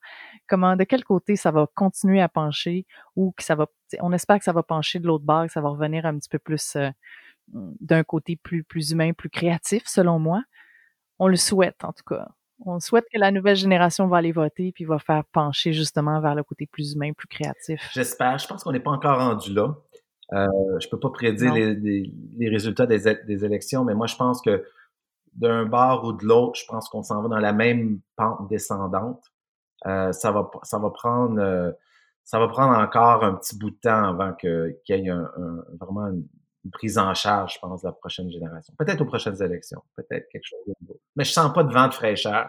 comment, 0.49 0.77
de 0.77 0.85
quel 0.85 1.05
côté 1.05 1.37
ça 1.37 1.51
va 1.51 1.67
continuer 1.75 2.21
à 2.21 2.29
pencher 2.29 2.87
ou 3.15 3.33
que 3.37 3.43
ça 3.43 3.55
va, 3.55 3.67
on 4.01 4.13
espère 4.13 4.39
que 4.39 4.45
ça 4.45 4.53
va 4.53 4.63
pencher 4.63 4.99
de 4.99 5.07
l'autre 5.07 5.25
bord, 5.25 5.47
que 5.47 5.53
ça 5.53 5.61
va 5.61 5.69
revenir 5.69 6.07
un 6.07 6.17
petit 6.19 6.29
peu 6.29 6.39
plus 6.39 6.77
d'un 7.49 8.05
côté 8.05 8.37
plus, 8.37 8.65
plus 8.65 8.91
humain, 8.91 9.13
plus 9.13 9.31
créatif, 9.31 9.83
selon 9.87 10.19
moi. 10.19 10.43
On 11.19 11.29
le 11.29 11.37
souhaite, 11.37 11.85
en 11.85 11.93
tout 11.93 12.05
cas. 12.07 12.29
On 12.65 12.81
souhaite 12.81 13.05
que 13.13 13.19
la 13.19 13.31
nouvelle 13.31 13.57
génération 13.57 14.07
va 14.09 14.19
aller 14.19 14.33
voter 14.33 14.73
puis 14.73 14.85
va 14.85 14.99
faire 14.99 15.25
pencher 15.33 15.73
justement 15.73 16.21
vers 16.21 16.35
le 16.35 16.43
côté 16.43 16.67
plus 16.67 16.95
humain, 16.95 17.13
plus 17.13 17.29
créatif. 17.29 17.91
J'espère. 17.93 18.39
Je 18.39 18.47
pense 18.47 18.65
qu'on 18.65 18.73
n'est 18.73 18.81
pas 18.81 18.91
encore 18.91 19.19
rendu 19.19 19.53
là. 19.53 19.75
Euh, 20.33 20.47
je 20.81 20.89
peux 20.89 20.99
pas 20.99 21.11
prédire 21.11 21.55
les, 21.55 21.75
les, 21.75 22.49
résultats 22.49 22.87
des, 22.87 23.15
des, 23.27 23.45
élections, 23.45 23.85
mais 23.85 23.95
moi, 23.95 24.09
je 24.09 24.17
pense 24.17 24.43
que 24.43 24.65
d'un 25.35 25.67
bord 25.67 26.05
ou 26.05 26.13
de 26.13 26.25
l'autre, 26.25 26.59
je 26.59 26.67
pense 26.67 26.89
qu'on 26.89 27.03
s'en 27.03 27.23
va 27.23 27.29
dans 27.29 27.39
la 27.39 27.53
même 27.53 28.01
pente 28.17 28.49
descendante. 28.49 29.23
Euh, 29.87 30.11
ça 30.13 30.33
va, 30.33 30.51
ça 30.63 30.79
va 30.79 30.91
prendre, 30.91 31.41
euh, 31.41 31.71
ça 32.25 32.41
va 32.41 32.49
prendre 32.49 32.77
encore 32.77 33.23
un 33.23 33.35
petit 33.35 33.57
bout 33.57 33.71
de 33.71 33.77
temps 33.77 34.05
avant 34.05 34.33
qu'il 34.33 34.77
y 34.89 34.93
ait 34.93 35.09
un, 35.09 35.31
un, 35.37 35.65
vraiment 35.79 36.09
une, 36.09 36.27
prise 36.71 36.99
en 36.99 37.15
charge, 37.15 37.55
je 37.55 37.59
pense, 37.61 37.83
de 37.83 37.89
la 37.89 37.93
prochaine 37.93 38.31
génération. 38.31 38.75
Peut-être 38.79 39.01
aux 39.01 39.07
prochaines 39.07 39.41
élections, 39.43 39.83
peut-être 39.97 40.29
quelque 40.31 40.45
chose 40.45 40.61
de 40.67 40.75
nouveau. 40.81 41.01
Mais 41.17 41.25
je 41.25 41.33
sens 41.33 41.53
pas 41.53 41.65
de 41.65 41.73
vent 41.73 41.89
de 41.89 41.95
fraîcheur 41.95 42.49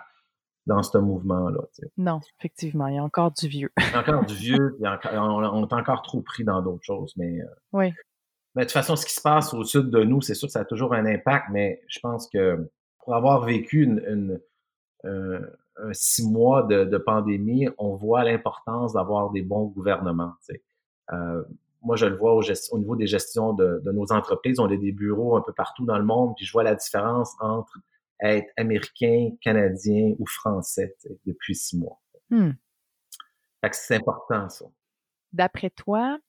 dans 0.66 0.84
ce 0.84 0.98
mouvement-là. 0.98 1.62
Non, 1.98 2.20
effectivement, 2.40 2.88
il 2.88 2.96
y 2.96 2.98
a 2.98 3.04
encore 3.04 3.32
du 3.32 3.48
vieux. 3.48 3.72
il 3.78 3.92
y 3.92 3.96
a 3.96 4.00
encore 4.00 4.26
du 4.26 4.36
vieux, 4.36 4.78
on, 4.82 5.68
est 5.68 5.74
encore 5.74 6.02
trop 6.02 6.22
pris 6.22 6.44
dans 6.44 6.62
d'autres 6.62 6.84
choses, 6.84 7.14
mais... 7.16 7.42
Euh, 7.42 7.46
oui. 7.74 7.94
Mais 8.56 8.64
de 8.64 8.68
toute 8.68 8.74
façon, 8.74 8.96
ce 8.96 9.06
qui 9.06 9.14
se 9.14 9.22
passe 9.22 9.54
au 9.54 9.64
sud 9.64 9.90
de 9.90 10.04
nous, 10.04 10.22
c'est 10.22 10.34
sûr 10.34 10.48
que 10.48 10.52
ça 10.52 10.62
a 10.62 10.66
toujours 10.66 10.94
un 10.94 11.06
impact, 11.06 11.46
mais 11.52 11.82
je 11.88 12.00
pense 12.00 12.28
que 12.28 12.70
pour 13.00 13.16
avoir 13.16 13.46
vécu 13.46 13.84
une, 13.84 14.40
un 15.80 15.94
six 15.94 16.28
mois 16.28 16.64
de, 16.64 16.98
pandémie, 16.98 17.68
on 17.78 17.96
voit 17.96 18.24
l'importance 18.24 18.94
d'avoir 18.94 19.32
des 19.32 19.42
bons 19.42 19.66
gouvernements. 19.66 20.34
Euh, 21.14 21.44
moi, 21.88 21.96
je 21.96 22.06
le 22.06 22.18
vois 22.18 22.36
au, 22.36 22.78
niveau 22.78 22.98
des 22.98 23.08
gestions 23.08 23.54
de, 23.54 23.82
nos 23.94 24.12
entreprises. 24.12 24.60
On 24.60 24.66
a 24.66 24.76
des 24.76 24.92
bureaux 24.92 25.38
un 25.38 25.42
peu 25.42 25.54
partout 25.54 25.86
dans 25.86 25.98
le 25.98 26.04
monde, 26.04 26.34
puis 26.36 26.46
je 26.46 26.52
vois 26.52 26.64
la 26.64 26.76
différence 26.76 27.34
entre 27.40 27.80
être 28.22 28.52
américain, 28.58 29.30
canadien 29.42 30.14
ou 30.20 30.26
français 30.26 30.98
depuis 31.26 31.56
six 31.56 31.78
mois. 31.78 32.02
Hmm. 32.30 32.52
c'est 33.72 33.96
important, 33.96 34.50
ça. 34.50 34.66
D'après 35.32 35.70
toi, 35.70 36.20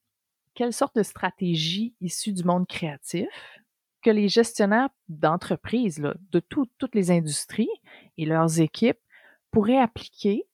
quelle 0.54 0.72
sorte 0.72 0.94
de 0.94 1.02
stratégie 1.02 1.96
issue 2.00 2.32
du 2.32 2.44
monde 2.44 2.68
créatif 2.68 3.28
que 4.02 4.10
les 4.10 4.28
gestionnaires 4.28 4.90
d'entreprises, 5.08 6.00
de 6.30 6.40
toutes 6.40 6.94
les 6.94 7.10
industries 7.10 7.68
et 8.16 8.26
leurs 8.26 8.60
équipes 8.60 9.00
pourraient 9.50 9.80
appliquer 9.80 10.46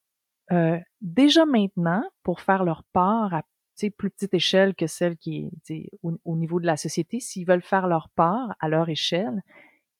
euh, 0.50 0.78
déjà 1.02 1.44
maintenant 1.44 2.04
pour 2.22 2.40
faire 2.40 2.64
leur 2.64 2.84
part 2.92 3.34
à 3.34 3.42
plus 3.96 4.10
petite 4.10 4.34
échelle 4.34 4.74
que 4.74 4.86
celle 4.86 5.16
qui 5.16 5.50
est 5.68 5.90
au, 6.02 6.36
niveau 6.36 6.60
de 6.60 6.66
la 6.66 6.76
société, 6.76 7.20
s'ils 7.20 7.46
veulent 7.46 7.62
faire 7.62 7.86
leur 7.86 8.08
part 8.10 8.54
à 8.60 8.68
leur 8.68 8.88
échelle, 8.88 9.42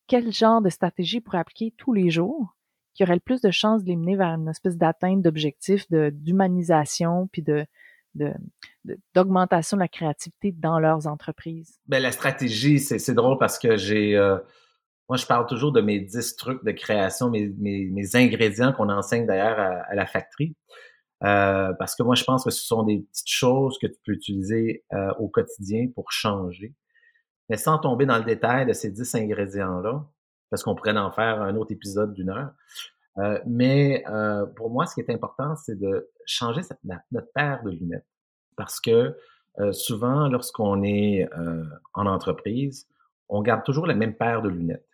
quel 0.07 0.33
genre 0.33 0.61
de 0.61 0.68
stratégie 0.68 1.20
pourrait 1.20 1.39
appliquer 1.39 1.75
tous 1.77 1.93
les 1.93 2.11
jours 2.11 2.57
qui 2.95 3.03
aurait 3.03 3.14
le 3.14 3.20
plus 3.20 3.41
de 3.41 3.51
chances 3.51 3.83
de 3.83 3.89
les 3.89 3.97
mener 3.97 4.16
vers 4.16 4.29
une 4.29 4.49
espèce 4.49 4.77
d'atteinte 4.77 5.22
d'objectifs 5.22 5.87
d'humanisation 5.91 7.29
puis 7.33 7.43
de, 7.43 7.66
d'augmentation 9.14 9.77
de, 9.77 9.83
la 9.83 9.89
créativité 9.89 10.53
dans 10.53 10.79
leurs 10.79 11.07
entreprises? 11.07 11.81
Ben, 11.87 12.01
la 12.01 12.12
stratégie, 12.12 12.79
c'est 12.79 13.14
drôle 13.14 13.39
parce 13.39 13.59
que 13.59 13.77
j'ai... 13.77 14.16
Euh, 14.16 14.39
moi, 15.09 15.18
je 15.18 15.27
parle 15.27 15.47
toujours 15.47 15.72
de 15.72 15.83
mes 15.83 16.01
10 16.01 16.37
trucs 16.37 16.64
de 16.64 16.70
création, 16.70 17.31
mes, 17.31 18.16
ingrédients 18.16 18.72
qu'on 18.72 18.89
enseigne 18.89 19.27
d'ailleurs 19.27 19.59
à, 19.59 19.95
la 19.95 20.07
factory. 20.07 20.57
Euh, 21.22 21.72
parce 21.78 21.94
que 21.94 22.02
moi, 22.02 22.14
je 22.14 22.24
pense 22.24 22.44
que 22.44 22.50
ce 22.50 22.64
sont 22.64 22.82
des 22.82 23.00
petites 23.00 23.30
choses 23.30 23.78
que 23.78 23.86
tu 23.86 23.96
peux 24.04 24.12
utiliser 24.12 24.84
euh, 24.92 25.12
au 25.18 25.28
quotidien 25.28 25.88
pour 25.94 26.10
changer. 26.10 26.74
Mais 27.48 27.56
sans 27.56 27.78
tomber 27.78 28.06
dans 28.06 28.18
le 28.18 28.24
détail 28.24 28.66
de 28.66 28.72
ces 28.72 28.90
10 28.90 29.14
ingrédients-là, 29.14 30.04
parce 30.50 30.62
qu'on 30.62 30.74
pourrait 30.74 30.96
en 30.96 31.10
faire 31.10 31.40
un 31.42 31.56
autre 31.56 31.72
épisode 31.72 32.14
d'une 32.14 32.30
heure. 32.30 32.52
Euh, 33.18 33.38
mais 33.46 34.04
euh, 34.08 34.46
pour 34.46 34.70
moi, 34.70 34.86
ce 34.86 34.94
qui 34.94 35.00
est 35.00 35.10
important, 35.10 35.54
c'est 35.56 35.78
de 35.78 36.10
changer 36.26 36.62
notre 37.12 37.32
paire 37.34 37.62
de 37.64 37.70
lunettes. 37.70 38.06
Parce 38.56 38.80
que 38.80 39.16
euh, 39.60 39.72
souvent, 39.72 40.28
lorsqu'on 40.28 40.82
est 40.82 41.28
en 41.94 42.06
entreprise, 42.06 42.88
on 43.28 43.42
garde 43.42 43.64
toujours 43.64 43.86
la 43.86 43.94
même 43.94 44.14
paire 44.14 44.42
de 44.42 44.48
lunettes. 44.48 44.86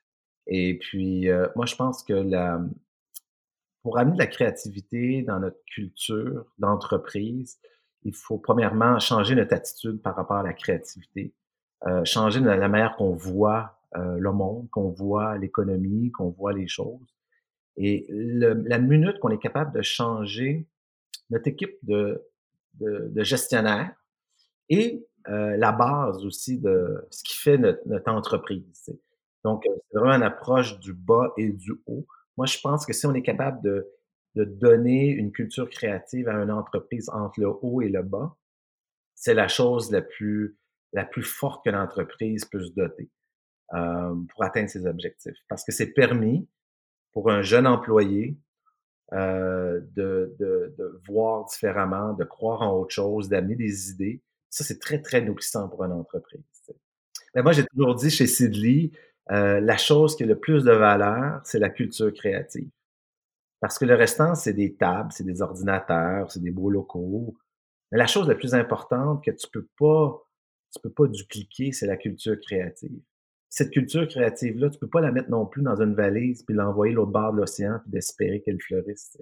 Et 0.47 0.79
puis, 0.79 1.29
moi, 1.57 1.67
je 1.67 1.77
pense 1.77 2.03
que 2.03 2.13
la, 2.13 2.61
pour 3.83 3.99
amener 3.99 4.15
de 4.15 4.19
la 4.19 4.27
créativité 4.27 5.23
dans 5.23 5.41
notre 5.41 5.63
culture 5.67 6.45
d'entreprise, 6.59 7.59
il 8.03 8.15
faut 8.15 8.39
premièrement 8.39 8.99
changer 8.99 9.35
notre 9.35 9.55
attitude 9.55 10.01
par 10.03 10.17
rapport 10.17 10.39
à 10.39 10.43
la 10.43 10.53
créativité, 10.53 11.35
changer 12.05 12.41
la 12.41 12.69
manière 12.69 12.97
qu'on 12.97 13.15
voit 13.15 13.79
le 13.95 14.33
monde, 14.33 14.69
qu'on 14.71 14.91
voit 14.91 15.37
l'économie, 15.39 16.11
qu'on 16.11 16.31
voit 16.31 16.53
les 16.53 16.69
choses. 16.69 17.15
Et 17.77 18.07
la 18.11 18.79
minute 18.79 19.19
qu'on 19.19 19.31
est 19.31 19.39
capable 19.39 19.77
de 19.77 19.83
changer 19.83 20.67
notre 21.31 21.49
équipe 21.49 21.77
de, 21.83 22.23
de, 22.75 23.23
gestionnaires 23.23 23.95
et 24.69 25.07
euh, 25.29 25.57
la 25.57 25.73
base 25.73 26.25
aussi 26.25 26.59
de 26.59 27.07
ce 27.11 27.23
qui 27.23 27.37
fait 27.37 27.59
notre, 27.59 28.11
entreprise. 28.11 28.91
Donc, 29.45 29.67
euh, 29.67 29.75
c'est 29.91 29.99
vraiment 29.99 30.17
une 30.17 30.23
approche 30.23 30.79
du 30.81 30.93
bas 30.93 31.33
et 31.37 31.49
du 31.51 31.73
haut. 31.87 32.07
Moi, 32.37 32.47
je 32.47 32.59
pense 32.59 32.87
que 32.87 32.93
si 32.93 33.07
on 33.07 33.15
est 33.15 33.23
capable 33.23 33.63
de, 33.63 33.87
donner 34.35 35.09
une 35.09 35.33
culture 35.33 35.69
créative 35.69 36.29
à 36.29 36.35
une 36.35 36.53
entreprise 36.53 37.11
entre 37.11 37.41
le 37.41 37.49
haut 37.49 37.83
et 37.83 37.89
le 37.89 38.03
bas, 38.03 38.37
c'est 39.17 39.35
la 39.35 39.49
chose 39.49 39.91
la 39.91 40.03
plus, 40.03 40.57
forte 41.23 41.65
que 41.65 41.71
l'entreprise 41.71 42.45
peut 42.45 42.63
se 42.63 42.73
doter 42.73 43.11
euh, 43.75 44.15
pour 44.33 44.45
atteindre 44.45 44.71
ses 44.71 44.87
objectifs. 44.87 45.37
Parce 45.49 45.65
que 45.65 45.73
c'est 45.73 45.93
permis, 45.93 46.49
pour 47.13 47.31
un 47.31 47.43
jeune 47.43 47.67
employé 47.67 48.39
euh, 49.13 49.81
de, 49.97 50.37
voir 51.09 51.47
différemment, 51.47 52.13
de 52.15 52.25
croire 52.25 52.63
en 52.63 52.79
autre 52.79 52.95
chose, 52.95 53.29
d'amener 53.29 53.57
des 53.57 53.91
idées. 53.91 54.23
Ça, 54.49 54.63
c'est 54.63 54.79
très, 54.79 55.03
très 55.03 55.21
nourrissant 55.21 55.69
pour 55.69 55.85
une 55.85 55.93
entreprise. 55.93 56.45
Moi, 57.35 57.53
j'ai 57.53 57.65
toujours 57.67 57.95
dit 57.95 58.11
chez 58.11 58.27
Sidley, 58.27 58.91
euh, 59.31 59.61
la 59.61 59.77
chose 59.77 60.17
qui 60.17 60.25
a 60.25 60.27
le 60.27 60.39
plus 60.39 60.65
de 60.65 60.73
valeur, 60.73 61.41
c'est 61.45 61.59
la 61.59 61.71
culture 61.71 62.13
créative. 62.13 62.71
Parce 63.61 63.79
que 63.79 63.85
le 63.85 63.95
restant, 63.95 64.35
c'est 64.35 64.55
des 64.55 64.75
tables, 64.75 65.13
c'est 65.13 65.25
des 65.25 65.43
ordinateurs, 65.43 66.31
c'est 66.33 66.43
des 66.43 66.51
beaux 66.51 66.71
locaux. 66.71 67.37
Mais 67.93 67.99
la 67.99 68.07
chose 68.07 68.29
la 68.29 68.35
plus 68.35 68.55
importante 68.55 69.25
que 69.25 69.31
tu 69.31 69.47
peux 69.53 69.67
pas, 69.79 70.23
tu 70.73 70.81
peux 70.83 70.93
pas 70.93 71.07
dupliquer, 71.07 71.73
c'est 71.73 71.87
la 71.87 71.97
culture 71.97 72.39
créative 72.41 73.01
cette 73.51 73.71
culture 73.71 74.07
créative-là, 74.07 74.71
tu 74.71 74.79
peux 74.79 74.89
pas 74.89 75.01
la 75.01 75.11
mettre 75.11 75.29
non 75.29 75.45
plus 75.45 75.63
dans 75.63 75.83
une 75.83 75.95
valise 75.95 76.45
puis 76.45 76.55
l'envoyer 76.55 76.95
l'autre 76.95 77.11
bord 77.11 77.33
de 77.33 77.39
l'océan 77.39 77.81
puis 77.83 77.91
d'espérer 77.91 78.41
qu'elle 78.41 78.61
fleurisse. 78.61 79.19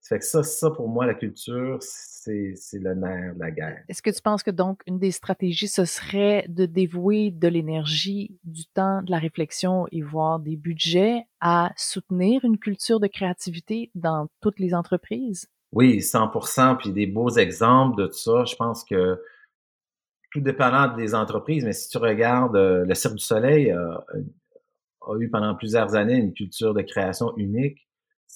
Ça 0.00 0.16
fait 0.16 0.20
que 0.20 0.24
ça, 0.24 0.42
ça 0.42 0.70
pour 0.70 0.88
moi, 0.88 1.06
la 1.06 1.14
culture, 1.14 1.78
c'est, 1.80 2.54
le 2.72 2.94
nerf 2.94 3.34
de 3.34 3.40
la 3.40 3.50
guerre. 3.50 3.84
Est-ce 3.88 4.02
que 4.02 4.10
tu 4.10 4.22
penses 4.22 4.42
que 4.42 4.50
donc 4.50 4.80
une 4.86 4.98
des 4.98 5.10
stratégies, 5.10 5.68
ce 5.68 5.84
serait 5.84 6.46
de 6.48 6.66
dévouer 6.66 7.30
de 7.30 7.48
l'énergie, 7.48 8.38
du 8.44 8.66
temps, 8.66 9.02
de 9.02 9.10
la 9.10 9.18
réflexion 9.18 9.86
et 9.92 10.02
voire 10.02 10.40
des 10.40 10.56
budgets 10.56 11.24
à 11.40 11.72
soutenir 11.76 12.44
une 12.44 12.58
culture 12.58 12.98
de 12.98 13.06
créativité 13.06 13.90
dans 13.94 14.28
toutes 14.40 14.58
les 14.58 14.74
entreprises? 14.74 15.48
Oui, 15.72 15.98
100%. 15.98 16.78
Puis 16.78 16.92
des 16.92 17.06
beaux 17.06 17.30
exemples 17.30 18.00
de 18.00 18.06
tout 18.06 18.14
ça. 18.14 18.44
Je 18.44 18.56
pense 18.56 18.84
que 18.84 19.20
tout 20.32 20.40
dépendant 20.40 20.94
des 20.96 21.14
entreprises, 21.14 21.64
mais 21.64 21.72
si 21.72 21.88
tu 21.88 21.98
regardes, 21.98 22.56
euh, 22.56 22.84
le 22.84 22.94
Cirque 22.94 23.14
du 23.14 23.24
Soleil 23.24 23.72
euh, 23.72 23.96
a 25.02 25.16
eu 25.18 25.28
pendant 25.28 25.54
plusieurs 25.54 25.94
années 25.94 26.16
une 26.16 26.32
culture 26.32 26.72
de 26.72 26.82
création 26.82 27.36
unique. 27.36 27.89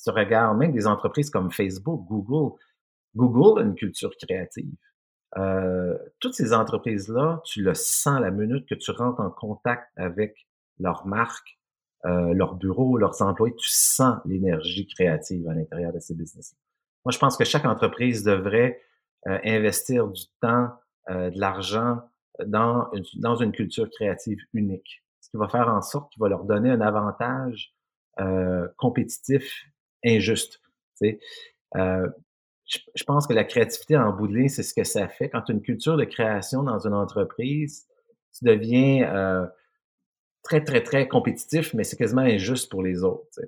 Tu 0.05 0.11
regardes 0.11 0.59
même 0.59 0.73
des 0.73 0.87
entreprises 0.87 1.31
comme 1.31 1.51
Facebook, 1.51 2.07
Google, 2.07 2.57
Google 3.15 3.61
a 3.61 3.63
une 3.63 3.75
culture 3.75 4.13
créative. 4.17 4.75
Euh, 5.37 5.97
toutes 6.21 6.35
ces 6.35 6.53
entreprises-là, 6.53 7.43
tu 7.45 7.63
le 7.63 7.75
sens 7.75 8.21
la 8.21 8.31
minute 8.31 8.69
que 8.69 8.75
tu 8.75 8.91
rentres 8.91 9.21
en 9.21 9.31
contact 9.31 9.89
avec 9.97 10.47
leur 10.79 11.07
marque, 11.07 11.59
euh, 12.05 12.35
leur 12.35 12.55
bureau, 12.55 12.99
leurs 12.99 13.23
employés, 13.23 13.55
tu 13.57 13.71
sens 13.71 14.19
l'énergie 14.27 14.87
créative 14.87 15.49
à 15.49 15.55
l'intérieur 15.55 15.93
de 15.93 15.99
ces 15.99 16.15
business. 16.15 16.55
Moi, 17.05 17.13
je 17.13 17.19
pense 17.19 17.37
que 17.37 17.45
chaque 17.45 17.65
entreprise 17.65 18.23
devrait 18.23 18.81
investir 19.27 20.07
du 20.09 20.23
temps, 20.43 20.69
euh, 21.11 21.29
de 21.29 21.39
l'argent 21.39 22.01
dans 22.47 22.91
une, 22.93 23.05
dans 23.17 23.37
une 23.37 23.53
culture 23.53 23.91
créative 23.91 24.39
unique, 24.55 25.05
ce 25.21 25.29
qui 25.29 25.37
va 25.37 25.49
faire 25.49 25.69
en 25.69 25.83
sorte 25.83 26.11
qu'il 26.11 26.21
va 26.23 26.31
leur 26.31 26.45
donner 26.45 26.71
un 26.71 26.81
avantage 26.81 27.75
euh, 28.21 28.67
compétitif 28.79 29.67
injuste. 30.05 30.61
Euh, 31.03 32.09
je, 32.67 33.05
pense 33.05 33.27
que 33.27 33.33
la 33.33 33.45
créativité 33.45 33.97
en 33.97 34.13
bout 34.13 34.29
de 34.29 34.37
ligne, 34.37 34.49
c'est 34.49 34.63
ce 34.63 34.75
que 34.75 34.85
ça 34.85 35.09
fait. 35.09 35.29
Quand 35.29 35.43
tu 35.43 35.53
as 35.53 35.55
une 35.55 35.63
culture 35.63 35.97
de 35.97 36.05
création 36.05 36.63
dans 36.63 36.87
une 36.87 36.95
entreprise, 36.95 37.87
tu 38.37 38.45
deviens 38.45 39.49
très, 40.43 40.63
très, 40.65 40.83
très 40.83 41.09
compétitif, 41.09 41.75
mais 41.75 41.85
c'est 41.85 41.97
quasiment 41.97 42.23
injuste 42.23 42.71
pour 42.71 42.83
les 42.83 43.03
autres. 43.05 43.41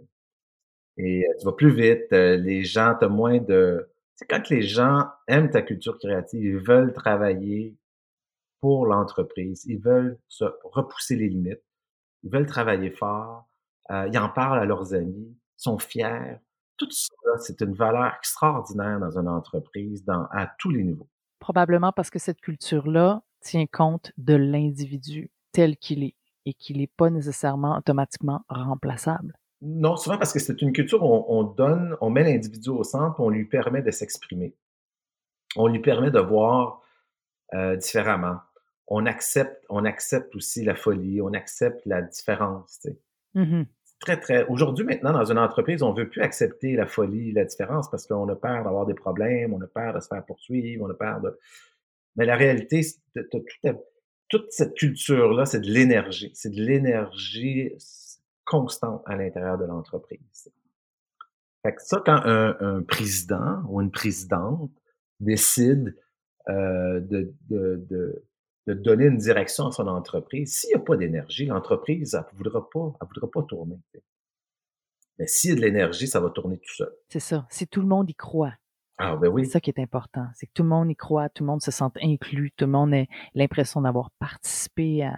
Et 0.99 1.27
tu 1.39 1.45
vas 1.45 1.53
plus 1.53 1.75
vite, 1.75 2.11
les 2.11 2.63
gens, 2.65 2.95
tu 3.01 3.07
moins 3.09 3.39
de 3.39 3.89
c'est 4.17 4.27
quand 4.27 4.49
les 4.49 4.63
gens 4.63 5.07
aiment 5.29 5.51
ta 5.51 5.61
culture 5.63 5.99
créative, 5.99 6.43
ils 6.43 6.59
veulent 6.59 6.95
travailler 6.95 7.77
pour 8.61 8.87
l'entreprise, 8.87 9.65
ils 9.67 9.79
veulent 9.79 10.19
se 10.27 10.47
repousser 10.65 11.17
les 11.17 11.29
limites, 11.29 11.63
ils 12.23 12.31
veulent 12.31 12.47
travailler 12.47 12.91
fort, 12.91 13.47
euh, 13.91 14.09
ils 14.11 14.19
en 14.19 14.31
parlent 14.31 14.59
à 14.59 14.65
leurs 14.65 14.95
amis, 14.95 15.37
sont 15.59 15.79
fiers. 15.79 16.39
Tout 16.77 16.91
ça, 16.91 17.15
c'est 17.39 17.61
une 17.61 17.75
valeur 17.75 18.13
extraordinaire 18.17 19.01
dans 19.01 19.19
une 19.19 19.29
entreprise, 19.29 20.05
dans, 20.05 20.27
à 20.33 20.47
tous 20.59 20.71
les 20.71 20.83
niveaux. 20.83 21.09
Probablement 21.39 21.93
parce 21.93 22.11
que 22.11 22.19
cette 22.19 22.41
culture-là 22.41 23.23
tient 23.41 23.67
compte 23.67 24.13
de 24.19 24.35
l'individu 24.35 25.31
tel 25.53 25.77
qu'il 25.77 26.05
est 26.05 26.15
et 26.47 26.55
qu'il 26.55 26.79
n'est 26.79 26.87
pas 26.87 27.11
nécessairement 27.11 27.77
automatiquement 27.77 28.43
remplaçable. 28.49 29.37
Non, 29.63 29.97
souvent 29.97 30.19
parce 30.19 30.33
que 30.33 30.39
c'est 30.39 30.63
une 30.63 30.73
culture 30.73 31.03
où 31.03 31.25
on, 31.29 31.43
donne, 31.43 31.97
on 32.01 32.11
met 32.11 32.23
l'individu 32.23 32.71
au 32.71 32.85
centre, 32.85 33.21
on 33.21 33.31
lui 33.31 33.47
permet 33.47 33.83
de 33.83 33.91
s'exprimer. 33.91 34.55
On 35.57 35.67
lui 35.67 35.81
permet 35.81 36.11
de 36.11 36.21
voir 36.21 36.83
euh, 37.55 37.77
différemment. 37.77 38.39
On 38.87 39.07
accepte, 39.07 39.65
on 39.69 39.85
accepte 39.85 40.37
aussi 40.37 40.63
la 40.63 40.77
folie, 40.77 41.21
on 41.21 41.33
accepte 41.33 41.85
la 41.87 42.03
différence. 42.03 42.79
Sais. 42.81 42.99
Très, 44.01 44.21
très. 44.21 44.47
Aujourd'hui, 44.47 44.85
maintenant, 44.85 45.13
dans 45.13 45.31
une 45.31 45.39
entreprise, 45.39 45.83
on 45.83 45.93
veut 45.93 46.09
plus 46.09 46.21
accepter 46.21 46.77
la 46.77 46.87
folie, 46.87 47.33
la 47.33 47.45
différence, 47.45 47.91
parce 47.91 48.07
qu'on 48.07 48.29
a 48.29 48.37
peur 48.37 48.63
d'avoir 48.65 48.85
des 48.85 48.95
problèmes, 48.95 49.55
on 49.55 49.61
a 49.63 49.67
peur 49.67 49.95
de 49.95 50.01
se 50.01 50.09
faire 50.09 50.25
poursuivre, 50.25 50.85
on 50.85 50.91
a 50.91 50.95
peur 50.95 51.21
de. 51.21 51.39
Mais 52.17 52.27
la 52.27 52.37
réalité, 52.37 52.83
toute 54.29 54.53
cette 54.53 54.75
culture-là, 54.75 55.47
c'est 55.47 55.61
de 55.61 55.71
l'énergie. 55.71 56.31
C'est 56.35 56.51
de 56.51 56.61
l'énergie 56.61 57.73
constante 58.45 59.03
à 59.07 59.17
l'intérieur 59.17 59.59
de 59.59 59.65
l'entreprise. 59.65 60.51
Fait 61.63 61.75
que 61.75 61.83
ça, 61.83 62.03
quand 62.05 62.21
un, 62.25 62.83
président 62.83 63.63
ou 63.69 63.81
une 63.81 63.91
présidente 63.91 64.71
décide 65.21 65.97
euh, 66.49 67.01
de, 67.01 67.35
de, 67.49 67.85
de, 67.91 68.25
de, 68.67 68.75
donner 68.75 69.07
une 69.07 69.19
direction 69.19 69.67
à 69.67 69.73
son 69.73 69.87
entreprise, 69.87 70.55
s'il 70.55 70.69
n'y 70.69 70.75
a 70.75 70.81
pas 70.81 70.97
d'énergie, 70.97 71.47
l'entreprise, 71.47 72.15
elle 72.15 72.25
ne 72.33 72.39
voudra 72.39 72.69
pas, 72.69 72.93
elle 73.01 73.09
voudra 73.09 73.31
pas 73.31 73.43
tourner. 73.43 73.79
Mais 75.19 75.27
s'il 75.27 75.51
y 75.51 75.53
a 75.53 75.57
de 75.57 75.61
l'énergie, 75.61 76.07
ça 76.07 76.21
va 76.21 76.31
tourner 76.31 76.59
tout 76.59 76.75
seul. 76.75 76.93
C'est 77.09 77.21
ça. 77.21 77.47
Si 77.51 77.67
tout 77.67 77.81
le 77.81 77.87
monde 77.87 78.11
y 78.11 78.15
croit. 78.15 78.53
Ah, 78.99 79.17
ben 79.17 79.29
oui. 79.29 79.45
C'est 79.45 79.53
ça 79.53 79.61
qui 79.61 79.71
est 79.71 79.79
important. 79.79 80.27
C'est 80.35 80.47
que 80.47 80.53
tout 80.55 80.63
le 80.63 80.69
monde 80.69 80.91
y 80.91 80.97
croit, 80.97 81.29
tout 81.29 81.43
le 81.43 81.49
monde 81.49 81.63
se 81.63 81.71
sent 81.71 81.85
inclus, 82.03 82.53
tout 82.57 82.65
le 82.65 82.71
monde 82.71 82.95
a 82.95 83.05
l'impression 83.35 83.83
d'avoir 83.83 84.11
participé 84.19 85.05
à, 85.05 85.17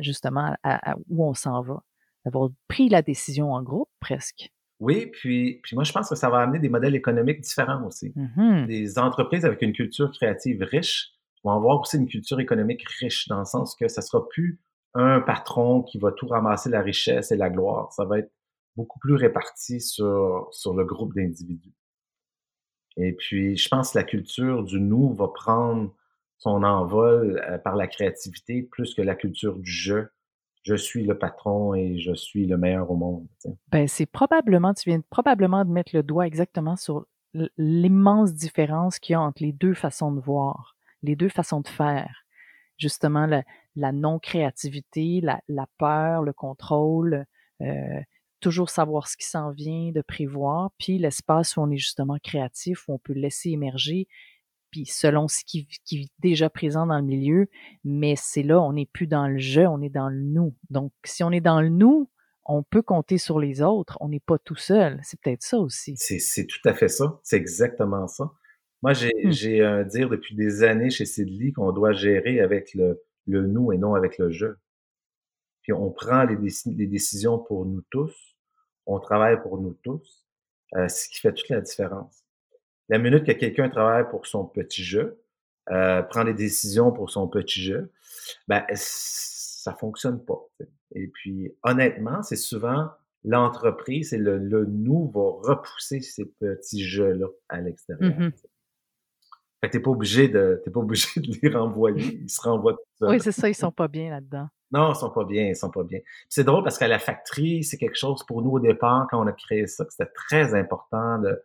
justement 0.00 0.54
à, 0.62 0.96
où 1.08 1.26
on 1.26 1.34
s'en 1.34 1.62
va 1.62 1.82
d'avoir 2.24 2.50
pris 2.66 2.88
la 2.88 3.00
décision 3.00 3.52
en 3.52 3.62
groupe 3.62 3.88
presque. 4.00 4.52
Oui, 4.80 5.06
puis, 5.06 5.60
puis 5.62 5.74
moi, 5.74 5.84
je 5.84 5.92
pense 5.92 6.08
que 6.08 6.14
ça 6.14 6.30
va 6.30 6.38
amener 6.38 6.58
des 6.58 6.68
modèles 6.68 6.94
économiques 6.94 7.40
différents 7.40 7.84
aussi. 7.84 8.10
Mm-hmm. 8.10 8.66
Des 8.66 8.98
entreprises 8.98 9.44
avec 9.44 9.62
une 9.62 9.72
culture 9.72 10.12
créative 10.12 10.62
riche 10.62 11.17
vont 11.44 11.52
avoir 11.52 11.80
aussi 11.80 11.96
une 11.96 12.08
culture 12.08 12.40
économique 12.40 12.86
riche, 13.00 13.28
dans 13.28 13.38
le 13.38 13.44
sens 13.44 13.74
que 13.76 13.88
ça 13.88 14.02
sera 14.02 14.28
plus 14.28 14.60
un 14.94 15.20
patron 15.20 15.82
qui 15.82 15.98
va 15.98 16.12
tout 16.12 16.26
ramasser 16.26 16.70
la 16.70 16.80
richesse 16.80 17.30
et 17.30 17.36
la 17.36 17.50
gloire. 17.50 17.92
Ça 17.92 18.04
va 18.04 18.18
être 18.18 18.32
beaucoup 18.76 18.98
plus 18.98 19.14
réparti 19.14 19.80
sur, 19.80 20.48
sur 20.50 20.74
le 20.74 20.84
groupe 20.84 21.14
d'individus. 21.14 21.74
Et 22.96 23.12
puis, 23.12 23.56
je 23.56 23.68
pense 23.68 23.92
que 23.92 23.98
la 23.98 24.04
culture 24.04 24.64
du 24.64 24.80
nous 24.80 25.14
va 25.14 25.28
prendre 25.28 25.94
son 26.38 26.62
envol 26.62 27.42
euh, 27.48 27.58
par 27.58 27.76
la 27.76 27.86
créativité 27.86 28.62
plus 28.62 28.94
que 28.94 29.02
la 29.02 29.14
culture 29.14 29.58
du 29.58 29.70
je. 29.70 30.06
Je 30.62 30.74
suis 30.74 31.04
le 31.04 31.16
patron 31.16 31.74
et 31.74 31.98
je 31.98 32.14
suis 32.14 32.46
le 32.46 32.56
meilleur 32.56 32.90
au 32.90 32.96
monde. 32.96 33.26
Ben, 33.68 33.86
c'est 33.86 34.06
probablement, 34.06 34.74
tu 34.74 34.90
viens 34.90 35.00
probablement 35.10 35.64
de 35.64 35.70
mettre 35.70 35.94
le 35.94 36.02
doigt 36.02 36.26
exactement 36.26 36.76
sur 36.76 37.06
l'immense 37.56 38.34
différence 38.34 38.98
qu'il 38.98 39.14
y 39.14 39.16
a 39.16 39.20
entre 39.20 39.42
les 39.42 39.52
deux 39.52 39.74
façons 39.74 40.12
de 40.12 40.20
voir, 40.20 40.76
les 41.02 41.16
deux 41.16 41.28
façons 41.28 41.60
de 41.60 41.68
faire. 41.68 42.24
Justement, 42.76 43.26
la, 43.74 43.92
non-créativité, 43.92 45.20
la, 45.22 45.66
peur, 45.78 46.22
le 46.22 46.32
contrôle, 46.32 47.26
euh, 47.60 48.00
toujours 48.40 48.70
savoir 48.70 49.08
ce 49.08 49.16
qui 49.16 49.26
s'en 49.26 49.50
vient, 49.50 49.90
de 49.90 50.00
prévoir, 50.00 50.70
puis 50.78 50.98
l'espace 50.98 51.56
où 51.56 51.60
on 51.60 51.70
est 51.70 51.78
justement 51.78 52.18
créatif, 52.22 52.88
où 52.88 52.94
on 52.94 52.98
peut 52.98 53.14
laisser 53.14 53.50
émerger, 53.50 54.06
puis 54.70 54.86
selon 54.86 55.28
ce 55.28 55.42
qui, 55.44 55.66
qui 55.84 56.02
est 56.02 56.12
déjà 56.20 56.50
présent 56.50 56.86
dans 56.86 56.98
le 56.98 57.04
milieu, 57.04 57.48
mais 57.84 58.14
c'est 58.16 58.42
là, 58.42 58.60
on 58.60 58.74
n'est 58.74 58.86
plus 58.86 59.06
dans 59.06 59.26
le 59.26 59.38
je, 59.38 59.62
on 59.62 59.80
est 59.80 59.88
dans 59.88 60.08
le 60.08 60.20
nous. 60.20 60.54
Donc, 60.70 60.92
si 61.04 61.24
on 61.24 61.32
est 61.32 61.40
dans 61.40 61.60
le 61.60 61.70
nous, 61.70 62.10
on 62.44 62.62
peut 62.62 62.82
compter 62.82 63.18
sur 63.18 63.38
les 63.38 63.60
autres, 63.60 63.98
on 64.00 64.08
n'est 64.08 64.20
pas 64.20 64.38
tout 64.38 64.56
seul. 64.56 65.00
C'est 65.02 65.20
peut-être 65.20 65.42
ça 65.42 65.58
aussi. 65.58 65.94
C'est 65.96 66.46
tout 66.46 66.66
à 66.66 66.74
fait 66.74 66.88
ça, 66.88 67.18
c'est 67.22 67.36
exactement 67.36 68.06
ça. 68.06 68.30
Moi, 68.82 68.92
j'ai 68.92 69.64
un 69.64 69.82
mmh. 69.82 69.88
dire 69.88 70.08
depuis 70.08 70.34
des 70.34 70.62
années 70.62 70.90
chez 70.90 71.04
Sidley 71.04 71.52
qu'on 71.52 71.72
doit 71.72 71.92
gérer 71.92 72.40
avec 72.40 72.74
le, 72.74 73.02
le 73.26 73.46
nous 73.46 73.72
et 73.72 73.78
non 73.78 73.94
avec 73.94 74.18
le 74.18 74.30
je. 74.30 74.46
Puis 75.62 75.72
on 75.72 75.90
prend 75.90 76.24
les, 76.24 76.36
les 76.66 76.86
décisions 76.86 77.38
pour 77.38 77.66
nous 77.66 77.82
tous, 77.90 78.36
on 78.86 79.00
travaille 79.00 79.40
pour 79.42 79.60
nous 79.60 79.76
tous, 79.82 80.24
euh, 80.76 80.88
ce 80.88 81.08
qui 81.08 81.20
fait 81.20 81.32
toute 81.32 81.48
la 81.48 81.60
différence. 81.60 82.24
La 82.88 82.98
minute 82.98 83.24
que 83.24 83.32
quelqu'un 83.32 83.68
travaille 83.68 84.08
pour 84.08 84.26
son 84.26 84.46
petit 84.46 84.82
jeu, 84.82 85.22
euh, 85.70 86.02
prend 86.02 86.24
des 86.24 86.32
décisions 86.32 86.90
pour 86.92 87.10
son 87.10 87.28
petit 87.28 87.62
jeu, 87.62 87.92
ben 88.48 88.64
ça 88.72 89.74
fonctionne 89.74 90.24
pas. 90.24 90.40
Et 90.94 91.08
puis 91.08 91.52
honnêtement, 91.62 92.22
c'est 92.22 92.36
souvent 92.36 92.88
l'entreprise 93.24 94.14
et 94.14 94.18
le, 94.18 94.38
nous 94.64 95.10
va 95.10 95.52
repousser 95.52 96.00
ces 96.00 96.24
petits 96.24 96.82
jeux-là 96.82 97.26
à 97.50 97.60
l'extérieur. 97.60 98.10
Mm-hmm. 98.10 98.32
Fait 99.60 99.68
que 99.68 99.72
t'es 99.72 99.80
pas 99.80 99.90
obligé 99.90 100.28
de 100.28 100.60
t'es 100.64 100.70
pas 100.70 100.80
obligé 100.80 101.08
de 101.20 101.34
les 101.42 101.54
renvoyer, 101.54 102.20
ils 102.22 102.30
se 102.30 102.40
renvoient 102.40 102.74
tout 102.74 102.78
seuls. 102.98 103.10
Oui, 103.10 103.20
c'est 103.20 103.32
ça, 103.32 103.48
ils 103.48 103.54
sont 103.54 103.72
pas 103.72 103.88
bien 103.88 104.10
là-dedans. 104.10 104.48
Non, 104.70 104.92
ils 104.92 104.96
sont 104.96 105.10
pas 105.10 105.24
bien, 105.24 105.48
ils 105.48 105.56
sont 105.56 105.70
pas 105.70 105.82
bien. 105.82 106.00
C'est 106.28 106.44
drôle 106.44 106.62
parce 106.62 106.78
qu'à 106.78 106.88
la 106.88 106.98
factory, 106.98 107.64
c'est 107.64 107.78
quelque 107.78 107.96
chose 107.96 108.24
pour 108.24 108.42
nous 108.42 108.50
au 108.50 108.60
départ, 108.60 109.06
quand 109.10 109.22
on 109.22 109.26
a 109.26 109.32
créé 109.32 109.66
ça, 109.66 109.84
c'était 109.88 110.10
très 110.14 110.54
important 110.54 111.18
de 111.18 111.42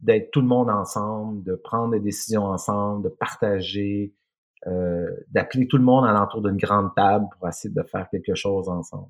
d'être 0.00 0.30
tout 0.30 0.42
le 0.42 0.46
monde 0.46 0.68
ensemble, 0.68 1.42
de 1.42 1.54
prendre 1.54 1.92
des 1.92 2.00
décisions 2.00 2.44
ensemble, 2.44 3.04
de 3.04 3.08
partager, 3.08 4.12
euh, 4.66 5.06
d'appeler 5.30 5.66
tout 5.66 5.78
le 5.78 5.84
monde 5.84 6.04
alentour 6.04 6.42
d'une 6.42 6.56
grande 6.56 6.94
table 6.94 7.26
pour 7.32 7.48
essayer 7.48 7.72
de 7.72 7.82
faire 7.82 8.08
quelque 8.10 8.34
chose 8.34 8.68
ensemble. 8.68 9.08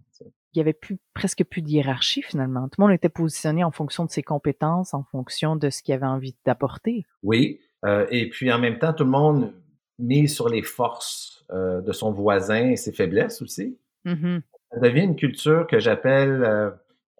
Il 0.52 0.58
y 0.58 0.60
avait 0.60 0.72
plus, 0.72 0.98
presque 1.12 1.44
plus 1.44 1.62
de 1.62 1.68
hiérarchie 1.68 2.22
finalement. 2.22 2.68
Tout 2.68 2.80
le 2.80 2.86
monde 2.86 2.94
était 2.94 3.08
positionné 3.08 3.64
en 3.64 3.70
fonction 3.70 4.04
de 4.04 4.10
ses 4.10 4.22
compétences, 4.22 4.94
en 4.94 5.02
fonction 5.02 5.56
de 5.56 5.70
ce 5.70 5.82
qu'il 5.82 5.94
avait 5.94 6.06
envie 6.06 6.36
d'apporter. 6.44 7.04
Oui, 7.22 7.60
euh, 7.84 8.06
et 8.10 8.28
puis 8.28 8.52
en 8.52 8.58
même 8.58 8.78
temps, 8.78 8.92
tout 8.92 9.04
le 9.04 9.10
monde 9.10 9.52
mise 9.98 10.34
sur 10.34 10.48
les 10.48 10.62
forces 10.62 11.44
euh, 11.50 11.80
de 11.80 11.92
son 11.92 12.12
voisin 12.12 12.70
et 12.70 12.76
ses 12.76 12.92
faiblesses 12.92 13.42
aussi. 13.42 13.78
Mm-hmm. 14.04 14.40
Ça 14.72 14.80
devient 14.80 15.04
une 15.04 15.16
culture 15.16 15.66
que 15.66 15.78
j'appelle 15.78 16.42
euh, 16.44 16.70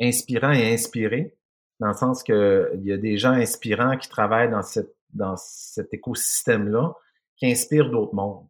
inspirant 0.01 0.53
et 0.53 0.73
inspiré, 0.73 1.37
dans 1.81 1.89
le 1.89 1.95
sens 1.95 2.23
qu'il 2.23 2.81
y 2.83 2.93
a 2.93 2.97
des 2.97 3.19
gens 3.19 3.33
inspirants 3.33 3.97
qui 3.97 4.09
travaillent 4.09 4.51
dans, 4.51 4.63
cette, 4.63 4.95
dans 5.13 5.37
cet 5.37 5.93
écosystème-là, 5.95 6.95
qui 7.37 7.51
inspirent 7.51 7.91
d'autres 7.91 8.15
mondes. 8.15 8.47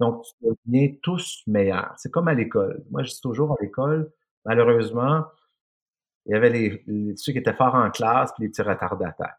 Donc, 0.00 0.24
tu 0.24 0.48
deviens 0.66 0.94
tous 1.02 1.42
meilleurs. 1.46 1.94
C'est 1.96 2.10
comme 2.10 2.28
à 2.28 2.34
l'école. 2.34 2.84
Moi, 2.90 3.02
je 3.04 3.10
dis 3.10 3.20
toujours 3.20 3.52
à 3.52 3.56
l'école, 3.60 4.10
malheureusement, 4.44 5.24
il 6.26 6.32
y 6.32 6.34
avait 6.34 6.50
les, 6.50 7.14
ceux 7.16 7.32
qui 7.32 7.38
étaient 7.38 7.54
forts 7.54 7.74
en 7.74 7.90
classe 7.90 8.32
puis 8.34 8.44
les 8.44 8.50
petits 8.50 8.62
retardataires. 8.62 9.36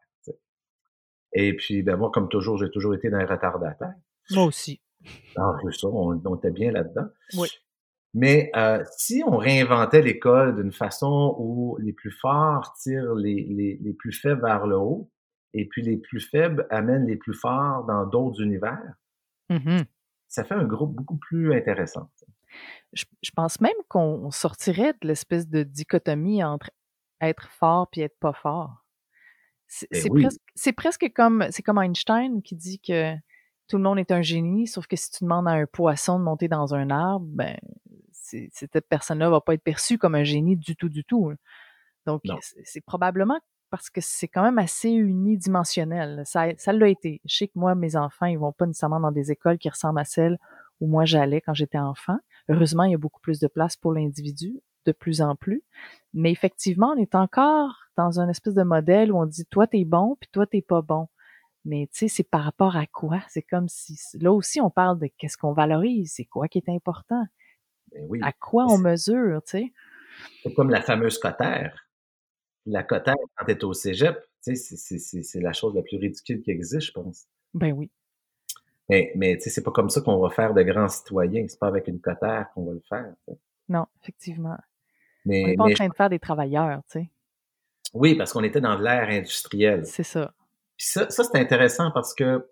Et 1.40 1.56
puis, 1.56 1.84
ben 1.84 1.98
moi, 1.98 2.10
comme 2.12 2.30
toujours, 2.30 2.58
j'ai 2.58 2.72
toujours 2.72 2.96
été 2.96 3.12
dans 3.12 3.20
les 3.20 3.26
retardataires. 3.26 3.94
Moi 4.32 4.46
aussi. 4.46 4.82
Ah, 5.38 5.54
ça, 5.72 5.88
on, 5.88 6.20
on 6.26 6.36
était 6.36 6.50
bien 6.50 6.72
là-dedans. 6.72 7.06
Oui. 7.38 7.48
Mais 8.16 8.50
euh, 8.56 8.84
si 8.98 9.22
on 9.24 9.38
réinventait 9.38 10.02
l'école 10.02 10.56
d'une 10.56 10.72
façon 10.72 11.36
où 11.38 11.78
les 11.80 11.94
plus 11.94 12.10
forts 12.10 12.74
tirent 12.82 13.14
les, 13.14 13.46
les, 13.48 13.78
les, 13.80 13.94
plus 13.94 14.12
faibles 14.12 14.42
vers 14.42 14.66
le 14.66 14.78
haut, 14.78 15.12
et 15.54 15.68
puis 15.68 15.84
les 15.84 15.98
plus 15.98 16.22
faibles 16.22 16.66
amènent 16.72 17.06
les 17.06 17.18
plus 17.18 17.36
forts 17.36 17.86
dans 17.86 18.08
d'autres 18.08 18.42
univers, 18.42 18.96
mm-hmm. 19.52 19.86
ça 20.28 20.44
fait 20.44 20.56
un 20.56 20.66
groupe 20.66 20.96
beaucoup 20.96 21.18
plus 21.18 21.54
intéressant. 21.54 22.10
Je, 22.94 23.06
je 23.22 23.30
pense 23.30 23.62
même 23.62 23.78
qu'on 23.90 24.32
sortirait 24.32 24.94
de 25.04 25.08
l'espèce 25.08 25.48
de 25.48 25.62
dichotomie 25.62 26.44
entre 26.44 26.72
être 27.22 27.48
fort 27.52 27.88
puis 27.92 28.02
être 28.02 28.18
pas 28.20 28.34
fort. 28.34 28.87
C'est 29.68 30.09
ben 30.09 30.22
presque, 30.22 30.76
presque, 30.76 31.11
comme 31.13 31.45
c'est 31.51 31.61
comme 31.61 31.82
Einstein 31.82 32.41
qui 32.41 32.55
dit 32.55 32.80
que 32.80 33.13
tout 33.68 33.78
le 33.78 33.84
monde 33.84 33.99
est 33.99 34.11
un 34.11 34.22
génie, 34.22 34.65
sauf 34.68 34.88
que 34.88 34.95
si 34.95 35.11
tu 35.11 35.24
demandes 35.26 35.47
à 35.47 35.51
un 35.51 35.65
poisson 35.65 36.18
de 36.20 36.24
monter 36.24 36.47
dans 36.47 36.74
un 36.74 36.89
arbre, 36.89 37.26
ben 37.28 37.57
cette 38.22 38.88
personne-là 38.89 39.30
va 39.30 39.41
pas 39.41 39.53
être 39.53 39.63
perçue 39.63 39.97
comme 39.97 40.15
un 40.15 40.24
génie 40.24 40.55
du 40.55 40.76
tout, 40.76 40.89
du 40.89 41.03
tout. 41.03 41.34
Donc 42.05 42.22
c'est 42.63 42.82
probablement 42.82 43.39
parce 43.70 43.89
que 43.89 43.99
c'est 44.01 44.28
quand 44.28 44.43
même 44.43 44.59
assez 44.59 44.89
unidimensionnel. 44.89 46.22
Ça, 46.26 46.47
ça 46.57 46.72
l'a 46.72 46.88
été. 46.88 47.22
Je 47.26 47.36
sais 47.36 47.47
que 47.47 47.53
moi, 47.55 47.76
mes 47.76 47.97
enfants, 47.97 48.26
ils 48.26 48.38
vont 48.38 48.53
pas 48.53 48.65
nécessairement 48.65 49.01
dans 49.01 49.11
des 49.11 49.32
écoles 49.32 49.57
qui 49.57 49.70
ressemblent 49.70 49.99
à 49.99 50.05
celles 50.05 50.38
où 50.80 50.88
moi 50.88 51.05
j'allais 51.05 51.41
quand 51.41 51.53
j'étais 51.53 51.78
enfant. 51.78 52.18
Heureusement, 52.49 52.84
il 52.84 52.91
y 52.91 52.95
a 52.95 52.99
beaucoup 52.99 53.20
plus 53.20 53.39
de 53.39 53.47
place 53.47 53.76
pour 53.76 53.93
l'individu, 53.93 54.61
de 54.88 54.92
plus 54.92 55.22
en 55.22 55.36
plus. 55.36 55.64
Mais 56.14 56.32
effectivement, 56.32 56.94
on 56.96 56.98
est 56.98 57.14
encore 57.16 57.76
dans 57.96 58.20
un 58.20 58.30
espèce 58.30 58.54
de 58.54 58.64
modèle 58.64 59.12
où 59.12 59.18
on 59.18 59.26
dit 59.26 59.46
toi 59.46 59.68
t'es 59.68 59.86
bon 59.86 60.18
puis 60.20 60.30
toi 60.32 60.48
t'es 60.48 60.62
pas 60.62 60.82
bon. 60.82 61.08
Mais 61.66 61.88
tu 61.92 62.00
sais, 62.00 62.08
c'est 62.08 62.24
par 62.24 62.44
rapport 62.44 62.78
à 62.78 62.88
quoi? 62.88 63.20
C'est 63.30 63.42
comme 63.42 63.68
si 63.68 64.00
là 64.20 64.32
aussi 64.32 64.62
on 64.62 64.70
parle 64.70 65.00
de 65.00 65.08
qu'est-ce 65.18 65.38
qu'on 65.38 65.54
valorise, 65.54 66.14
c'est 66.16 66.26
quoi 66.26 66.48
qui 66.48 66.58
est 66.58 66.70
important? 66.70 67.24
Ben 67.92 68.06
oui. 68.10 68.20
À 68.24 68.32
quoi 68.32 68.66
on 68.68 68.78
mesure, 68.78 69.42
tu 69.44 69.52
sais? 69.52 69.74
C'est 70.44 70.54
comme 70.54 70.70
la 70.70 70.82
fameuse 70.82 71.18
cotère. 71.18 71.88
La 72.66 72.84
cotère 72.84 73.16
quand 73.36 73.46
t'es 73.46 73.64
au 73.64 73.74
cégep, 73.74 74.18
tu 74.44 74.56
sais, 74.56 74.98
c'est 74.98 75.42
la 75.42 75.54
chose 75.54 75.76
la 75.76 75.82
plus 75.82 75.98
ridicule 75.98 76.42
qui 76.42 76.52
existe, 76.52 76.88
je 76.88 76.92
pense. 76.92 77.28
Ben 77.54 77.72
oui. 77.74 77.92
Mais, 78.90 79.12
mais 79.16 79.36
tu 79.36 79.44
sais, 79.44 79.50
c'est 79.50 79.64
pas 79.64 79.72
comme 79.72 79.90
ça 79.90 80.00
qu'on 80.02 80.20
va 80.20 80.30
faire 80.30 80.54
de 80.54 80.64
grands 80.64 80.88
citoyens. 80.88 81.46
C'est 81.50 81.60
pas 81.60 81.68
avec 81.68 81.88
une 81.88 82.00
cotère 82.00 82.50
qu'on 82.54 82.66
va 82.66 82.74
le 82.74 82.84
faire. 82.88 83.14
Non, 83.68 83.86
effectivement. 84.02 84.58
Mais, 85.28 85.43
on 85.43 85.47
n'est 85.47 85.55
pas 85.55 85.63
en 85.65 85.73
train 85.73 85.88
de 85.89 85.93
faire 85.93 86.09
des 86.09 86.19
travailleurs, 86.19 86.82
tu 86.89 86.99
sais. 86.99 87.09
Oui, 87.93 88.15
parce 88.15 88.34
qu'on 88.34 88.43
était 88.43 88.61
dans 88.61 88.78
l'ère 88.78 89.09
industrielle. 89.09 89.86
C'est 89.86 90.03
ça. 90.03 90.34
Puis 90.78 90.88
ça, 90.88 91.09
ça 91.09 91.23
c'est 91.23 91.39
intéressant 91.39 91.91
parce 91.91 92.13
que 92.13 92.47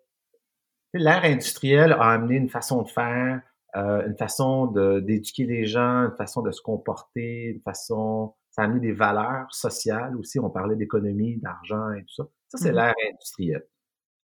l'ère 0.93 1.23
industrielle 1.23 1.93
a 1.93 2.11
amené 2.11 2.36
une 2.36 2.49
façon 2.49 2.82
de 2.82 2.89
faire, 2.89 3.41
euh, 3.76 4.07
une 4.07 4.17
façon 4.17 4.67
d'éduquer 4.67 5.45
les 5.45 5.65
gens, 5.65 6.05
une 6.05 6.15
façon 6.17 6.41
de 6.41 6.51
se 6.51 6.61
comporter, 6.61 7.45
une 7.55 7.61
façon... 7.61 8.36
Ça 8.51 8.61
a 8.61 8.65
amené 8.65 8.80
des 8.80 8.93
valeurs 8.93 9.53
sociales 9.53 10.15
aussi. 10.15 10.39
On 10.39 10.49
parlait 10.49 10.78
d'économie, 10.78 11.38
d'argent 11.38 11.91
et 11.91 12.01
tout 12.03 12.15
ça. 12.15 12.23
Ça, 12.47 12.57
c'est 12.57 12.71
mm-hmm. 12.71 12.76
l'ère 12.76 12.93
industrielle. 13.11 13.67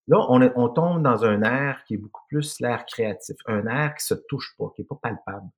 Là, 0.07 0.25
on, 0.29 0.41
on 0.55 0.69
tombe 0.69 1.03
dans 1.03 1.25
un 1.25 1.41
air 1.43 1.83
qui 1.85 1.95
est 1.95 1.97
beaucoup 1.97 2.21
plus 2.29 2.59
l'air 2.61 2.85
créatif, 2.85 3.35
un 3.45 3.67
air 3.67 3.93
qui 3.95 4.05
se 4.05 4.13
touche 4.13 4.55
pas, 4.57 4.71
qui 4.75 4.83
est 4.83 4.85
pas 4.85 4.99
palpable. 5.01 5.49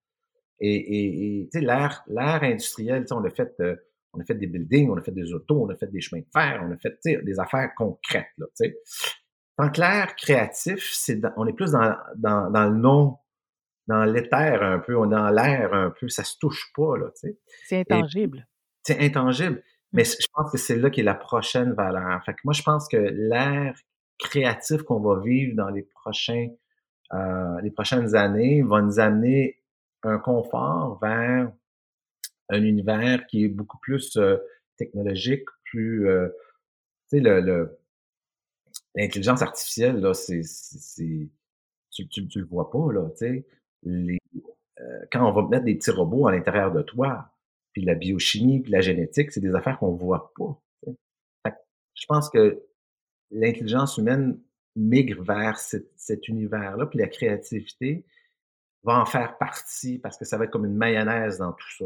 Et, 0.59 1.49
tu 1.51 1.59
sais, 1.59 1.65
l'air, 1.65 2.03
l'air 2.07 2.43
industriel, 2.43 3.05
on 3.11 3.23
a 3.23 3.29
fait, 3.29 3.53
euh, 3.59 3.75
on 4.13 4.19
a 4.19 4.23
fait 4.23 4.35
des 4.35 4.47
buildings, 4.47 4.89
on 4.89 4.97
a 4.97 5.01
fait 5.01 5.11
des 5.11 5.33
autos, 5.33 5.65
on 5.65 5.69
a 5.69 5.75
fait 5.75 5.91
des 5.91 5.99
chemins 5.99 6.21
de 6.21 6.27
fer, 6.31 6.61
on 6.63 6.71
a 6.71 6.77
fait, 6.77 6.97
des 7.23 7.39
affaires 7.39 7.71
concrètes, 7.75 8.27
là, 8.37 8.45
tu 8.47 8.65
sais. 8.65 8.77
Tant 9.57 9.69
que 9.69 9.79
l'air 9.81 10.15
créatif, 10.15 10.89
c'est, 10.93 11.21
on 11.37 11.45
est 11.45 11.53
plus 11.53 11.71
dans, 11.71 11.95
dans, 12.15 12.49
dans 12.49 12.69
le 12.69 12.75
non, 12.75 13.17
dans 13.87 14.05
l'éther 14.05 14.63
un 14.63 14.79
peu, 14.79 14.97
on 14.97 15.05
est 15.05 15.15
dans 15.15 15.29
l'air 15.29 15.73
un 15.73 15.91
peu, 15.91 16.07
ça 16.07 16.23
se 16.23 16.37
touche 16.39 16.71
pas, 16.75 16.97
là, 16.97 17.07
tu 17.11 17.29
sais. 17.29 17.39
C'est 17.65 17.79
intangible. 17.79 18.47
C'est 18.83 18.99
intangible. 18.99 19.63
Mais 19.91 20.03
mmh. 20.03 20.21
je 20.21 20.27
pense 20.33 20.51
que 20.51 20.57
c'est 20.57 20.75
là 20.75 20.89
qui 20.89 21.01
est 21.01 21.03
la 21.03 21.13
prochaine 21.15 21.73
valeur. 21.73 22.23
Fait 22.25 22.33
que 22.33 22.39
moi, 22.43 22.53
je 22.53 22.63
pense 22.63 22.87
que 22.87 22.97
l'air 22.97 23.75
créatif 24.19 24.81
qu'on 24.83 24.99
va 24.99 25.19
vivre 25.21 25.55
dans 25.55 25.69
les 25.69 25.83
prochains, 25.83 26.47
euh, 27.13 27.61
les 27.61 27.71
prochaines 27.71 28.15
années 28.15 28.63
va 28.63 28.81
nous 28.81 28.99
amener 28.99 29.62
un 30.03 30.19
confort 30.19 30.99
vers 31.01 31.51
un 32.49 32.63
univers 32.63 33.25
qui 33.27 33.45
est 33.45 33.49
beaucoup 33.49 33.77
plus 33.79 34.15
euh, 34.17 34.37
technologique, 34.77 35.45
plus, 35.65 36.07
euh, 36.07 36.29
tu 37.09 37.17
sais, 37.17 37.19
le, 37.19 37.77
l'intelligence 38.95 39.41
artificielle, 39.41 39.99
là, 39.99 40.13
c'est, 40.13 40.41
tu, 41.91 42.07
tu, 42.07 42.27
tu, 42.27 42.39
le 42.39 42.45
vois 42.45 42.69
pas, 42.69 42.91
là, 42.91 43.09
tu 43.11 43.17
sais. 43.17 43.45
Les, 43.83 44.19
euh, 44.79 45.05
quand 45.11 45.27
on 45.27 45.31
va 45.31 45.47
mettre 45.47 45.65
des 45.65 45.75
petits 45.75 45.91
robots 45.91 46.27
à 46.27 46.31
l'intérieur 46.31 46.71
de 46.71 46.81
toi, 46.81 47.29
puis 47.73 47.83
la 47.83 47.95
biochimie, 47.95 48.61
puis 48.61 48.71
la 48.71 48.81
génétique, 48.81 49.31
c'est 49.31 49.41
des 49.41 49.55
affaires 49.55 49.79
qu'on 49.79 49.91
voit 49.91 50.31
pas. 50.37 50.59
je 51.95 52.05
pense 52.07 52.29
que 52.29 52.63
l'intelligence 53.31 53.97
humaine 53.97 54.39
migre 54.75 55.23
vers 55.23 55.57
cet 55.57 56.27
univers-là, 56.27 56.85
puis 56.87 56.99
la 56.99 57.07
créativité 57.07 58.05
va 58.83 58.99
en 58.99 59.05
faire 59.05 59.37
partie 59.37 59.97
parce 59.99 60.17
que 60.17 60.25
ça 60.25 60.37
va 60.37 60.45
être 60.45 60.51
comme 60.51 60.65
une 60.65 60.75
mayonnaise 60.75 61.37
dans 61.37 61.53
tout 61.53 61.69
ça. 61.77 61.85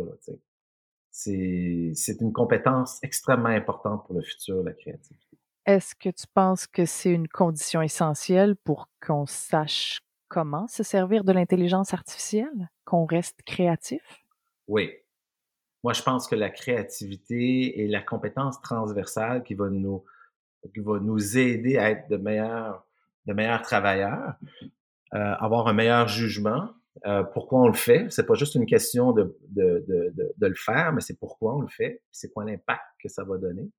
C'est 1.12 2.22
une 2.22 2.34
compétence 2.34 3.00
extrêmement 3.04 3.50
importante 3.50 4.06
pour 4.06 4.16
le 4.16 4.22
futur, 4.22 4.64
la 4.64 4.74
créativité. 4.74 5.38
Est-ce 5.66 5.96
que 5.96 6.10
tu 6.10 6.26
penses 6.34 6.66
que 6.66 6.86
c'est 6.86 7.12
une 7.12 7.28
condition 7.28 7.82
essentielle 7.82 8.56
pour 8.56 8.90
qu'on 9.06 9.26
sache 9.26 10.00
comment 10.30 10.68
se 10.68 10.84
servir 10.84 11.24
de 11.24 11.32
l'intelligence 11.34 11.94
artificielle, 11.94 12.70
qu'on 12.86 13.06
reste 13.06 13.42
créatif? 13.46 14.02
Oui. 14.68 14.92
Moi, 15.84 15.94
je 15.94 16.02
pense 16.02 16.28
que 16.28 16.36
la 16.36 16.50
créativité 16.50 17.84
est 17.84 17.88
la 17.88 18.02
compétence 18.02 18.62
transversale 18.62 19.44
qui 19.44 19.54
va 19.56 19.70
nous, 19.70 20.04
qui 20.74 20.80
va 20.80 21.00
nous 21.00 21.38
aider 21.38 21.78
à 21.78 21.92
être 21.92 22.10
de 22.10 22.18
meilleurs, 22.18 22.86
de 23.26 23.34
meilleurs 23.34 23.62
travailleurs, 23.62 24.36
euh, 25.14 25.34
avoir 25.40 25.68
un 25.68 25.74
meilleur 25.74 26.08
jugement. 26.08 26.70
Euh, 27.06 27.24
pourquoi 27.24 27.62
on 27.62 27.68
le 27.68 27.74
fait? 27.74 28.08
C'est 28.10 28.26
pas 28.26 28.34
juste 28.34 28.56
une 28.56 28.66
question 28.66 29.12
de, 29.12 29.38
de, 29.50 29.86
de, 29.88 30.34
de, 30.36 30.48
le 30.48 30.56
faire, 30.56 30.94
mais 30.94 31.02
c'est 31.02 31.18
pourquoi 31.20 31.56
on 31.56 31.62
le 31.62 31.68
fait, 31.68 32.02
c'est 32.12 32.32
quoi 32.32 32.44
l'impact 32.44 32.84
que 33.02 33.10
ça 33.10 33.24
va 33.24 33.38
donner. 33.38 33.70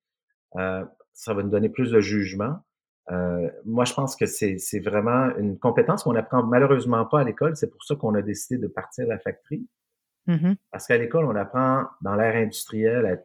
Euh, 0.57 0.85
ça 1.13 1.35
va 1.35 1.43
nous 1.43 1.51
donner 1.51 1.69
plus 1.69 1.91
de 1.91 2.01
jugement. 2.01 2.59
Euh, 3.11 3.51
moi, 3.65 3.85
je 3.85 3.95
pense 3.95 4.15
que 4.17 4.27
c'est 4.27 4.81
vraiment 4.81 5.35
une 5.37 5.59
compétence 5.59 6.05
qu'on 6.05 6.15
apprend 6.15 6.43
malheureusement 6.43 7.05
pas 7.07 7.21
à 7.21 7.25
l'école. 7.25 7.57
C'est 7.57 7.71
pour 7.71 7.83
ça 7.83 7.97
qu'on 7.97 8.15
a 8.15 8.23
décidé 8.23 8.61
de 8.61 8.69
partir 8.69 9.05
à 9.07 9.09
la 9.09 9.19
factory. 9.19 9.67
Mm-hmm. 10.29 10.57
Parce 10.71 10.87
qu'à 10.87 10.99
l'école, 10.99 11.25
on 11.25 11.35
apprend 11.35 11.87
dans 12.03 12.15
l'ère 12.15 12.37
industrielle 12.37 13.07
à 13.07 13.17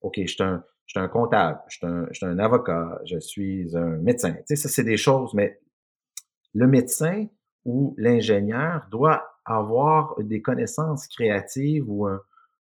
OK, 0.00 0.14
je 0.18 0.26
suis 0.26 0.42
un, 0.42 0.64
je 0.86 0.98
suis 0.98 1.00
un 1.00 1.08
comptable, 1.08 1.60
je 1.68 1.76
suis 1.76 1.86
un, 1.86 2.06
je 2.10 2.16
suis 2.16 2.26
un 2.26 2.38
avocat, 2.38 3.00
je 3.04 3.18
suis 3.18 3.76
un 3.76 3.96
médecin. 3.98 4.32
Tu 4.32 4.42
sais, 4.46 4.56
ça, 4.56 4.68
c'est 4.68 4.84
des 4.84 4.96
choses, 4.96 5.32
mais 5.34 5.60
le 6.54 6.66
médecin 6.66 7.26
ou 7.64 7.94
l'ingénieur 7.98 8.86
doit 8.90 9.24
avoir 9.44 10.14
des 10.20 10.40
connaissances 10.40 11.06
créatives 11.08 11.88
ou 11.88 12.08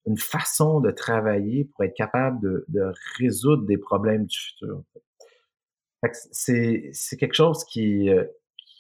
une 0.06 0.18
façon 0.18 0.80
de 0.80 0.90
travailler 0.90 1.64
pour 1.64 1.84
être 1.84 1.94
capable 1.94 2.40
de, 2.40 2.64
de 2.68 2.92
résoudre 3.18 3.64
des 3.64 3.78
problèmes 3.78 4.26
du 4.26 4.36
futur. 4.36 4.82
C'est, 6.12 6.90
c'est 6.92 7.16
quelque 7.16 7.34
chose 7.34 7.64
qui, 7.64 8.10
euh, 8.10 8.24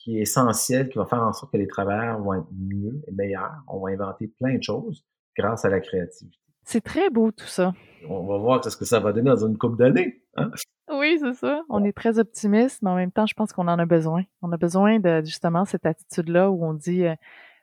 qui 0.04 0.18
est 0.18 0.22
essentiel, 0.22 0.90
qui 0.90 0.98
va 0.98 1.06
faire 1.06 1.22
en 1.22 1.32
sorte 1.32 1.52
que 1.52 1.56
les 1.56 1.66
travailleurs 1.66 2.20
vont 2.20 2.34
être 2.34 2.48
mieux 2.52 3.02
et 3.06 3.12
meilleurs. 3.12 3.62
On 3.66 3.80
va 3.80 3.92
inventer 3.92 4.28
plein 4.28 4.58
de 4.58 4.62
choses 4.62 5.06
grâce 5.36 5.64
à 5.64 5.70
la 5.70 5.80
créativité. 5.80 6.38
C'est 6.64 6.82
très 6.82 7.08
beau 7.10 7.30
tout 7.30 7.46
ça. 7.46 7.72
On 8.08 8.26
va 8.26 8.38
voir 8.38 8.64
ce 8.64 8.76
que 8.76 8.84
ça 8.84 9.00
va 9.00 9.12
donner 9.12 9.30
dans 9.30 9.46
une 9.46 9.56
couple 9.56 9.78
d'années. 9.78 10.22
Hein? 10.36 10.50
Oui, 10.90 11.18
c'est 11.20 11.34
ça. 11.34 11.62
On 11.68 11.82
est 11.84 11.96
très 11.96 12.18
optimiste, 12.18 12.82
mais 12.82 12.90
en 12.90 12.96
même 12.96 13.12
temps, 13.12 13.26
je 13.26 13.34
pense 13.34 13.52
qu'on 13.52 13.68
en 13.68 13.78
a 13.78 13.86
besoin. 13.86 14.24
On 14.42 14.52
a 14.52 14.56
besoin 14.56 14.98
de 14.98 15.22
justement 15.24 15.64
cette 15.64 15.86
attitude-là 15.86 16.50
où 16.50 16.64
on 16.64 16.74
dit 16.74 17.04
euh, 17.06 17.14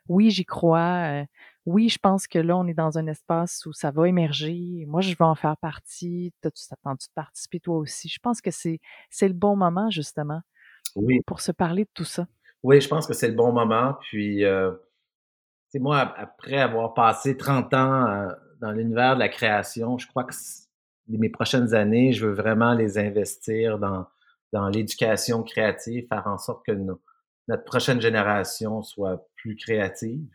oui, 0.08 0.30
j'y 0.30 0.44
crois. 0.44 1.22
Euh, 1.22 1.24
oui, 1.64 1.88
je 1.88 1.98
pense 1.98 2.26
que 2.26 2.38
là, 2.38 2.56
on 2.56 2.66
est 2.66 2.74
dans 2.74 2.98
un 2.98 3.06
espace 3.06 3.64
où 3.66 3.72
ça 3.72 3.90
va 3.90 4.08
émerger. 4.08 4.84
Moi, 4.88 5.00
je 5.00 5.10
veux 5.10 5.24
en 5.24 5.34
faire 5.34 5.56
partie. 5.56 6.32
T'as-tu 6.40 6.62
attendu 6.70 7.06
de 7.06 7.12
participer 7.14 7.60
toi 7.60 7.76
aussi? 7.76 8.08
Je 8.08 8.18
pense 8.20 8.40
que 8.40 8.50
c'est, 8.50 8.80
c'est 9.10 9.28
le 9.28 9.34
bon 9.34 9.56
moment, 9.56 9.88
justement, 9.90 10.40
oui. 10.96 11.20
pour 11.26 11.40
se 11.40 11.52
parler 11.52 11.84
de 11.84 11.90
tout 11.94 12.04
ça. 12.04 12.26
Oui, 12.62 12.80
je 12.80 12.88
pense 12.88 13.06
que 13.06 13.14
c'est 13.14 13.28
le 13.28 13.34
bon 13.34 13.52
moment. 13.52 13.96
Puis, 14.00 14.44
euh, 14.44 14.72
moi, 15.76 15.98
après 16.16 16.58
avoir 16.58 16.94
passé 16.94 17.36
30 17.36 17.74
ans 17.74 18.06
euh, 18.06 18.28
dans 18.60 18.72
l'univers 18.72 19.14
de 19.14 19.20
la 19.20 19.28
création, 19.28 19.98
je 19.98 20.06
crois 20.08 20.24
que 20.24 20.34
mes 21.08 21.28
prochaines 21.28 21.74
années, 21.74 22.12
je 22.12 22.26
veux 22.26 22.32
vraiment 22.32 22.74
les 22.74 22.98
investir 22.98 23.78
dans, 23.78 24.06
dans 24.52 24.68
l'éducation 24.68 25.42
créative, 25.42 26.06
faire 26.08 26.26
en 26.26 26.38
sorte 26.38 26.64
que 26.64 26.72
notre 26.72 27.64
prochaine 27.64 28.00
génération 28.00 28.82
soit 28.82 29.26
plus 29.36 29.56
créative 29.56 30.28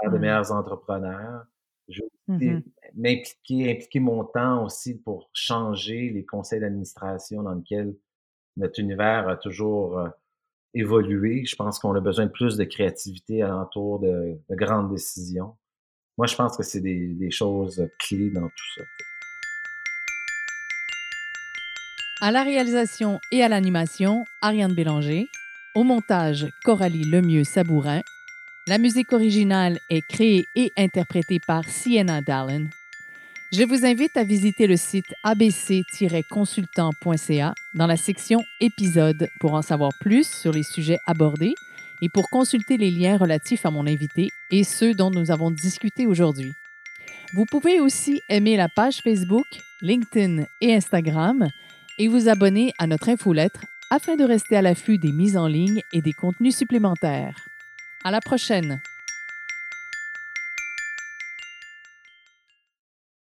faire 0.00 0.10
de 0.10 0.16
mmh. 0.16 0.20
meilleurs 0.20 0.52
entrepreneurs. 0.52 1.44
Je 1.88 2.02
veux 2.02 2.34
mmh 2.34 2.62
m'impliquer, 2.94 3.70
impliquer 3.72 4.00
mon 4.00 4.24
temps 4.24 4.64
aussi 4.64 4.98
pour 4.98 5.30
changer 5.32 6.10
les 6.10 6.24
conseils 6.24 6.60
d'administration 6.60 7.42
dans 7.42 7.52
lesquels 7.52 7.94
notre 8.56 8.80
univers 8.80 9.28
a 9.28 9.36
toujours 9.36 9.98
euh, 9.98 10.08
évolué. 10.74 11.44
Je 11.44 11.54
pense 11.54 11.78
qu'on 11.78 11.94
a 11.94 12.00
besoin 12.00 12.26
de 12.26 12.30
plus 12.30 12.56
de 12.56 12.64
créativité 12.64 13.42
alentour 13.42 14.00
de, 14.00 14.38
de 14.48 14.54
grandes 14.56 14.90
décisions. 14.90 15.56
Moi, 16.16 16.26
je 16.26 16.34
pense 16.34 16.56
que 16.56 16.62
c'est 16.62 16.80
des, 16.80 17.08
des 17.08 17.30
choses 17.30 17.86
clés 17.98 18.30
dans 18.30 18.48
tout 18.48 18.74
ça. 18.76 18.82
À 22.20 22.30
la 22.30 22.42
réalisation 22.42 23.20
et 23.30 23.42
à 23.42 23.48
l'animation, 23.48 24.24
Ariane 24.40 24.74
Bélanger. 24.74 25.28
Au 25.74 25.84
montage, 25.84 26.46
Coralie 26.64 27.04
Lemieux-Sabourin 27.04 28.02
la 28.68 28.78
musique 28.78 29.12
originale 29.12 29.78
est 29.90 30.04
créée 30.04 30.48
et 30.56 30.72
interprétée 30.76 31.38
par 31.38 31.62
Sienna 31.68 32.20
Dallin. 32.20 32.66
Je 33.52 33.62
vous 33.62 33.86
invite 33.86 34.16
à 34.16 34.24
visiter 34.24 34.66
le 34.66 34.76
site 34.76 35.14
abc-consultant.ca 35.22 37.54
dans 37.74 37.86
la 37.86 37.96
section 37.96 38.42
Épisodes 38.58 39.28
pour 39.38 39.54
en 39.54 39.62
savoir 39.62 39.92
plus 40.00 40.28
sur 40.28 40.50
les 40.50 40.64
sujets 40.64 40.98
abordés 41.06 41.54
et 42.02 42.08
pour 42.08 42.28
consulter 42.28 42.76
les 42.76 42.90
liens 42.90 43.18
relatifs 43.18 43.64
à 43.64 43.70
mon 43.70 43.86
invité 43.86 44.30
et 44.50 44.64
ceux 44.64 44.94
dont 44.94 45.12
nous 45.12 45.30
avons 45.30 45.52
discuté 45.52 46.08
aujourd'hui. 46.08 46.54
Vous 47.34 47.44
pouvez 47.44 47.78
aussi 47.78 48.20
aimer 48.28 48.56
la 48.56 48.68
page 48.68 49.00
Facebook, 49.00 49.46
LinkedIn 49.80 50.42
et 50.60 50.74
Instagram 50.74 51.46
et 51.98 52.08
vous 52.08 52.28
abonner 52.28 52.72
à 52.78 52.86
notre 52.86 53.08
infolettre 53.08 53.64
afin 53.90 54.16
de 54.16 54.24
rester 54.24 54.56
à 54.56 54.62
l'affût 54.62 54.98
des 54.98 55.12
mises 55.12 55.36
en 55.36 55.46
ligne 55.46 55.82
et 55.92 56.02
des 56.02 56.12
contenus 56.12 56.56
supplémentaires. 56.56 57.48
À 58.04 58.10
la 58.10 58.20
prochaine! 58.20 58.80